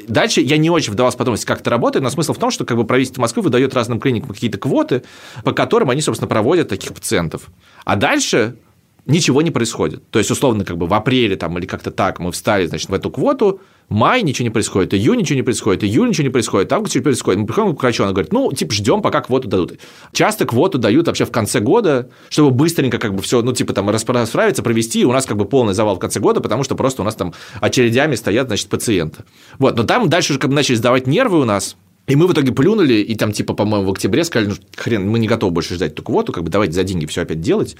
Дальше 0.06 0.40
я 0.40 0.56
не 0.58 0.70
очень 0.70 0.92
вдавался 0.92 1.18
подробности, 1.18 1.46
как 1.46 1.60
это 1.60 1.70
работает, 1.70 2.02
но 2.02 2.10
смысл 2.10 2.32
в 2.32 2.38
том, 2.38 2.50
что 2.50 2.64
как 2.64 2.76
бы 2.76 2.84
правительство 2.84 3.20
Москвы 3.20 3.42
выдает 3.42 3.74
разным 3.74 3.98
клиникам 4.00 4.30
какие-то 4.30 4.58
квоты, 4.58 5.02
по 5.44 5.52
которым 5.52 5.90
они, 5.90 6.00
собственно, 6.00 6.28
проводят 6.28 6.68
таких 6.68 6.94
пациентов. 6.94 7.48
А 7.84 7.96
дальше 7.96 8.56
ничего 9.06 9.42
не 9.42 9.50
происходит. 9.50 10.08
То 10.10 10.18
есть, 10.18 10.30
условно, 10.30 10.64
как 10.64 10.78
бы 10.78 10.86
в 10.86 10.94
апреле 10.94 11.36
там, 11.36 11.58
или 11.58 11.66
как-то 11.66 11.90
так 11.90 12.20
мы 12.20 12.32
встали, 12.32 12.66
значит, 12.66 12.88
в 12.88 12.94
эту 12.94 13.10
квоту, 13.10 13.60
май 13.88 14.22
ничего 14.22 14.44
не 14.44 14.50
происходит, 14.50 14.94
июнь 14.94 15.18
ничего 15.18 15.36
не 15.36 15.42
происходит, 15.42 15.84
июль 15.84 16.08
ничего 16.08 16.24
не 16.24 16.30
происходит, 16.30 16.72
август 16.72 16.94
ничего 16.94 17.00
не 17.00 17.04
происходит. 17.04 17.40
Мы 17.40 17.46
приходим 17.46 17.76
к 17.76 17.82
врачу, 17.82 18.02
она 18.02 18.12
говорит, 18.12 18.32
ну, 18.32 18.52
типа, 18.52 18.72
ждем, 18.72 19.02
пока 19.02 19.20
квоту 19.20 19.48
дадут. 19.48 19.78
Часто 20.12 20.44
квоту 20.44 20.78
дают 20.78 21.06
вообще 21.06 21.24
в 21.24 21.30
конце 21.30 21.60
года, 21.60 22.10
чтобы 22.28 22.50
быстренько 22.50 22.98
как 22.98 23.14
бы 23.14 23.22
все, 23.22 23.42
ну, 23.42 23.52
типа, 23.52 23.72
там, 23.72 23.88
расправиться, 23.88 24.62
провести, 24.62 25.00
и 25.00 25.04
у 25.04 25.12
нас 25.12 25.26
как 25.26 25.36
бы 25.36 25.44
полный 25.44 25.74
завал 25.74 25.96
в 25.96 25.98
конце 25.98 26.20
года, 26.20 26.40
потому 26.40 26.64
что 26.64 26.74
просто 26.74 27.02
у 27.02 27.04
нас 27.04 27.14
там 27.14 27.34
очередями 27.60 28.14
стоят, 28.14 28.48
значит, 28.48 28.68
пациенты. 28.68 29.24
Вот, 29.58 29.76
но 29.76 29.84
там 29.84 30.08
дальше 30.08 30.32
уже 30.32 30.40
как 30.40 30.50
бы 30.50 30.56
начали 30.56 30.76
сдавать 30.76 31.06
нервы 31.06 31.40
у 31.40 31.44
нас, 31.44 31.76
и 32.06 32.14
мы 32.14 32.28
в 32.28 32.32
итоге 32.32 32.52
плюнули, 32.52 32.94
и 32.94 33.14
там, 33.16 33.32
типа, 33.32 33.54
по-моему, 33.54 33.88
в 33.88 33.90
октябре 33.90 34.22
сказали, 34.22 34.50
ну, 34.50 34.54
хрен, 34.76 35.08
мы 35.08 35.18
не 35.18 35.26
готовы 35.26 35.52
больше 35.52 35.74
ждать 35.74 35.92
эту 35.92 36.04
квоту, 36.04 36.32
как 36.32 36.44
бы 36.44 36.50
давайте 36.50 36.72
за 36.72 36.84
деньги 36.84 37.04
все 37.06 37.22
опять 37.22 37.40
делать 37.40 37.76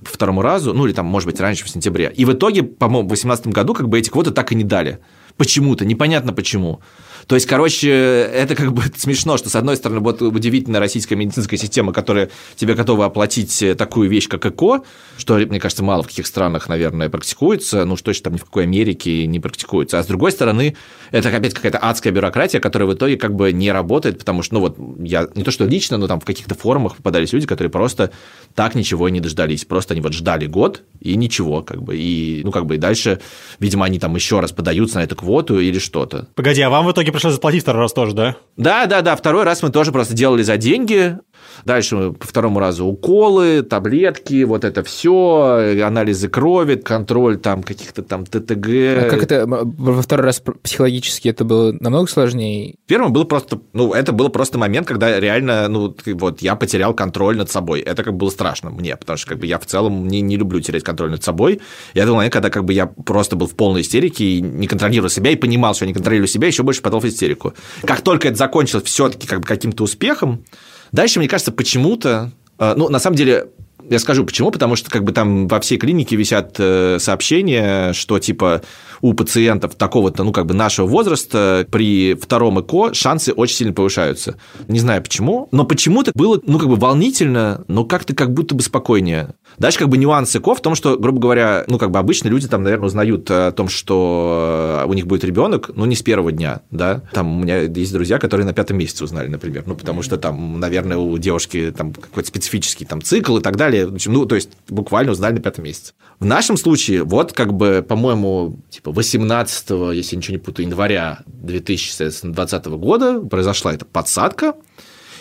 по 0.00 0.10
второму 0.10 0.42
разу, 0.42 0.74
ну, 0.74 0.86
или 0.86 0.92
там, 0.92 1.06
может 1.06 1.28
быть, 1.28 1.40
раньше, 1.40 1.64
в 1.64 1.70
сентябре. 1.70 2.12
И 2.16 2.24
в 2.24 2.32
итоге, 2.32 2.64
по-моему, 2.64 3.06
в 3.06 3.08
2018 3.08 3.48
году 3.48 3.74
как 3.74 3.88
бы 3.88 3.98
эти 3.98 4.10
квоты 4.10 4.32
так 4.32 4.50
и 4.52 4.54
не 4.56 4.64
дали. 4.64 4.98
Почему-то, 5.38 5.86
непонятно 5.86 6.34
почему. 6.34 6.80
То 7.28 7.34
есть, 7.34 7.46
короче, 7.46 7.90
это 7.90 8.54
как 8.54 8.72
бы 8.72 8.82
смешно, 8.96 9.36
что, 9.36 9.50
с 9.50 9.54
одной 9.54 9.76
стороны, 9.76 10.00
вот 10.00 10.20
удивительная 10.20 10.80
российская 10.80 11.14
медицинская 11.14 11.58
система, 11.58 11.92
которая 11.92 12.30
тебе 12.56 12.74
готова 12.74 13.06
оплатить 13.06 13.64
такую 13.76 14.08
вещь, 14.08 14.28
как 14.28 14.44
ЭКО, 14.46 14.82
что, 15.16 15.36
мне 15.36 15.60
кажется, 15.60 15.84
мало 15.84 16.02
в 16.02 16.08
каких 16.08 16.26
странах, 16.26 16.68
наверное, 16.68 17.08
практикуется, 17.08 17.84
ну, 17.84 17.96
что 17.96 18.08
точно 18.08 18.24
там 18.24 18.32
ни 18.34 18.38
в 18.38 18.44
какой 18.44 18.62
Америке 18.64 19.26
не 19.26 19.40
практикуется. 19.40 19.98
А 19.98 20.02
с 20.02 20.06
другой 20.06 20.32
стороны, 20.32 20.74
это 21.10 21.28
опять 21.28 21.52
какая-то 21.52 21.78
адская 21.78 22.12
бюрократия, 22.12 22.60
которая 22.60 22.88
в 22.88 22.94
итоге 22.94 23.18
как 23.18 23.34
бы 23.34 23.52
не 23.52 23.70
работает, 23.70 24.18
потому 24.18 24.42
что, 24.42 24.54
ну, 24.54 24.60
вот 24.60 24.78
я 24.98 25.28
не 25.34 25.44
то 25.44 25.50
что 25.50 25.66
лично, 25.66 25.98
но 25.98 26.08
там 26.08 26.18
в 26.20 26.24
каких-то 26.24 26.54
форумах 26.54 26.96
попадались 26.96 27.32
люди, 27.34 27.46
которые 27.46 27.70
просто 27.70 28.10
так 28.54 28.74
ничего 28.74 29.06
и 29.06 29.12
не 29.12 29.20
дождались. 29.20 29.66
Просто 29.66 29.92
они 29.92 30.00
вот 30.00 30.14
ждали 30.14 30.46
год 30.46 30.82
и 31.00 31.14
ничего, 31.14 31.62
как 31.62 31.82
бы. 31.82 31.96
И, 31.96 32.40
ну, 32.42 32.50
как 32.50 32.64
бы 32.64 32.76
и 32.76 32.78
дальше, 32.78 33.20
видимо, 33.60 33.84
они 33.84 33.98
там 33.98 34.14
еще 34.14 34.40
раз 34.40 34.52
подаются 34.52 34.96
на 34.96 35.04
эту 35.04 35.14
квоту 35.28 35.58
или 35.58 35.78
что-то. 35.78 36.28
Погоди, 36.34 36.62
а 36.62 36.70
вам 36.70 36.86
в 36.86 36.92
итоге 36.92 37.12
пришлось 37.12 37.34
заплатить 37.34 37.62
второй 37.62 37.82
раз 37.82 37.92
тоже, 37.92 38.14
да? 38.14 38.36
Да, 38.56 38.86
да, 38.86 39.02
да. 39.02 39.14
Второй 39.14 39.44
раз 39.44 39.62
мы 39.62 39.68
тоже 39.68 39.92
просто 39.92 40.14
делали 40.14 40.42
за 40.42 40.56
деньги. 40.56 41.18
Дальше 41.64 42.12
по 42.12 42.26
второму 42.26 42.60
разу 42.60 42.86
уколы, 42.86 43.62
таблетки, 43.62 44.44
вот 44.44 44.64
это 44.64 44.82
все, 44.82 45.82
анализы 45.84 46.28
крови, 46.28 46.76
контроль 46.76 47.38
там 47.38 47.62
каких-то 47.62 48.02
там 48.02 48.24
ТТГ. 48.26 48.66
А 48.68 49.06
как 49.10 49.22
это 49.22 49.44
во 49.46 50.02
второй 50.02 50.26
раз 50.26 50.42
психологически 50.62 51.28
это 51.28 51.44
было 51.44 51.72
намного 51.80 52.08
сложнее? 52.08 52.76
Первым 52.86 53.12
был 53.12 53.24
просто, 53.24 53.60
ну, 53.72 53.92
это 53.92 54.12
был 54.12 54.28
просто 54.28 54.58
момент, 54.58 54.86
когда 54.86 55.18
реально, 55.18 55.68
ну, 55.68 55.94
вот 56.06 56.42
я 56.42 56.56
потерял 56.56 56.94
контроль 56.94 57.36
над 57.36 57.50
собой. 57.50 57.80
Это 57.80 58.02
как 58.02 58.14
бы 58.14 58.20
было 58.20 58.30
страшно 58.30 58.70
мне, 58.70 58.96
потому 58.96 59.16
что 59.16 59.28
как 59.28 59.38
бы 59.38 59.46
я 59.46 59.58
в 59.58 59.66
целом 59.66 60.08
не, 60.08 60.20
не 60.20 60.36
люблю 60.36 60.60
терять 60.60 60.82
контроль 60.82 61.10
над 61.10 61.22
собой. 61.22 61.60
Был 61.94 62.14
момент, 62.14 62.32
когда 62.32 62.50
как 62.50 62.64
бы 62.64 62.72
я 62.72 62.86
просто 62.86 63.36
был 63.36 63.46
в 63.46 63.54
полной 63.54 63.82
истерике 63.82 64.24
и 64.24 64.40
не 64.40 64.66
контролирую 64.66 65.10
себя, 65.10 65.30
и 65.30 65.36
понимал, 65.36 65.74
что 65.74 65.84
я 65.84 65.88
не 65.88 65.94
контролирую 65.94 66.28
себя, 66.28 66.46
еще 66.46 66.62
больше 66.62 66.82
подал 66.82 67.00
в 67.00 67.04
истерику. 67.04 67.52
Как 67.82 68.00
только 68.00 68.28
это 68.28 68.36
закончилось 68.36 68.84
все-таки 68.84 69.26
как 69.26 69.40
бы 69.40 69.46
каким-то 69.46 69.84
успехом, 69.84 70.44
дальше, 70.92 71.18
мне 71.18 71.28
кажется, 71.28 71.52
почему-то, 71.52 72.32
э, 72.58 72.74
ну, 72.76 72.88
на 72.88 72.98
самом 72.98 73.16
деле, 73.16 73.48
я 73.90 73.98
скажу 73.98 74.24
почему, 74.24 74.50
потому 74.50 74.76
что 74.76 74.90
как 74.90 75.04
бы 75.04 75.12
там 75.12 75.48
во 75.48 75.60
всей 75.60 75.78
клинике 75.78 76.16
висят 76.16 76.56
э, 76.58 76.98
сообщения, 76.98 77.92
что 77.92 78.18
типа 78.18 78.62
у 79.00 79.14
пациентов 79.14 79.74
такого-то, 79.74 80.24
ну 80.24 80.32
как 80.32 80.46
бы 80.46 80.54
нашего 80.54 80.86
возраста 80.86 81.66
при 81.70 82.14
втором 82.14 82.60
ЭКО 82.60 82.94
шансы 82.94 83.32
очень 83.32 83.56
сильно 83.56 83.72
повышаются. 83.72 84.36
Не 84.66 84.80
знаю 84.80 85.02
почему, 85.02 85.48
но 85.52 85.64
почему-то 85.64 86.12
было, 86.14 86.40
ну 86.44 86.58
как 86.58 86.68
бы 86.68 86.76
волнительно, 86.76 87.64
но 87.68 87.84
как-то 87.84 88.14
как 88.14 88.32
будто 88.32 88.54
бы 88.54 88.62
спокойнее. 88.62 89.34
Дальше 89.58 89.78
как 89.78 89.88
бы 89.88 89.98
нюанс 89.98 90.34
ЭКО 90.34 90.54
в 90.54 90.60
том, 90.60 90.74
что, 90.74 90.98
грубо 90.98 91.20
говоря, 91.20 91.64
ну 91.68 91.78
как 91.78 91.90
бы 91.90 91.98
обычно 91.98 92.28
люди 92.28 92.48
там, 92.48 92.62
наверное, 92.62 92.86
узнают 92.86 93.30
о 93.30 93.52
том, 93.52 93.68
что 93.68 94.84
у 94.86 94.94
них 94.94 95.06
будет 95.06 95.24
ребенок, 95.24 95.70
ну 95.74 95.84
не 95.86 95.96
с 95.96 96.02
первого 96.02 96.32
дня, 96.32 96.60
да. 96.70 97.02
Там 97.12 97.38
у 97.38 97.42
меня 97.42 97.60
есть 97.60 97.92
друзья, 97.92 98.18
которые 98.18 98.46
на 98.46 98.52
пятом 98.52 98.78
месяце 98.78 99.04
узнали, 99.04 99.28
например, 99.28 99.64
ну 99.66 99.74
потому 99.74 100.02
что 100.02 100.16
там, 100.16 100.60
наверное, 100.60 100.96
у 100.96 101.16
девушки 101.18 101.72
там 101.76 101.92
какой-то 101.92 102.28
специфический 102.28 102.84
там 102.84 103.02
цикл 103.02 103.38
и 103.38 103.40
так 103.40 103.56
далее. 103.56 103.77
В 103.86 103.94
общем, 103.94 104.12
Ну, 104.12 104.26
то 104.26 104.34
есть 104.34 104.50
буквально 104.68 105.12
узнали 105.12 105.34
на 105.34 105.40
пятом 105.40 105.64
месяце. 105.64 105.94
В 106.18 106.24
нашем 106.24 106.56
случае, 106.56 107.04
вот 107.04 107.32
как 107.32 107.54
бы, 107.54 107.84
по-моему, 107.86 108.58
типа 108.70 108.90
18, 108.90 109.70
если 109.94 110.14
я 110.14 110.18
ничего 110.18 110.32
не 110.32 110.38
путаю, 110.38 110.66
января 110.66 111.20
2020 111.26 112.66
года 112.66 113.20
произошла 113.20 113.72
эта 113.72 113.84
подсадка, 113.84 114.54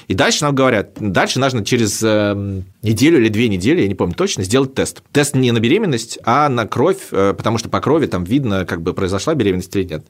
и 0.08 0.14
дальше 0.14 0.46
нам 0.46 0.56
говорят, 0.56 0.92
дальше 0.96 1.40
нужно 1.40 1.66
через 1.66 2.02
э, 2.02 2.62
неделю 2.82 3.20
или 3.20 3.28
две 3.28 3.50
недели, 3.50 3.82
я 3.82 3.88
не 3.90 3.96
помню 3.96 4.16
точно, 4.16 4.44
сделать 4.44 4.74
тест. 4.74 5.04
Тест 5.12 5.36
не 5.36 5.52
на 5.52 5.60
беременность, 5.60 6.18
а 6.24 6.48
на 6.48 6.66
кровь, 6.66 7.10
э, 7.12 7.34
потому 7.38 7.58
что 7.58 7.68
по 7.68 7.82
крови 7.82 8.06
там 8.06 8.24
видно, 8.24 8.66
как 8.66 8.82
бы 8.82 8.94
произошла 8.94 9.36
беременность 9.36 9.76
или 9.76 9.84
нет. 9.84 10.08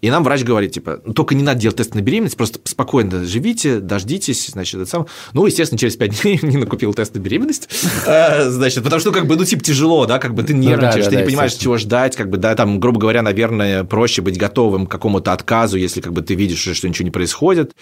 И 0.00 0.10
нам 0.10 0.24
врач 0.24 0.42
говорит, 0.42 0.72
типа, 0.72 1.00
ну, 1.04 1.12
только 1.12 1.34
не 1.34 1.42
надо 1.42 1.60
делать 1.60 1.76
тест 1.76 1.94
на 1.94 2.00
беременность, 2.00 2.36
просто 2.36 2.60
спокойно 2.64 3.24
живите, 3.24 3.80
дождитесь, 3.80 4.48
значит, 4.48 4.80
это 4.80 4.90
самое. 4.90 5.08
Ну, 5.32 5.46
естественно, 5.46 5.78
через 5.78 5.96
пять 5.96 6.20
дней 6.22 6.38
не 6.42 6.56
накупил 6.56 6.94
тест 6.94 7.14
на 7.14 7.18
беременность, 7.18 7.68
Э, 8.06 8.50
значит, 8.50 8.84
потому 8.84 9.00
что, 9.00 9.10
как 9.10 9.26
бы, 9.26 9.36
ну, 9.36 9.44
типа, 9.44 9.62
тяжело, 9.62 10.06
да, 10.06 10.18
как 10.18 10.34
бы 10.34 10.42
ты 10.42 10.54
нервничаешь, 10.54 11.04
да, 11.06 11.10
ты 11.10 11.16
не 11.16 11.22
понимаешь, 11.24 11.54
чего 11.54 11.76
ждать, 11.76 12.14
как 12.14 12.30
бы, 12.30 12.36
да, 12.36 12.54
там, 12.54 12.78
грубо 12.78 13.00
говоря, 13.00 13.22
наверное, 13.22 13.84
проще 13.84 14.22
быть 14.22 14.38
готовым 14.38 14.86
к 14.86 14.90
какому-то 14.90 15.32
отказу, 15.32 15.76
если, 15.76 16.00
как 16.00 16.12
бы, 16.12 16.22
ты 16.22 16.34
видишь, 16.34 16.60
что 16.60 16.88
ничего 16.88 17.04
не 17.04 17.10
происходит. 17.10 17.72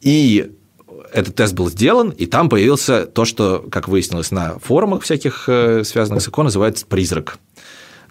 И 0.00 0.50
этот 1.12 1.34
тест 1.34 1.54
был 1.54 1.70
сделан, 1.70 2.10
и 2.10 2.26
там 2.26 2.48
появился 2.48 3.06
то, 3.06 3.24
что, 3.24 3.64
как 3.70 3.88
выяснилось 3.88 4.30
на 4.30 4.58
форумах 4.58 5.02
всяких, 5.02 5.44
э, 5.46 5.84
связанных 5.84 6.22
с 6.22 6.28
ЭКО, 6.28 6.42
называется 6.42 6.86
призрак. 6.86 7.38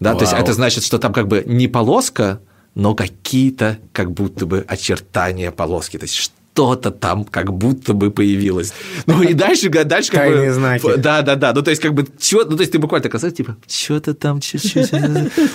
Да, 0.00 0.14
то 0.14 0.22
есть 0.22 0.32
Вау. 0.32 0.42
это 0.42 0.52
значит, 0.52 0.84
что 0.84 0.98
там 0.98 1.12
как 1.12 1.28
бы 1.28 1.42
не 1.46 1.68
полоска, 1.68 2.40
но 2.74 2.94
какие-то 2.94 3.78
как 3.92 4.12
будто 4.12 4.46
бы 4.46 4.64
очертания 4.66 5.50
полоски. 5.50 5.98
То 5.98 6.04
есть 6.04 6.32
что-то 6.52 6.90
там 6.90 7.24
как 7.24 7.52
будто 7.52 7.94
бы 7.94 8.10
появилось. 8.10 8.72
Ну 9.06 9.22
и 9.22 9.32
дальше, 9.32 9.70
дальше 9.70 10.10
как 10.10 10.20
Тайные 10.20 10.48
бы... 10.48 10.54
знаки. 10.54 10.96
Да, 10.98 11.22
да, 11.22 11.34
да. 11.34 11.52
Ну, 11.54 11.62
то 11.62 11.70
есть, 11.70 11.80
как 11.80 11.94
бы, 11.94 12.06
чё, 12.20 12.44
ну, 12.44 12.56
то 12.56 12.62
есть, 12.62 12.72
ты 12.72 12.78
буквально 12.78 13.02
так 13.02 13.12
касаешься, 13.12 13.38
типа, 13.38 13.56
что-то 13.66 14.14
там, 14.14 14.40
чуть-чуть. 14.40 14.90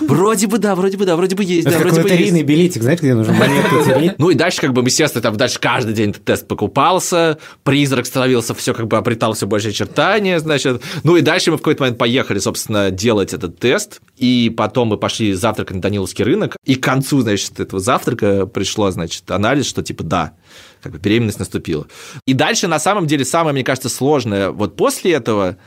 Вроде 0.01 0.47
бы 0.47 0.57
да, 0.57 0.75
вроде 0.75 0.97
бы 0.97 1.05
да, 1.05 1.15
вроде 1.15 1.36
бы 1.36 1.43
есть, 1.43 1.67
Это 1.67 1.77
да, 1.77 1.83
вроде 1.83 2.01
бы 2.01 2.10
есть. 2.10 2.43
билетик, 2.43 2.81
знаете, 2.81 3.03
где 3.03 3.13
нужно 3.13 3.33
монетку? 3.33 3.75
Ну 4.17 4.29
и 4.29 4.36
дальше, 4.36 4.62
как 4.62 4.73
бы, 4.73 4.81
естественно, 4.81 5.21
там 5.21 5.37
дальше 5.37 5.60
каждый 5.60 5.93
день 5.93 6.10
этот 6.10 6.23
тест 6.25 6.48
покупался, 6.48 7.37
призрак 7.63 8.06
становился 8.06 8.56
все, 8.56 8.73
как 8.73 8.87
бы 8.87 8.98
обретал 8.98 9.33
все 9.33 9.45
больше 9.45 9.69
очертания, 9.69 10.39
значит. 10.39 10.81
Ну 11.04 11.15
и 11.15 11.21
дальше 11.21 11.52
мы 11.52 11.58
в 11.58 11.60
какой-то 11.60 11.83
момент 11.83 11.98
поехали, 12.00 12.39
собственно, 12.39 12.89
делать 12.89 13.33
этот 13.33 13.60
тест, 13.60 14.02
и 14.17 14.52
потом 14.56 14.89
мы 14.89 14.98
пошли 14.98 15.33
завтракать 15.33 15.75
на 15.75 15.81
Даниловский 15.81 16.23
рынок, 16.23 16.58
и 16.65 16.75
к 16.75 16.83
концу, 16.83 17.21
значит, 17.21 17.60
этого 17.60 17.79
завтрака 17.79 18.48
пришло, 18.48 18.89
значит, 18.89 19.29
анализ, 19.29 19.67
что 19.67 19.83
типа 19.83 20.04
да, 20.04 20.33
как 20.88 20.94
бы 20.94 21.00
беременность 21.00 21.40
наступила. 21.40 21.85
И 22.25 22.33
дальше, 22.33 22.67
на 22.67 22.79
самом 22.79 23.08
деле, 23.08 23.25
самое, 23.25 23.54
мне 23.54 23.63
кажется, 23.63 23.90
сложное, 23.90 24.52
вот 24.52 24.75
после 24.75 25.13
этого, 25.13 25.58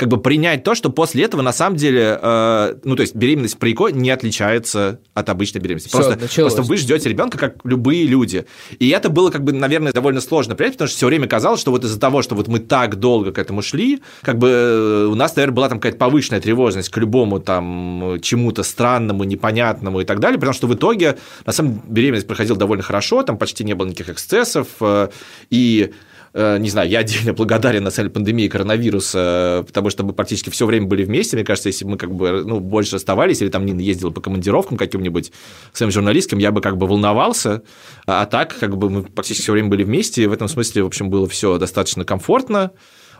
как 0.00 0.08
бы 0.08 0.16
принять 0.16 0.64
то, 0.64 0.74
что 0.74 0.88
после 0.88 1.24
этого 1.24 1.42
на 1.42 1.52
самом 1.52 1.76
деле, 1.76 2.18
э, 2.22 2.74
ну 2.84 2.96
то 2.96 3.02
есть 3.02 3.14
беременность 3.14 3.58
при 3.58 3.74
ЭКО 3.74 3.88
не 3.88 4.08
отличается 4.08 4.98
от 5.12 5.28
обычной 5.28 5.60
беременности. 5.60 5.90
Просто, 5.90 6.16
началось. 6.18 6.54
просто 6.54 6.62
вы 6.62 6.78
ждете 6.78 7.10
ребенка 7.10 7.36
как 7.36 7.56
любые 7.64 8.06
люди. 8.06 8.46
И 8.78 8.88
это 8.88 9.10
было, 9.10 9.30
как 9.30 9.44
бы, 9.44 9.52
наверное, 9.52 9.92
довольно 9.92 10.22
сложно 10.22 10.54
принять, 10.54 10.72
потому 10.72 10.88
что 10.88 10.96
все 10.96 11.06
время 11.06 11.28
казалось, 11.28 11.60
что 11.60 11.70
вот 11.70 11.84
из-за 11.84 12.00
того, 12.00 12.22
что 12.22 12.34
вот 12.34 12.48
мы 12.48 12.60
так 12.60 12.96
долго 12.96 13.30
к 13.30 13.38
этому 13.38 13.60
шли, 13.60 14.00
как 14.22 14.38
бы 14.38 14.48
э, 14.48 15.04
у 15.04 15.14
нас, 15.14 15.36
наверное, 15.36 15.54
была 15.54 15.68
там 15.68 15.78
какая-то 15.78 15.98
повышенная 15.98 16.40
тревожность 16.40 16.88
к 16.88 16.96
любому 16.96 17.38
там 17.38 18.20
чему-то 18.22 18.62
странному, 18.62 19.24
непонятному 19.24 20.00
и 20.00 20.06
так 20.06 20.18
далее, 20.18 20.38
потому 20.38 20.54
что 20.54 20.66
в 20.66 20.74
итоге, 20.74 21.18
на 21.44 21.52
самом 21.52 21.74
деле, 21.74 21.84
беременность 21.88 22.26
проходила 22.26 22.56
довольно 22.56 22.82
хорошо, 22.82 23.22
там 23.22 23.36
почти 23.36 23.64
не 23.64 23.74
было 23.74 23.86
никаких 23.86 24.14
эксцессов, 24.14 24.68
э, 24.80 25.08
и 25.50 25.92
не 26.32 26.70
знаю, 26.70 26.88
я 26.88 27.00
отдельно 27.00 27.32
благодарен 27.32 27.82
на 27.82 27.90
самом 27.90 28.12
пандемии 28.12 28.46
коронавируса, 28.46 29.64
потому 29.66 29.90
что 29.90 30.04
мы 30.04 30.12
практически 30.12 30.50
все 30.50 30.64
время 30.64 30.86
были 30.86 31.04
вместе. 31.04 31.36
Мне 31.36 31.44
кажется, 31.44 31.68
если 31.68 31.84
бы 31.84 31.92
мы 31.92 31.96
как 31.96 32.14
бы 32.14 32.44
ну, 32.44 32.60
больше 32.60 32.96
оставались, 32.96 33.42
или 33.42 33.48
там 33.48 33.66
Нина 33.66 33.80
ездила 33.80 34.10
по 34.10 34.20
командировкам 34.20 34.78
каким-нибудь 34.78 35.32
своим 35.72 35.90
журналистским, 35.90 36.38
я 36.38 36.52
бы 36.52 36.60
как 36.60 36.76
бы 36.76 36.86
волновался. 36.86 37.62
А 38.06 38.26
так, 38.26 38.56
как 38.58 38.76
бы 38.76 38.90
мы 38.90 39.02
практически 39.02 39.42
все 39.42 39.52
время 39.52 39.68
были 39.68 39.82
вместе, 39.82 40.22
и 40.22 40.26
в 40.26 40.32
этом 40.32 40.46
смысле, 40.46 40.84
в 40.84 40.86
общем, 40.86 41.10
было 41.10 41.28
все 41.28 41.58
достаточно 41.58 42.04
комфортно. 42.04 42.70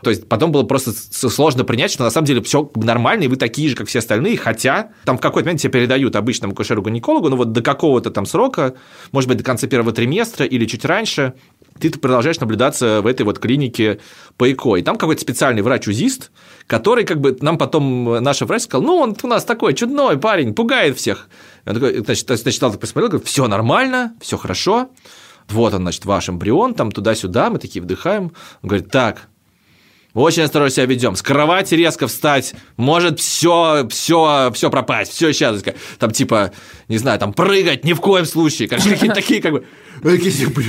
То 0.03 0.09
есть 0.09 0.27
потом 0.27 0.51
было 0.51 0.63
просто 0.63 0.93
сложно 0.93 1.63
принять, 1.63 1.91
что 1.91 2.03
на 2.03 2.09
самом 2.09 2.25
деле 2.25 2.41
все 2.41 2.71
нормально, 2.75 3.23
и 3.23 3.27
вы 3.27 3.35
такие 3.35 3.69
же, 3.69 3.75
как 3.75 3.87
все 3.87 3.99
остальные, 3.99 4.37
хотя 4.37 4.89
там 5.05 5.17
в 5.17 5.21
какой-то 5.21 5.45
момент 5.45 5.61
тебя 5.61 5.71
передают 5.71 6.15
обычному 6.15 6.53
акушеру-гинекологу, 6.53 7.29
ну 7.29 7.35
вот 7.35 7.51
до 7.51 7.61
какого-то 7.61 8.09
там 8.09 8.25
срока, 8.25 8.73
может 9.11 9.27
быть, 9.27 9.37
до 9.37 9.43
конца 9.43 9.67
первого 9.67 9.91
триместра 9.91 10.45
или 10.45 10.65
чуть 10.65 10.85
раньше, 10.85 11.33
ты 11.79 11.89
продолжаешь 11.91 12.39
наблюдаться 12.39 13.01
в 13.01 13.07
этой 13.07 13.23
вот 13.23 13.39
клинике 13.39 13.99
по 14.37 14.51
ЭКО. 14.51 14.75
И 14.77 14.81
там 14.81 14.97
какой-то 14.97 15.21
специальный 15.21 15.61
врач-узист, 15.61 16.31
который 16.67 17.05
как 17.05 17.19
бы 17.19 17.37
нам 17.41 17.57
потом 17.57 18.21
наш 18.21 18.41
врач 18.41 18.63
сказал, 18.63 18.85
ну, 18.85 18.95
он 18.97 19.17
у 19.21 19.27
нас 19.27 19.45
такой 19.45 19.73
чудной 19.73 20.17
парень, 20.17 20.53
пугает 20.53 20.97
всех. 20.97 21.27
И 21.65 21.69
Он 21.69 21.75
такой, 21.75 21.97
значит, 22.03 22.27
значит, 22.27 22.59
так 22.59 22.79
посмотрел, 22.79 23.09
говорит, 23.09 23.27
все 23.27 23.47
нормально, 23.47 24.13
все 24.21 24.37
хорошо, 24.37 24.89
вот 25.49 25.73
он, 25.73 25.81
значит, 25.81 26.05
ваш 26.05 26.29
эмбрион, 26.29 26.73
там 26.73 26.91
туда-сюда, 26.91 27.49
мы 27.49 27.59
такие 27.59 27.81
вдыхаем. 27.81 28.31
Он 28.61 28.69
говорит, 28.69 28.89
так, 28.89 29.27
очень 30.13 30.43
осторожно 30.43 30.75
себя 30.75 30.85
ведем. 30.85 31.15
С 31.15 31.21
кровати 31.21 31.75
резко 31.75 32.07
встать, 32.07 32.53
может 32.77 33.19
все, 33.19 33.87
все, 33.89 34.51
все 34.53 34.69
пропасть, 34.69 35.13
все 35.13 35.31
сейчас. 35.31 35.63
Там 35.99 36.11
типа, 36.11 36.51
не 36.87 36.97
знаю, 36.97 37.19
там 37.19 37.33
прыгать 37.33 37.85
ни 37.85 37.93
в 37.93 38.01
коем 38.01 38.25
случае. 38.25 38.67
Короче, 38.67 38.89
какие-то 38.89 39.15
такие 39.15 39.41
как 39.41 39.53
бы. 39.53 39.65
«А 40.03 40.09
какие 40.09 40.31
типа, 40.31 40.61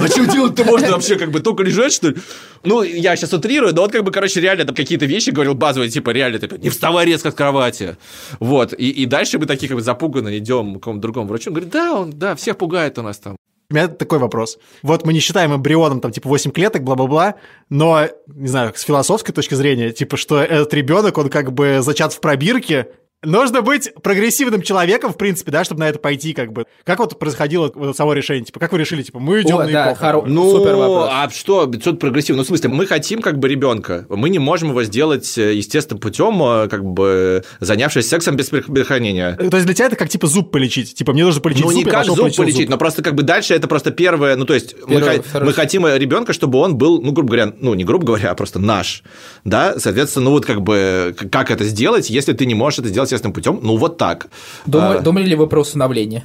А 0.00 0.08
что 0.08 0.26
делать-то 0.26 0.64
можно 0.64 0.90
вообще, 0.90 1.16
как 1.16 1.30
бы 1.30 1.40
только 1.40 1.62
лежать, 1.62 1.92
что 1.92 2.10
ли? 2.10 2.16
Ну, 2.62 2.82
я 2.82 3.16
сейчас 3.16 3.32
утрирую, 3.32 3.74
но 3.74 3.82
вот 3.82 3.92
как 3.92 4.04
бы, 4.04 4.12
короче, 4.12 4.40
реально 4.40 4.66
там 4.66 4.74
какие-то 4.74 5.06
вещи 5.06 5.30
говорил 5.30 5.54
базовые, 5.54 5.90
типа, 5.90 6.10
реально, 6.10 6.38
типа, 6.38 6.54
не 6.54 6.68
вставай 6.68 7.06
резко 7.06 7.30
с 7.30 7.34
кровати. 7.34 7.96
Вот. 8.38 8.74
И, 8.74 8.90
и 8.90 9.06
дальше 9.06 9.38
мы 9.38 9.46
такие 9.46 9.68
как 9.68 9.76
бы 9.76 9.82
запуганно 9.82 10.36
идем 10.36 10.74
к 10.74 10.80
какому-то 10.80 11.02
другому 11.02 11.28
врачу. 11.28 11.50
Он 11.50 11.54
говорит, 11.54 11.72
да, 11.72 11.94
он, 11.94 12.10
да, 12.10 12.34
всех 12.36 12.58
пугает 12.58 12.98
у 12.98 13.02
нас 13.02 13.18
там. 13.18 13.36
У 13.70 13.74
меня 13.74 13.86
такой 13.86 14.18
вопрос. 14.18 14.58
Вот 14.82 15.06
мы 15.06 15.12
не 15.12 15.20
считаем 15.20 15.54
эмбрионом 15.54 16.00
там 16.00 16.10
типа 16.10 16.28
8 16.28 16.50
клеток, 16.50 16.82
бла-бла-бла, 16.82 17.36
но, 17.68 18.08
не 18.26 18.48
знаю, 18.48 18.72
с 18.74 18.82
философской 18.82 19.32
точки 19.32 19.54
зрения, 19.54 19.92
типа, 19.92 20.16
что 20.16 20.40
этот 20.40 20.74
ребенок, 20.74 21.16
он 21.18 21.28
как 21.28 21.52
бы 21.52 21.78
зачат 21.80 22.12
в 22.12 22.20
пробирке, 22.20 22.88
Нужно 23.22 23.60
быть 23.60 23.92
прогрессивным 24.02 24.62
человеком, 24.62 25.12
в 25.12 25.18
принципе, 25.18 25.50
да, 25.50 25.62
чтобы 25.62 25.80
на 25.80 25.88
это 25.90 25.98
пойти, 25.98 26.32
как 26.32 26.54
бы. 26.54 26.64
Как 26.84 27.00
вот 27.00 27.18
происходило 27.18 27.70
вот 27.74 27.94
само 27.94 28.14
решение? 28.14 28.46
Типа, 28.46 28.58
как 28.58 28.72
вы 28.72 28.78
решили, 28.78 29.02
типа, 29.02 29.18
мы 29.18 29.42
идем 29.42 29.56
О, 29.58 29.64
на 29.66 29.70
да, 29.70 29.92
ЭКО? 29.92 30.02
хоро- 30.02 30.22
Ну, 30.26 30.50
супер 30.56 30.74
вопрос. 30.74 31.08
а 31.12 31.28
что, 31.28 31.70
что 31.78 31.92
прогрессивно? 31.92 32.38
Ну, 32.38 32.44
в 32.44 32.46
смысле, 32.46 32.70
мы 32.70 32.86
хотим 32.86 33.20
как 33.20 33.38
бы 33.38 33.46
ребенка. 33.48 34.06
Мы 34.08 34.30
не 34.30 34.38
можем 34.38 34.70
его 34.70 34.82
сделать 34.84 35.36
э, 35.36 35.52
естественным 35.54 36.00
путем, 36.00 36.42
э, 36.42 36.68
как 36.68 36.82
бы 36.82 37.44
занявшись 37.60 38.08
сексом 38.08 38.36
без 38.36 38.46
предохранения. 38.48 39.34
То 39.36 39.54
есть 39.54 39.66
для 39.66 39.74
тебя 39.74 39.86
это 39.88 39.96
как, 39.96 40.08
типа, 40.08 40.26
зуб 40.26 40.50
полечить? 40.50 40.94
Типа, 40.94 41.12
мне 41.12 41.22
нужно 41.22 41.42
полечить 41.42 41.62
Ну, 41.64 41.72
зуб, 41.72 41.84
не 41.84 41.84
я 41.84 41.90
как 41.90 42.06
зуб 42.06 42.34
полечить, 42.34 42.70
но 42.70 42.78
просто 42.78 43.02
как 43.02 43.14
бы 43.16 43.22
дальше 43.22 43.52
это 43.52 43.68
просто 43.68 43.90
первое, 43.90 44.34
ну, 44.36 44.46
то 44.46 44.54
есть 44.54 44.74
мы, 44.86 44.94
Первое, 44.96 45.16
хо- 45.18 45.22
второе. 45.24 45.46
мы 45.48 45.52
хотим 45.52 45.86
ребенка, 45.86 46.32
чтобы 46.32 46.58
он 46.58 46.76
был, 46.78 47.02
ну, 47.02 47.12
грубо 47.12 47.28
говоря, 47.34 47.52
ну, 47.60 47.74
не 47.74 47.84
грубо 47.84 48.06
говоря, 48.06 48.30
а 48.30 48.34
просто 48.34 48.58
наш, 48.60 49.02
да, 49.44 49.78
соответственно, 49.78 50.24
ну, 50.26 50.30
вот 50.30 50.46
как 50.46 50.62
бы, 50.62 51.14
как 51.30 51.50
это 51.50 51.64
сделать, 51.64 52.08
если 52.08 52.32
ты 52.32 52.46
не 52.46 52.54
можешь 52.54 52.78
это 52.78 52.88
сделать 52.88 53.09
естественным 53.10 53.32
путем, 53.32 53.60
ну, 53.62 53.76
вот 53.76 53.96
так. 53.98 54.28
Думали, 54.66 54.98
А, 54.98 55.00
думали 55.00 55.26
ли 55.26 55.34
вы 55.36 55.46
про 55.46 55.60
усыновление? 55.60 56.24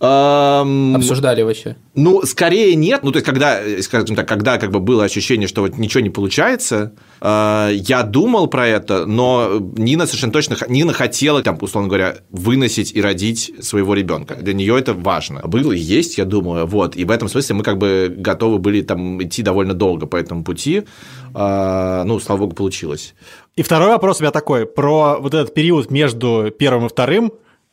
ам, 0.00 0.96
Обсуждали 0.96 1.42
вообще? 1.42 1.76
Ну, 1.94 2.22
скорее 2.24 2.74
нет. 2.74 3.00
Ну, 3.02 3.12
то 3.12 3.16
есть, 3.18 3.26
когда, 3.26 3.60
э, 3.60 3.82
скажем 3.82 4.16
так, 4.16 4.26
когда 4.26 4.56
как 4.58 4.70
бы 4.70 4.80
было 4.80 5.04
ощущение, 5.04 5.46
что 5.46 5.60
вот 5.60 5.76
ничего 5.76 6.00
не 6.00 6.08
получается, 6.10 6.92
э, 7.20 7.70
я 7.74 8.02
думал 8.02 8.46
про 8.46 8.66
это, 8.66 9.04
но 9.06 9.60
Нина 9.76 10.06
совершенно 10.06 10.32
точно, 10.32 10.56
Нина 10.68 10.92
хотела, 10.92 11.42
там, 11.42 11.58
условно 11.60 11.88
говоря, 11.88 12.16
выносить 12.30 12.92
и 12.94 13.02
родить 13.02 13.52
своего 13.60 13.94
ребенка. 13.94 14.36
Для 14.36 14.54
нее 14.54 14.78
это 14.78 14.94
важно. 14.94 15.42
Было 15.44 15.72
и 15.72 15.78
есть, 15.78 16.16
я 16.18 16.24
думаю, 16.24 16.66
вот. 16.66 16.96
И 16.96 17.04
в 17.04 17.10
этом 17.10 17.28
смысле 17.28 17.56
мы 17.56 17.62
как 17.62 17.76
бы 17.76 18.10
готовы 18.16 18.58
были 18.58 18.80
там 18.82 19.22
идти 19.22 19.42
довольно 19.42 19.74
долго 19.74 20.06
по 20.06 20.16
этому 20.16 20.44
пути. 20.44 20.84
А, 21.34 22.04
ну, 22.04 22.18
слава 22.20 22.40
богу, 22.40 22.54
получилось. 22.54 23.14
И 23.60 23.62
второй 23.62 23.88
вопрос 23.90 24.20
у 24.20 24.22
меня 24.22 24.30
такой, 24.30 24.64
про 24.64 25.18
вот 25.20 25.34
этот 25.34 25.52
период 25.52 25.90
между 25.90 26.50
первым 26.50 26.86
и 26.86 26.88
вторым. 26.88 27.30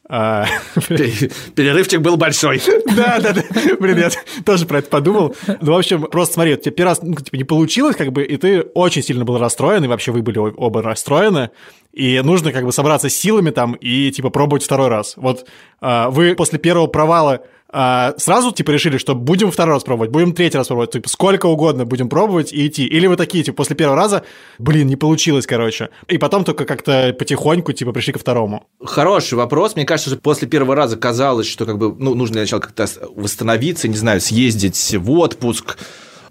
а, 0.09 0.45
Перерывчик 0.75 2.01
был 2.01 2.17
большой. 2.17 2.61
Да, 2.93 3.19
да, 3.21 3.31
да. 3.31 3.41
Блин, 3.79 3.97
я 3.97 4.09
тоже 4.43 4.65
про 4.65 4.79
это 4.79 4.89
подумал. 4.89 5.33
Ну, 5.61 5.71
в 5.71 5.77
общем, 5.77 6.01
просто 6.01 6.33
смотри, 6.33 6.57
тебе 6.57 6.71
первый 6.71 6.89
раз 6.89 7.01
ну, 7.01 7.15
типа, 7.15 7.37
не 7.37 7.45
получилось, 7.45 7.95
как 7.95 8.11
бы, 8.11 8.25
и 8.25 8.35
ты 8.35 8.63
очень 8.73 9.01
сильно 9.01 9.23
был 9.23 9.37
расстроен, 9.37 9.81
и 9.85 9.87
вообще 9.87 10.11
вы 10.11 10.23
были 10.23 10.39
оба 10.39 10.81
расстроены, 10.81 11.51
и 11.93 12.19
нужно 12.21 12.51
как 12.51 12.65
бы 12.65 12.73
собраться 12.73 13.07
с 13.07 13.15
силами 13.15 13.51
там 13.51 13.71
и 13.75 14.11
типа 14.11 14.29
пробовать 14.29 14.65
второй 14.65 14.89
раз. 14.89 15.13
Вот 15.15 15.47
а, 15.79 16.09
вы 16.09 16.35
после 16.35 16.59
первого 16.59 16.87
провала 16.87 17.43
а, 17.69 18.13
сразу 18.17 18.51
типа 18.51 18.71
решили, 18.71 18.97
что 18.97 19.15
будем 19.15 19.51
второй 19.51 19.75
раз 19.75 19.83
пробовать, 19.83 20.11
будем 20.11 20.33
третий 20.33 20.57
раз 20.57 20.67
пробовать, 20.67 20.91
типа 20.91 21.09
сколько 21.09 21.47
угодно 21.47 21.85
будем 21.85 22.09
пробовать 22.09 22.53
и 22.53 22.67
идти. 22.67 22.85
Или 22.85 23.07
вы 23.07 23.15
такие, 23.17 23.43
типа, 23.43 23.57
после 23.57 23.75
первого 23.75 23.97
раза, 23.97 24.23
блин, 24.57 24.87
не 24.87 24.95
получилось, 24.95 25.45
короче. 25.45 25.89
И 26.07 26.17
потом 26.17 26.43
только 26.43 26.65
как-то 26.65 27.15
потихоньку, 27.17 27.73
типа, 27.73 27.91
пришли 27.91 28.13
ко 28.13 28.19
второму. 28.19 28.67
Хороший 28.83 29.35
вопрос. 29.35 29.75
Мне 29.75 29.85
кажется, 29.85 30.11
что 30.11 30.19
после 30.19 30.47
первого 30.47 30.75
раза 30.75 30.97
казалось, 30.97 31.47
что 31.47 31.65
как 31.65 31.77
бы, 31.77 31.93
ну, 31.97 32.13
нужно 32.15 32.37
сначала 32.37 32.61
как-то 32.61 32.87
восстановиться, 33.15 33.87
не 33.87 33.97
знаю, 33.97 34.21
съездить 34.21 34.95
в 34.97 35.11
отпуск, 35.11 35.77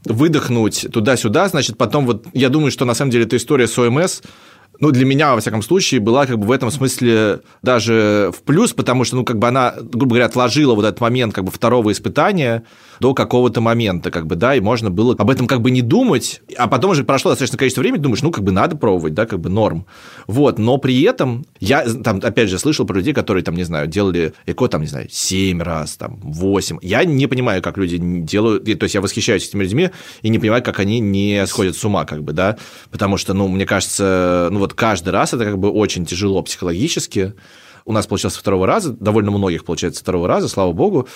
выдохнуть 0.05 0.87
туда-сюда. 0.93 1.49
Значит, 1.49 1.77
потом 1.77 2.07
вот 2.07 2.27
я 2.33 2.49
думаю, 2.49 2.71
что 2.71 2.85
на 2.85 2.95
самом 2.95 3.11
деле 3.11 3.25
эта 3.25 3.37
история 3.37 3.67
с 3.67 3.79
ОМС 3.79 4.23
ну, 4.81 4.91
для 4.91 5.05
меня, 5.05 5.35
во 5.35 5.41
всяком 5.41 5.63
случае, 5.63 6.01
была 6.01 6.27
как 6.27 6.39
бы 6.39 6.47
в 6.47 6.51
этом 6.51 6.71
смысле 6.71 7.41
даже 7.63 8.31
в 8.37 8.43
плюс, 8.43 8.73
потому 8.73 9.05
что, 9.05 9.17
ну, 9.17 9.25
как 9.25 9.39
бы 9.39 9.49
она, 9.49 9.75
грубо 9.79 10.11
говоря, 10.11 10.27
отложила 10.27 10.75
вот 10.75 10.85
этот 10.85 11.01
момент 11.01 11.35
как 11.35 11.45
бы 11.45 11.51
второго 11.51 11.93
испытания 11.93 12.65
до 13.01 13.15
какого-то 13.15 13.61
момента, 13.61 14.11
как 14.11 14.27
бы, 14.27 14.37
да, 14.37 14.55
и 14.55 14.61
можно 14.61 14.91
было 14.91 15.15
об 15.19 15.31
этом 15.31 15.47
как 15.47 15.61
бы 15.61 15.71
не 15.71 15.83
думать, 15.83 16.43
а 16.57 16.67
потом 16.67 16.93
уже 16.93 17.05
прошло 17.05 17.31
достаточно 17.31 17.59
количество 17.59 17.83
времени, 17.83 18.01
думаешь, 18.01 18.23
ну, 18.23 18.31
как 18.31 18.45
бы 18.45 18.53
надо 18.53 18.77
пробовать, 18.77 19.15
да, 19.15 19.27
как 19.27 19.41
бы 19.41 19.49
норм. 19.49 19.87
Вот, 20.27 20.59
но 20.59 20.79
при 20.79 21.03
этом 21.03 21.47
я, 21.61 21.85
там, 21.85 22.21
опять 22.23 22.49
же, 22.49 22.59
слышал 22.59 22.87
про 22.87 22.97
людей, 22.97 23.13
которые, 23.13 23.45
там, 23.45 23.55
не 23.55 23.65
знаю, 23.65 23.87
делали 23.87 24.33
ЭКО, 24.47 24.69
там, 24.69 24.83
не 24.83 24.89
знаю, 24.89 25.09
7 25.11 25.63
раз, 25.63 25.97
там, 25.97 26.19
8. 26.23 26.79
Я 26.83 27.05
не 27.05 27.27
понимаю, 27.27 27.63
как 27.63 27.79
люди 27.79 27.99
делают, 27.99 28.65
то 28.65 28.85
есть 28.85 28.95
я 28.95 29.01
восхищаюсь 29.01 29.49
этими 29.49 29.63
людьми 29.63 29.91
и 30.23 30.29
не 30.29 30.39
понимаю, 30.39 30.63
как 30.63 30.81
они 30.81 31.01
не 31.01 31.47
сходят 31.47 31.77
с 31.77 31.85
ума, 31.85 32.05
как 32.05 32.23
бы, 32.23 32.33
да, 32.33 32.57
потому 32.91 33.17
что, 33.17 33.35
ну, 33.35 33.49
мне 33.49 33.67
кажется, 33.67 34.49
ну, 34.57 34.61
вот 34.61 34.73
каждый 34.73 35.11
раз 35.11 35.35
это 35.35 35.45
как 35.45 35.59
бы 35.59 35.71
очень 35.71 36.07
тяжело 36.07 36.41
психологически. 36.41 37.35
У 37.85 37.93
нас 37.93 38.07
получилось 38.07 38.37
второго 38.37 38.67
раза, 38.67 38.91
довольно 38.91 39.31
многих 39.31 39.67
получается 39.67 40.01
второго 40.01 40.27
раза, 40.27 40.49
слава 40.49 40.73
богу. 40.73 41.07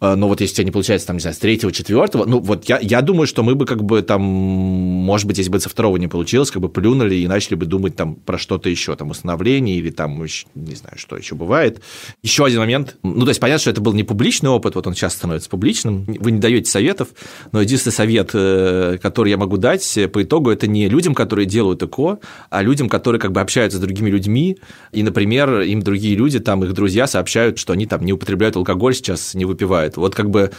Э, 0.00 0.14
но 0.14 0.28
вот 0.28 0.40
если 0.40 0.54
у 0.54 0.56
тебя 0.56 0.64
не 0.64 0.70
получается, 0.70 1.06
там, 1.06 1.16
не 1.16 1.20
знаю, 1.20 1.34
с 1.34 1.38
третьего, 1.38 1.72
четвертого, 1.72 2.24
ну, 2.24 2.40
вот 2.40 2.68
я, 2.68 2.78
я 2.80 3.02
думаю, 3.02 3.26
что 3.26 3.42
мы 3.42 3.54
бы 3.54 3.66
как 3.66 3.82
бы 3.82 4.02
там, 4.02 4.22
может 4.22 5.26
быть, 5.26 5.38
если 5.38 5.50
бы 5.50 5.60
со 5.60 5.68
второго 5.68 5.96
не 5.96 6.08
получилось, 6.08 6.50
как 6.50 6.62
бы 6.62 6.68
плюнули 6.68 7.14
и 7.14 7.26
начали 7.26 7.54
бы 7.54 7.66
думать 7.66 7.96
там 7.96 8.14
про 8.16 8.38
что-то 8.38 8.68
еще, 8.68 8.94
там, 8.96 9.10
установление 9.10 9.76
или 9.76 9.90
там, 9.90 10.22
не 10.54 10.74
знаю, 10.74 10.96
что 10.96 11.16
еще 11.16 11.34
бывает. 11.34 11.80
Еще 12.22 12.44
один 12.44 12.60
момент. 12.60 12.96
Ну, 13.02 13.24
то 13.24 13.30
есть, 13.30 13.40
понятно, 13.40 13.60
что 13.60 13.70
это 13.70 13.80
был 13.80 13.92
не 13.92 14.04
публичный 14.04 14.50
опыт, 14.50 14.74
вот 14.74 14.86
он 14.86 14.94
сейчас 14.94 15.14
становится 15.14 15.48
публичным. 15.48 16.04
Вы 16.06 16.32
не 16.32 16.40
даете 16.40 16.70
советов, 16.70 17.08
но 17.52 17.60
единственный 17.60 17.92
совет, 17.92 18.30
э, 18.34 18.98
который 19.00 19.30
я 19.30 19.36
могу 19.36 19.56
дать 19.56 19.98
по 20.12 20.22
итогу, 20.22 20.50
это 20.50 20.66
не 20.66 20.88
людям, 20.88 21.14
которые 21.14 21.46
делают 21.46 21.82
ЭКО, 21.82 22.18
а 22.50 22.62
людям, 22.62 22.88
которые 22.88 23.20
как 23.20 23.32
бы 23.32 23.40
общаются 23.40 23.78
с 23.78 23.80
другими 23.80 24.10
людьми, 24.10 24.58
и, 24.92 25.02
например, 25.02 25.60
им 25.60 25.82
другие 25.82 26.16
люди, 26.16 26.38
там, 26.38 26.64
их 26.64 26.72
друзья 26.72 27.06
сообщают, 27.06 27.58
что 27.58 27.72
они 27.72 27.86
там 27.86 28.04
не 28.04 28.12
употребляют 28.12 28.56
алкоголь 28.56 28.94
сейчас, 28.94 29.34
не 29.34 29.44
выпивают 29.44 29.85
бывает. 29.86 29.96
Вот 29.96 30.14
как 30.14 30.30
бы 30.30 30.50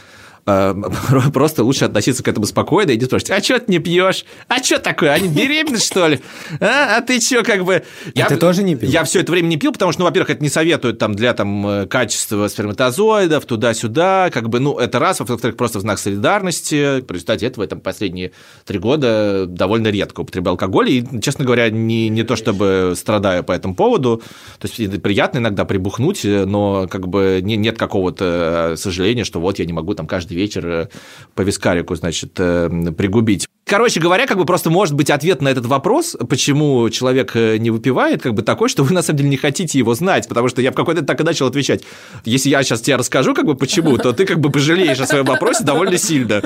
просто 1.34 1.64
лучше 1.66 1.86
относиться 1.86 2.24
к 2.24 2.28
этому 2.28 2.46
спокойно 2.46 2.92
и 2.92 2.98
не 2.98 3.04
спрашивать, 3.04 3.32
а 3.32 3.44
что 3.44 3.60
ты 3.60 3.70
не 3.70 3.80
пьешь? 3.80 4.24
А 4.48 4.64
что 4.64 4.80
такое? 4.80 5.12
Они 5.12 5.28
беременны, 5.28 5.78
что 5.78 6.08
ли? 6.08 6.22
А, 6.62 6.98
а 6.98 7.02
ты 7.02 7.20
что, 7.20 7.44
как 7.44 7.66
бы... 7.66 7.84
Я, 8.16 8.28
а 8.28 8.30
ты 8.30 8.38
тоже 8.38 8.64
не 8.64 8.78
пил? 8.78 8.90
Я 8.90 9.04
все 9.04 9.20
это 9.20 9.34
время 9.34 9.48
не 9.48 9.58
пил, 9.58 9.74
потому 9.74 9.92
что, 9.92 10.02
ну, 10.02 10.06
во-первых, 10.06 10.30
это 10.30 10.42
не 10.42 10.50
советуют 10.50 11.00
там 11.00 11.16
для 11.16 11.34
там 11.34 11.68
э, 11.68 11.86
качества 11.88 12.48
сперматозоидов, 12.48 13.46
туда-сюда, 13.46 14.30
как 14.32 14.48
бы, 14.48 14.62
ну, 14.62 14.78
это 14.78 15.00
раз, 15.00 15.20
во-вторых, 15.20 15.58
просто 15.58 15.80
в 15.80 15.82
знак 15.82 16.00
солидарности. 16.00 17.02
В 17.02 17.12
результате 17.12 17.48
этого 17.48 17.68
там 17.68 17.82
последние 17.82 18.32
три 18.66 18.80
года 18.80 19.48
довольно 19.48 19.90
редко 19.90 20.22
употреблял 20.22 20.54
алкоголь, 20.54 20.90
и, 20.90 21.22
честно 21.22 21.44
говоря, 21.44 21.70
не, 21.70 22.08
не 22.08 22.24
то 22.24 22.38
чтобы 22.38 22.94
страдаю 22.96 23.44
по 23.44 23.52
этому 23.52 23.76
поводу, 23.76 24.22
то 24.60 24.68
есть 24.68 25.02
приятно 25.02 25.40
иногда 25.40 25.66
прибухнуть, 25.66 26.22
но 26.24 26.88
как 26.88 27.10
бы 27.10 27.42
не, 27.44 27.58
нет 27.58 27.78
какого-то 27.78 28.76
сожаления, 28.78 29.26
что 29.26 29.42
вот 29.42 29.60
я 29.60 29.66
не 29.66 29.74
могу 29.74 29.94
там 29.94 30.08
каждый 30.08 30.37
вечер 30.38 30.68
э, 30.68 30.88
по 31.36 31.42
вискарику, 31.42 31.96
значит, 31.96 32.32
э, 32.38 32.70
пригубить. 32.98 33.48
Короче 33.66 34.00
говоря, 34.00 34.28
как 34.28 34.38
бы 34.38 34.46
просто 34.46 34.70
может 34.70 34.96
быть 34.96 35.10
ответ 35.10 35.42
на 35.42 35.50
этот 35.50 35.66
вопрос, 35.66 36.16
почему 36.30 36.90
человек 36.90 37.36
э, 37.36 37.58
не 37.58 37.70
выпивает, 37.70 38.22
как 38.22 38.34
бы 38.34 38.42
такой, 38.42 38.70
что 38.70 38.84
вы 38.84 38.94
на 38.94 39.02
самом 39.02 39.18
деле 39.18 39.30
не 39.30 39.38
хотите 39.38 39.78
его 39.78 39.94
знать, 39.94 40.28
потому 40.30 40.48
что 40.48 40.62
я 40.62 40.72
в 40.72 40.76
какой-то 40.76 41.04
так 41.04 41.20
и 41.20 41.24
начал 41.24 41.48
отвечать. 41.48 41.84
Если 42.24 42.50
я 42.50 42.64
сейчас 42.64 42.80
тебе 42.80 42.96
расскажу, 42.96 43.34
как 43.34 43.46
бы 43.46 43.56
почему, 43.56 43.98
то 43.98 44.14
ты 44.14 44.26
как 44.26 44.40
бы 44.40 44.50
пожалеешь 44.50 45.00
о 45.02 45.06
своем 45.06 45.26
вопросе 45.26 45.66
довольно 45.66 45.98
сильно. 45.98 46.42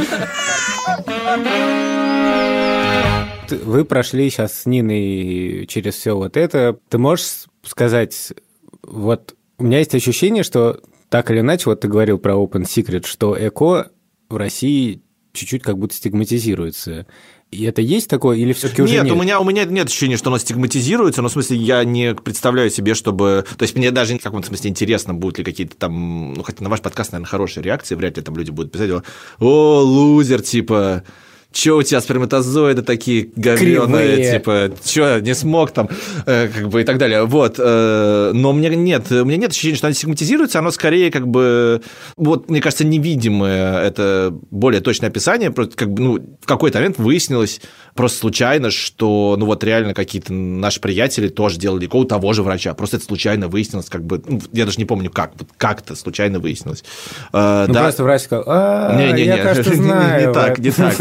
Вы 3.49 3.85
прошли 3.85 4.29
сейчас 4.29 4.61
с 4.61 4.65
Ниной 4.65 5.67
через 5.67 5.95
все 5.95 6.15
вот 6.15 6.37
это. 6.37 6.77
Ты 6.89 6.97
можешь 6.97 7.45
сказать, 7.63 8.33
вот 8.81 9.35
у 9.57 9.63
меня 9.63 9.79
есть 9.79 9.93
ощущение, 9.93 10.43
что 10.43 10.79
так 11.11 11.29
или 11.29 11.41
иначе, 11.41 11.65
вот 11.65 11.81
ты 11.81 11.89
говорил 11.89 12.17
про 12.17 12.35
Open 12.35 12.63
Secret, 12.63 13.05
что 13.05 13.35
ЭКО 13.37 13.91
в 14.29 14.37
России 14.37 15.03
чуть-чуть 15.33 15.61
как 15.61 15.77
будто 15.77 15.93
стигматизируется. 15.93 17.05
И 17.51 17.65
это 17.65 17.81
есть 17.81 18.09
такое, 18.09 18.37
или 18.37 18.53
все-таки 18.53 18.81
уже 18.81 18.93
нет? 18.93 19.03
Нет, 19.03 19.13
у 19.13 19.21
меня, 19.21 19.41
у 19.41 19.43
меня 19.43 19.65
нет 19.65 19.87
ощущения, 19.87 20.15
что 20.15 20.29
оно 20.29 20.37
стигматизируется, 20.37 21.21
но 21.21 21.27
в 21.27 21.33
смысле 21.33 21.57
я 21.57 21.83
не 21.83 22.15
представляю 22.15 22.69
себе, 22.69 22.93
чтобы... 22.93 23.45
То 23.57 23.63
есть 23.63 23.75
мне 23.75 23.91
даже 23.91 24.17
в 24.17 24.23
каком-то 24.23 24.47
смысле 24.47 24.69
интересно, 24.69 25.13
будут 25.13 25.39
ли 25.39 25.43
какие-то 25.43 25.75
там... 25.75 26.33
Ну, 26.33 26.43
хотя 26.43 26.63
на 26.63 26.69
ваш 26.69 26.79
подкаст, 26.79 27.11
наверное, 27.11 27.29
хорошие 27.29 27.61
реакции, 27.61 27.95
вряд 27.95 28.15
ли 28.15 28.23
там 28.23 28.37
люди 28.37 28.51
будут 28.51 28.71
писать, 28.71 28.89
о, 29.39 29.81
лузер, 29.81 30.41
типа 30.41 31.03
Че 31.51 31.71
у 31.75 31.83
тебя 31.83 31.99
сперматозоиды 31.99 32.81
такие 32.81 33.29
говёные, 33.35 34.31
типа, 34.31 34.71
че, 34.85 35.19
не 35.21 35.35
смог 35.35 35.71
там, 35.71 35.89
э, 36.25 36.47
как 36.47 36.69
бы 36.69 36.81
и 36.81 36.83
так 36.85 36.97
далее. 36.97 37.25
Вот. 37.25 37.55
Э, 37.59 38.31
но 38.33 38.53
мне 38.53 38.69
нет, 38.69 39.11
у 39.11 39.25
меня 39.25 39.37
нет 39.37 39.51
ощущения, 39.51 39.75
что 39.75 39.87
оно 39.87 39.93
стигматизируется, 39.93 40.59
оно 40.59 40.71
скорее 40.71 41.11
как 41.11 41.27
бы, 41.27 41.81
вот, 42.15 42.49
мне 42.49 42.61
кажется, 42.61 42.85
невидимое, 42.85 43.81
это 43.81 44.33
более 44.49 44.79
точное 44.81 45.09
описание, 45.09 45.51
просто 45.51 45.75
как 45.75 45.91
бы, 45.91 46.01
ну, 46.01 46.37
в 46.41 46.45
какой-то 46.45 46.77
момент 46.77 46.97
выяснилось 46.97 47.59
просто 47.95 48.19
случайно, 48.19 48.71
что, 48.71 49.35
ну, 49.37 49.45
вот 49.45 49.63
реально 49.65 49.93
какие-то 49.93 50.31
наши 50.31 50.79
приятели 50.79 51.27
тоже 51.27 51.59
делали 51.59 51.89
у 51.91 52.05
того 52.05 52.31
же 52.31 52.43
врача, 52.43 52.73
просто 52.73 52.97
это 52.97 53.05
случайно 53.05 53.49
выяснилось, 53.49 53.89
как 53.89 54.05
бы, 54.05 54.21
ну, 54.25 54.41
я 54.53 54.65
даже 54.65 54.77
не 54.77 54.85
помню 54.85 55.09
как, 55.09 55.33
вот 55.37 55.49
как-то 55.57 55.95
случайно 55.95 56.39
выяснилось. 56.39 56.83
Э, 57.33 57.65
ну, 57.67 57.73
да. 57.73 57.81
просто 57.83 58.03
врач 58.03 58.21
сказал, 58.21 58.45
а, 58.47 58.95
не, 58.95 59.11
не, 59.11 59.23
я, 59.25 59.37
не, 59.37 59.43
кажется, 59.43 59.75
знаю. 59.75 60.21
Не, 60.21 60.27
не 60.27 60.33
так, 60.33 60.59
не 60.59 60.71
так. 60.71 60.95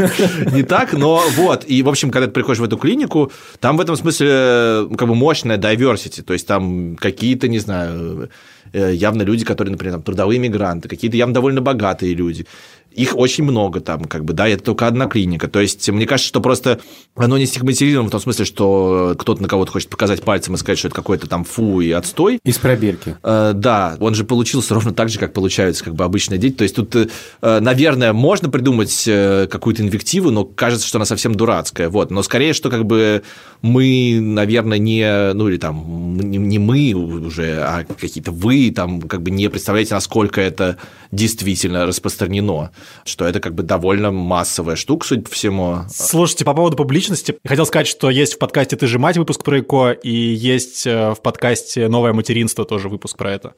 Не 0.53 0.63
так, 0.63 0.93
но 0.93 1.23
вот. 1.37 1.65
И, 1.67 1.83
в 1.83 1.89
общем, 1.89 2.11
когда 2.11 2.27
ты 2.27 2.33
приходишь 2.33 2.61
в 2.61 2.65
эту 2.65 2.77
клинику, 2.77 3.33
там 3.61 3.77
в 3.77 3.81
этом 3.81 3.97
смысле 3.97 4.89
как 4.97 5.09
бы 5.09 5.15
мощная 5.15 5.59
diversity, 5.59 6.23
то 6.23 6.33
есть 6.33 6.47
там 6.47 6.97
какие-то, 6.97 7.49
не 7.49 7.59
знаю, 7.59 8.31
э, 8.73 8.93
явно 8.95 9.23
люди, 9.23 9.45
которые, 9.45 9.73
например, 9.73 9.95
там, 9.95 10.03
трудовые 10.03 10.39
мигранты, 10.39 10.89
какие-то 10.89 11.17
явно 11.17 11.35
довольно 11.35 11.61
богатые 11.61 12.15
люди 12.15 12.47
их 12.91 13.17
очень 13.17 13.45
много 13.45 13.81
там, 13.81 14.05
как 14.05 14.25
бы, 14.25 14.33
да, 14.33 14.49
это 14.49 14.63
только 14.63 14.87
одна 14.87 15.07
клиника. 15.07 15.49
То 15.49 15.61
есть, 15.61 15.89
мне 15.89 16.07
кажется, 16.07 16.29
что 16.29 16.41
просто 16.41 16.81
оно 17.15 17.39
не 17.39 17.47
стигматизировано 17.47 18.09
в 18.09 18.13
том 18.13 18.21
смысле, 18.21 18.45
что 18.45 19.15
кто-то 19.19 19.43
на 19.43 19.49
кого-то 19.49 19.73
хочет 19.73 19.89
показать 19.89 20.23
пальцем 20.23 20.55
и 20.55 20.59
сказать, 20.59 20.79
что 20.79 20.89
это 20.89 20.97
какой-то 20.97 21.27
там 21.27 21.45
фу 21.45 21.81
и 21.81 21.91
отстой. 21.91 22.41
Из 22.45 22.59
пробирки. 22.59 23.17
Э, 23.23 23.53
да, 23.55 23.97
он 24.01 24.15
же 24.15 24.25
получился 24.25 24.75
ровно 24.75 24.93
так 24.93 25.09
же, 25.09 25.19
как 25.19 25.33
получаются 25.33 25.85
как 25.85 25.95
бы 25.95 26.05
обычные 26.05 26.39
дети. 26.39 26.55
То 26.55 26.63
есть, 26.65 26.77
тут, 26.77 26.97
э, 26.97 27.07
наверное, 27.41 28.13
можно 28.13 28.51
придумать 28.51 29.05
э, 29.07 29.47
какую-то 29.51 29.83
инвективу, 29.83 30.31
но 30.31 30.45
кажется, 30.45 30.87
что 30.87 30.99
она 30.99 31.05
совсем 31.05 31.35
дурацкая. 31.35 31.89
Вот. 31.89 32.11
Но 32.11 32.23
скорее, 32.23 32.53
что 32.53 32.71
как 32.71 32.85
бы 32.87 33.23
мы, 33.63 34.19
наверное, 34.21 34.79
не, 34.79 35.33
ну 35.35 35.49
или 35.49 35.59
там, 35.59 36.17
не, 36.19 36.39
не 36.39 36.59
мы 36.59 36.93
уже, 36.95 37.61
а 37.63 37.85
какие-то 37.85 38.33
вы 38.33 38.71
там 38.71 39.03
как 39.03 39.23
бы 39.23 39.31
не 39.31 39.49
представляете, 39.49 39.95
насколько 39.95 40.41
это 40.41 40.77
действительно 41.13 41.87
распространено 41.87 42.71
что 43.05 43.25
это 43.27 43.41
как 43.41 43.55
бы 43.55 43.63
довольно 43.63 44.11
массовая 44.11 44.77
штука, 44.77 45.07
судя 45.07 45.23
по 45.23 45.31
всему. 45.31 45.79
Слушайте, 45.93 46.45
по 46.45 46.55
поводу 46.55 46.77
публичности, 46.77 47.37
хотел 47.45 47.67
сказать, 47.67 47.87
что 47.87 48.11
есть 48.11 48.35
в 48.35 48.39
подкасте 48.39 48.77
«Ты 48.77 48.87
же 48.87 48.99
мать» 48.99 49.17
выпуск 49.17 49.43
про 49.45 49.61
ЭКО, 49.61 49.91
и 49.91 50.11
есть 50.11 50.87
э, 50.87 51.13
в 51.13 51.23
подкасте 51.23 51.89
«Новое 51.89 52.13
материнство» 52.13 52.65
тоже 52.65 52.89
выпуск 52.89 53.17
про 53.17 53.33
это. 53.33 53.55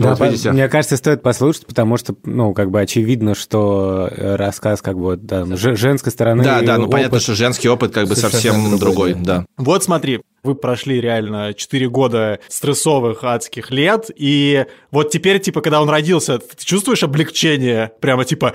Да, 0.00 0.14
вот 0.14 0.20
видите. 0.20 0.52
мне 0.52 0.68
кажется, 0.68 0.96
стоит 0.96 1.22
послушать, 1.22 1.66
потому 1.66 1.96
что, 1.96 2.14
ну, 2.24 2.54
как 2.54 2.70
бы 2.70 2.80
очевидно, 2.80 3.34
что 3.34 4.08
э, 4.10 4.36
рассказ 4.36 4.82
как 4.82 4.98
бы 4.98 5.16
да, 5.16 5.44
женской 5.56 6.12
стороны. 6.12 6.42
Да, 6.42 6.60
да, 6.62 6.76
ну 6.76 6.84
опыт 6.84 6.92
понятно, 6.92 7.20
что 7.20 7.34
женский 7.34 7.68
опыт 7.68 7.92
как 7.92 8.08
бы 8.08 8.16
совсем 8.16 8.78
другой, 8.78 9.14
да. 9.14 9.44
Вот 9.56 9.84
смотри, 9.84 10.20
вы 10.42 10.54
прошли 10.54 11.00
реально 11.00 11.54
4 11.54 11.88
года 11.88 12.40
стрессовых 12.48 13.24
адских 13.24 13.70
лет, 13.70 14.10
и 14.14 14.66
вот 14.90 15.10
теперь, 15.10 15.38
типа, 15.40 15.60
когда 15.60 15.82
он 15.82 15.88
родился, 15.88 16.38
ты 16.38 16.64
чувствуешь 16.64 17.02
облегчение? 17.02 17.92
Прямо 18.00 18.24
типа... 18.24 18.54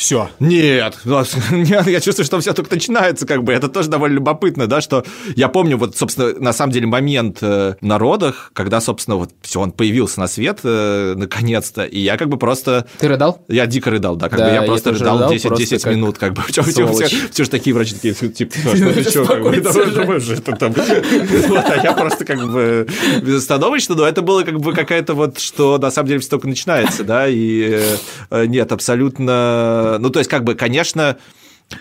Все. 0.00 0.30
Нет, 0.40 0.98
нет, 1.04 1.86
я 1.86 2.00
чувствую, 2.00 2.24
что 2.24 2.40
все 2.40 2.54
только 2.54 2.74
начинается, 2.74 3.26
как 3.26 3.44
бы. 3.44 3.52
Это 3.52 3.68
тоже 3.68 3.90
довольно 3.90 4.14
любопытно, 4.14 4.66
да, 4.66 4.80
что 4.80 5.04
я 5.36 5.48
помню, 5.48 5.76
вот, 5.76 5.94
собственно, 5.94 6.32
на 6.40 6.54
самом 6.54 6.72
деле 6.72 6.86
момент 6.86 7.40
э, 7.42 7.74
на 7.82 7.98
родах, 7.98 8.50
когда, 8.54 8.80
собственно, 8.80 9.18
вот 9.18 9.30
все, 9.42 9.60
он 9.60 9.72
появился 9.72 10.18
на 10.18 10.26
свет 10.26 10.60
э, 10.64 11.12
наконец-то, 11.16 11.84
и 11.84 11.98
я 11.98 12.16
как 12.16 12.30
бы 12.30 12.38
просто... 12.38 12.86
Ты 12.98 13.08
рыдал? 13.08 13.44
Я 13.46 13.66
дико 13.66 13.90
рыдал, 13.90 14.16
да, 14.16 14.30
как 14.30 14.38
да, 14.38 14.48
бы 14.48 14.54
я 14.54 14.62
просто 14.62 14.92
рыдал, 14.92 15.16
рыдал 15.18 15.32
10, 15.32 15.54
10 15.54 15.82
как 15.82 15.92
минут, 15.92 16.16
как 16.16 16.32
бы. 16.32 16.42
Все, 16.48 16.62
все, 16.62 16.90
все, 16.90 17.28
все 17.30 17.44
же 17.44 17.50
такие 17.50 17.76
врачи 17.76 17.94
такие, 17.94 18.14
типа, 18.14 18.54
что 18.54 18.92
ты 18.94 19.02
что, 19.02 19.26
как 19.26 19.42
бы, 19.42 19.60
думаешь, 19.60 20.28
это 20.30 20.56
там... 20.56 20.74
А 21.70 21.76
я 21.84 21.92
просто 21.92 22.24
как 22.24 22.50
бы 22.50 22.88
безостановочно, 23.20 23.94
но 23.94 24.06
это 24.06 24.22
было 24.22 24.44
как 24.44 24.58
бы 24.60 24.72
какая-то 24.72 25.12
вот, 25.12 25.38
что 25.38 25.76
на 25.76 25.90
самом 25.90 26.08
деле 26.08 26.20
все 26.20 26.30
только 26.30 26.48
начинается, 26.48 27.04
да, 27.04 27.28
и 27.28 27.82
э, 28.30 28.46
нет, 28.46 28.72
абсолютно 28.72 29.89
ну, 29.98 30.10
то 30.10 30.18
есть, 30.18 30.30
как 30.30 30.44
бы, 30.44 30.54
конечно, 30.54 31.18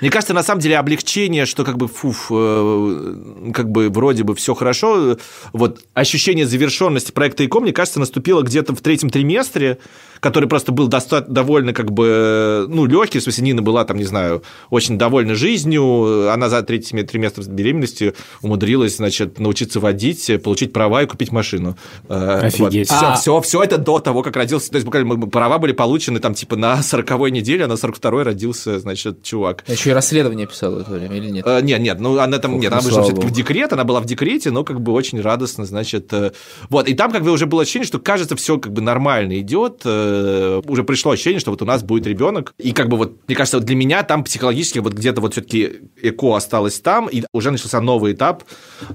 мне 0.01 0.09
кажется, 0.09 0.33
на 0.33 0.43
самом 0.43 0.61
деле 0.61 0.77
облегчение, 0.77 1.45
что 1.45 1.65
как 1.65 1.77
бы 1.77 1.87
фуф, 1.87 2.27
э, 2.31 3.51
как 3.53 3.71
бы 3.71 3.89
вроде 3.89 4.23
бы 4.23 4.35
все 4.35 4.53
хорошо. 4.53 5.17
Вот 5.51 5.81
ощущение 5.93 6.45
завершенности 6.45 7.11
проекта 7.11 7.45
ИКО, 7.45 7.59
мне 7.59 7.73
кажется, 7.73 7.99
наступило 7.99 8.41
где-то 8.41 8.75
в 8.75 8.81
третьем 8.81 9.09
триместре, 9.09 9.79
который 10.19 10.47
просто 10.47 10.71
был 10.71 10.87
достаточно 10.87 11.33
довольно 11.33 11.73
как 11.73 11.91
бы, 11.91 12.65
ну, 12.69 12.85
легкий, 12.85 13.19
в 13.19 13.23
смысле, 13.23 13.45
Нина 13.45 13.61
была 13.61 13.85
там, 13.85 13.97
не 13.97 14.03
знаю, 14.03 14.43
очень 14.69 14.97
довольна 14.97 15.35
жизнью, 15.35 16.31
она 16.31 16.49
за 16.49 16.61
третий 16.61 17.01
триместр 17.03 17.41
беременности 17.43 18.13
умудрилась, 18.41 18.97
значит, 18.97 19.39
научиться 19.39 19.79
водить, 19.79 20.29
получить 20.43 20.73
права 20.73 21.03
и 21.03 21.05
купить 21.05 21.31
машину. 21.31 21.77
Э, 22.07 22.41
Офигеть. 22.43 22.89
Вот. 22.89 22.97
Все, 22.97 23.07
а... 23.07 23.15
все, 23.15 23.41
все 23.41 23.63
это 23.63 23.77
до 23.77 23.99
того, 23.99 24.23
как 24.23 24.35
родился, 24.35 24.69
то 24.69 24.75
есть 24.75 24.85
буквально 24.85 25.27
права 25.27 25.57
были 25.57 25.71
получены 25.71 26.19
там 26.19 26.33
типа 26.33 26.55
на 26.55 26.79
40-й 26.79 27.31
неделе, 27.31 27.65
а 27.65 27.67
на 27.67 27.73
42-й 27.73 28.23
родился, 28.23 28.79
значит, 28.79 29.23
чувак. 29.23 29.63
Еще 29.79 29.91
и 29.91 29.93
расследование 29.93 30.47
писала 30.47 30.75
в 30.75 30.79
это 30.79 30.91
время 30.91 31.17
или 31.17 31.29
нет? 31.29 31.45
А, 31.47 31.61
нет, 31.61 31.79
нет, 31.81 31.99
ну 31.99 32.17
она 32.19 32.37
там, 32.39 32.53
Фух, 32.53 32.61
нет, 32.61 32.71
она 32.71 32.81
вышла 32.81 33.03
все-таки 33.03 33.27
в 33.27 33.31
декрет, 33.31 33.73
она 33.73 33.83
была 33.83 33.99
в 33.99 34.05
декрете, 34.05 34.51
но 34.51 34.63
как 34.63 34.81
бы 34.81 34.91
очень 34.91 35.19
радостно, 35.21 35.65
значит, 35.65 36.11
э, 36.13 36.31
вот, 36.69 36.87
и 36.87 36.93
там 36.93 37.11
как 37.11 37.23
бы 37.23 37.31
уже 37.31 37.45
было 37.45 37.63
ощущение, 37.63 37.85
что 37.85 37.99
кажется, 37.99 38.35
все 38.35 38.57
как 38.57 38.71
бы 38.73 38.81
нормально 38.81 39.39
идет, 39.39 39.85
Э, 39.89 40.61
уже 40.65 40.83
пришло 40.83 41.11
ощущение, 41.11 41.39
что 41.39 41.51
вот 41.51 41.61
у 41.61 41.65
нас 41.65 41.83
будет 41.83 42.07
ребенок. 42.07 42.53
И 42.57 42.71
как 42.71 42.89
бы 42.89 42.97
вот, 42.97 43.17
мне 43.27 43.35
кажется, 43.35 43.57
вот 43.57 43.65
для 43.65 43.75
меня 43.75 44.03
там 44.03 44.23
психологически 44.23 44.79
вот 44.79 44.93
где-то 44.93 45.21
вот 45.21 45.33
все-таки 45.33 45.81
ЭКО 46.01 46.35
осталось 46.35 46.79
там, 46.79 47.07
и 47.07 47.23
уже 47.33 47.51
начался 47.51 47.81
новый 47.81 48.13
этап, 48.13 48.43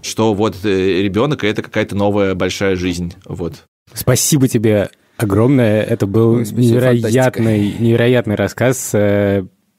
что 0.03 0.35
вот 0.35 0.57
э, 0.65 1.03
ребенок, 1.03 1.45
и 1.45 1.47
это 1.47 1.63
какая-то 1.63 1.97
новая 1.97 2.35
большая 2.35 2.77
жизнь. 2.77 3.15
Вот. 3.27 3.65
Спасибо 3.93 4.49
тебе 4.49 4.91
огромное. 5.17 5.83
Это 5.83 6.07
был 6.07 6.39
невероятный, 6.39 7.75
невероятный 7.79 8.35
рассказ. 8.35 8.95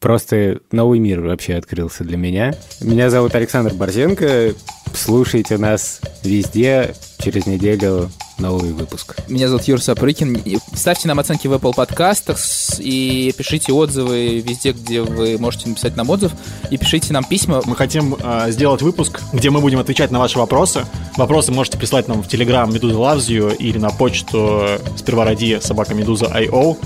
Просто 0.06 0.60
новый 0.72 0.99
мир 0.99 1.20
вообще 1.20 1.56
открылся 1.56 2.03
для 2.03 2.16
меня. 2.16 2.53
Меня 2.80 3.10
зовут 3.10 3.34
Александр 3.34 3.74
Борзенко. 3.74 4.53
Слушайте 4.93 5.58
нас 5.58 5.99
везде. 6.24 6.93
Через 7.18 7.47
неделю 7.47 8.12
новый 8.38 8.72
выпуск. 8.72 9.16
Меня 9.28 9.47
зовут 9.47 9.64
Юр 9.64 9.82
Сапрыкин. 9.82 10.39
Ставьте 10.76 11.08
нам 11.08 11.20
оценки 11.20 11.47
в 11.47 11.53
Apple 11.53 11.74
подкастах 11.74 12.38
и 12.78 13.34
пишите 13.36 13.74
отзывы 13.74 14.41
везде, 14.41 14.74
где 14.74 15.01
вы 15.01 15.39
можете 15.39 15.70
написать 15.70 15.95
нам 15.95 16.08
отзыв. 16.12 16.34
И 16.70 16.78
пишите 16.78 17.12
нам 17.12 17.24
письма. 17.24 17.64
Мы 17.66 17.76
хотим 17.76 18.16
э, 18.22 18.51
сделать 18.51 18.84
выпуск, 18.84 19.22
где 19.34 19.49
мы 19.49 19.60
будем 19.60 19.80
отвечать 19.80 20.12
на 20.12 20.20
ваши 20.20 20.38
вопросы. 20.38 20.86
Вопросы 21.18 21.51
можете 21.51 21.80
прислать 21.80 22.08
нам 22.08 22.22
в 22.22 22.28
Telegram 22.28 22.72
Медуза 22.72 22.93
Loves 22.93 23.28
You 23.28 23.56
или 23.58 23.80
на 23.80 23.89
почту 23.89 24.68
сперва 24.97 25.26
ради 25.26 25.60
собака 25.64 25.95
Медуза.io. 25.95 26.78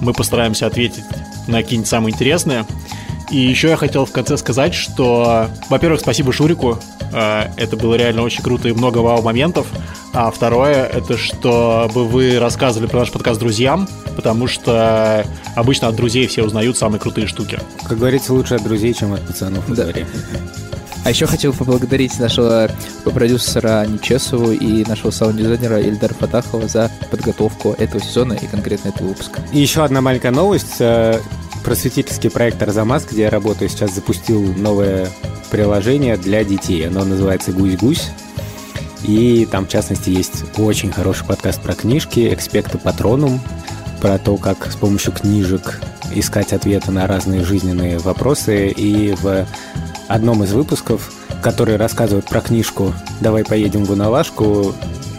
Мы 0.00 0.12
постараемся 0.12 0.68
ответить 0.68 1.02
на 1.48 1.62
какие-нибудь 1.62 1.88
самые 1.88 2.14
интересные. 2.14 2.64
И 3.30 3.36
еще 3.38 3.68
я 3.68 3.76
хотел 3.76 4.06
в 4.06 4.12
конце 4.12 4.38
сказать, 4.38 4.72
что, 4.74 5.48
во-первых, 5.68 6.00
спасибо 6.00 6.32
Шурику. 6.32 6.78
Э, 7.12 7.48
Это 7.56 7.76
было 7.76 7.94
реально 7.94 8.22
очень 8.22 8.42
круто 8.42 8.68
и 8.68 8.72
много 8.72 8.98
вау-моментов. 8.98 9.66
А 10.14 10.30
второе, 10.30 10.86
это 10.86 11.18
чтобы 11.18 12.06
вы 12.08 12.38
рассказывали 12.38 12.88
про 12.88 13.00
наш 13.00 13.10
подкаст 13.12 13.38
друзьям, 13.38 13.86
потому 14.16 14.46
что 14.46 15.26
обычно 15.54 15.88
от 15.88 15.96
друзей 15.96 16.26
все 16.26 16.42
узнают 16.42 16.78
самые 16.78 16.98
крутые 17.00 17.26
штуки. 17.26 17.58
Как 17.86 17.98
говорится, 17.98 18.32
лучше 18.32 18.54
от 18.54 18.62
друзей, 18.62 18.94
чем 18.94 19.12
от 19.12 19.26
пацанов 19.26 19.68
во 19.68 19.74
Да. 19.76 19.82
дворе. 19.84 20.06
А 21.04 21.10
еще 21.10 21.26
хотел 21.26 21.52
поблагодарить 21.52 22.18
нашего 22.18 22.70
продюсера 23.04 23.86
Нечесову 23.86 24.52
и 24.52 24.84
нашего 24.84 25.10
саунд-дизайнера 25.10 25.80
Ильдара 25.80 26.14
Фатахова 26.14 26.68
за 26.68 26.90
подготовку 27.10 27.74
этого 27.78 28.02
сезона 28.02 28.34
и 28.34 28.46
конкретно 28.46 28.88
этого 28.88 29.08
выпуска. 29.08 29.40
И 29.52 29.58
еще 29.60 29.84
одна 29.84 30.00
маленькая 30.00 30.32
новость. 30.32 30.76
Э, 30.80 31.20
Просветительский 31.64 32.30
проект 32.30 32.62
«Арзамас», 32.62 33.04
где 33.04 33.22
я 33.22 33.30
работаю, 33.30 33.68
сейчас 33.68 33.94
запустил 33.94 34.42
новое 34.54 35.08
приложение 35.50 36.16
для 36.16 36.44
детей. 36.44 36.86
Оно 36.86 37.04
называется 37.04 37.52
«Гусь-гусь». 37.52 38.10
И 39.02 39.46
там, 39.50 39.66
в 39.66 39.68
частности, 39.68 40.10
есть 40.10 40.44
очень 40.56 40.90
хороший 40.90 41.26
подкаст 41.26 41.60
про 41.60 41.74
книжки 41.74 42.32
«Экспекта 42.32 42.78
Патронум», 42.78 43.40
про 44.00 44.18
то, 44.18 44.36
как 44.36 44.70
с 44.70 44.76
помощью 44.76 45.12
книжек 45.12 45.80
искать 46.14 46.52
ответы 46.52 46.90
на 46.90 47.06
разные 47.06 47.44
жизненные 47.44 47.98
вопросы. 47.98 48.68
И 48.68 49.14
в 49.20 49.46
одном 50.08 50.42
из 50.44 50.52
выпусков, 50.52 51.12
который 51.42 51.76
рассказывает 51.76 52.26
про 52.26 52.40
книжку 52.40 52.92
«Давай 53.20 53.44
поедем 53.44 53.84
в 53.84 53.92
Уналашку», 53.92 54.74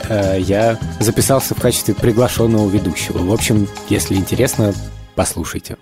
э, 0.10 0.40
я 0.40 0.78
записался 1.00 1.56
в 1.56 1.62
качестве 1.62 1.94
приглашенного 1.94 2.70
ведущего. 2.70 3.20
В 3.20 3.32
общем, 3.32 3.68
если 3.90 4.16
интересно, 4.16 4.74
послушайте. 5.16 5.78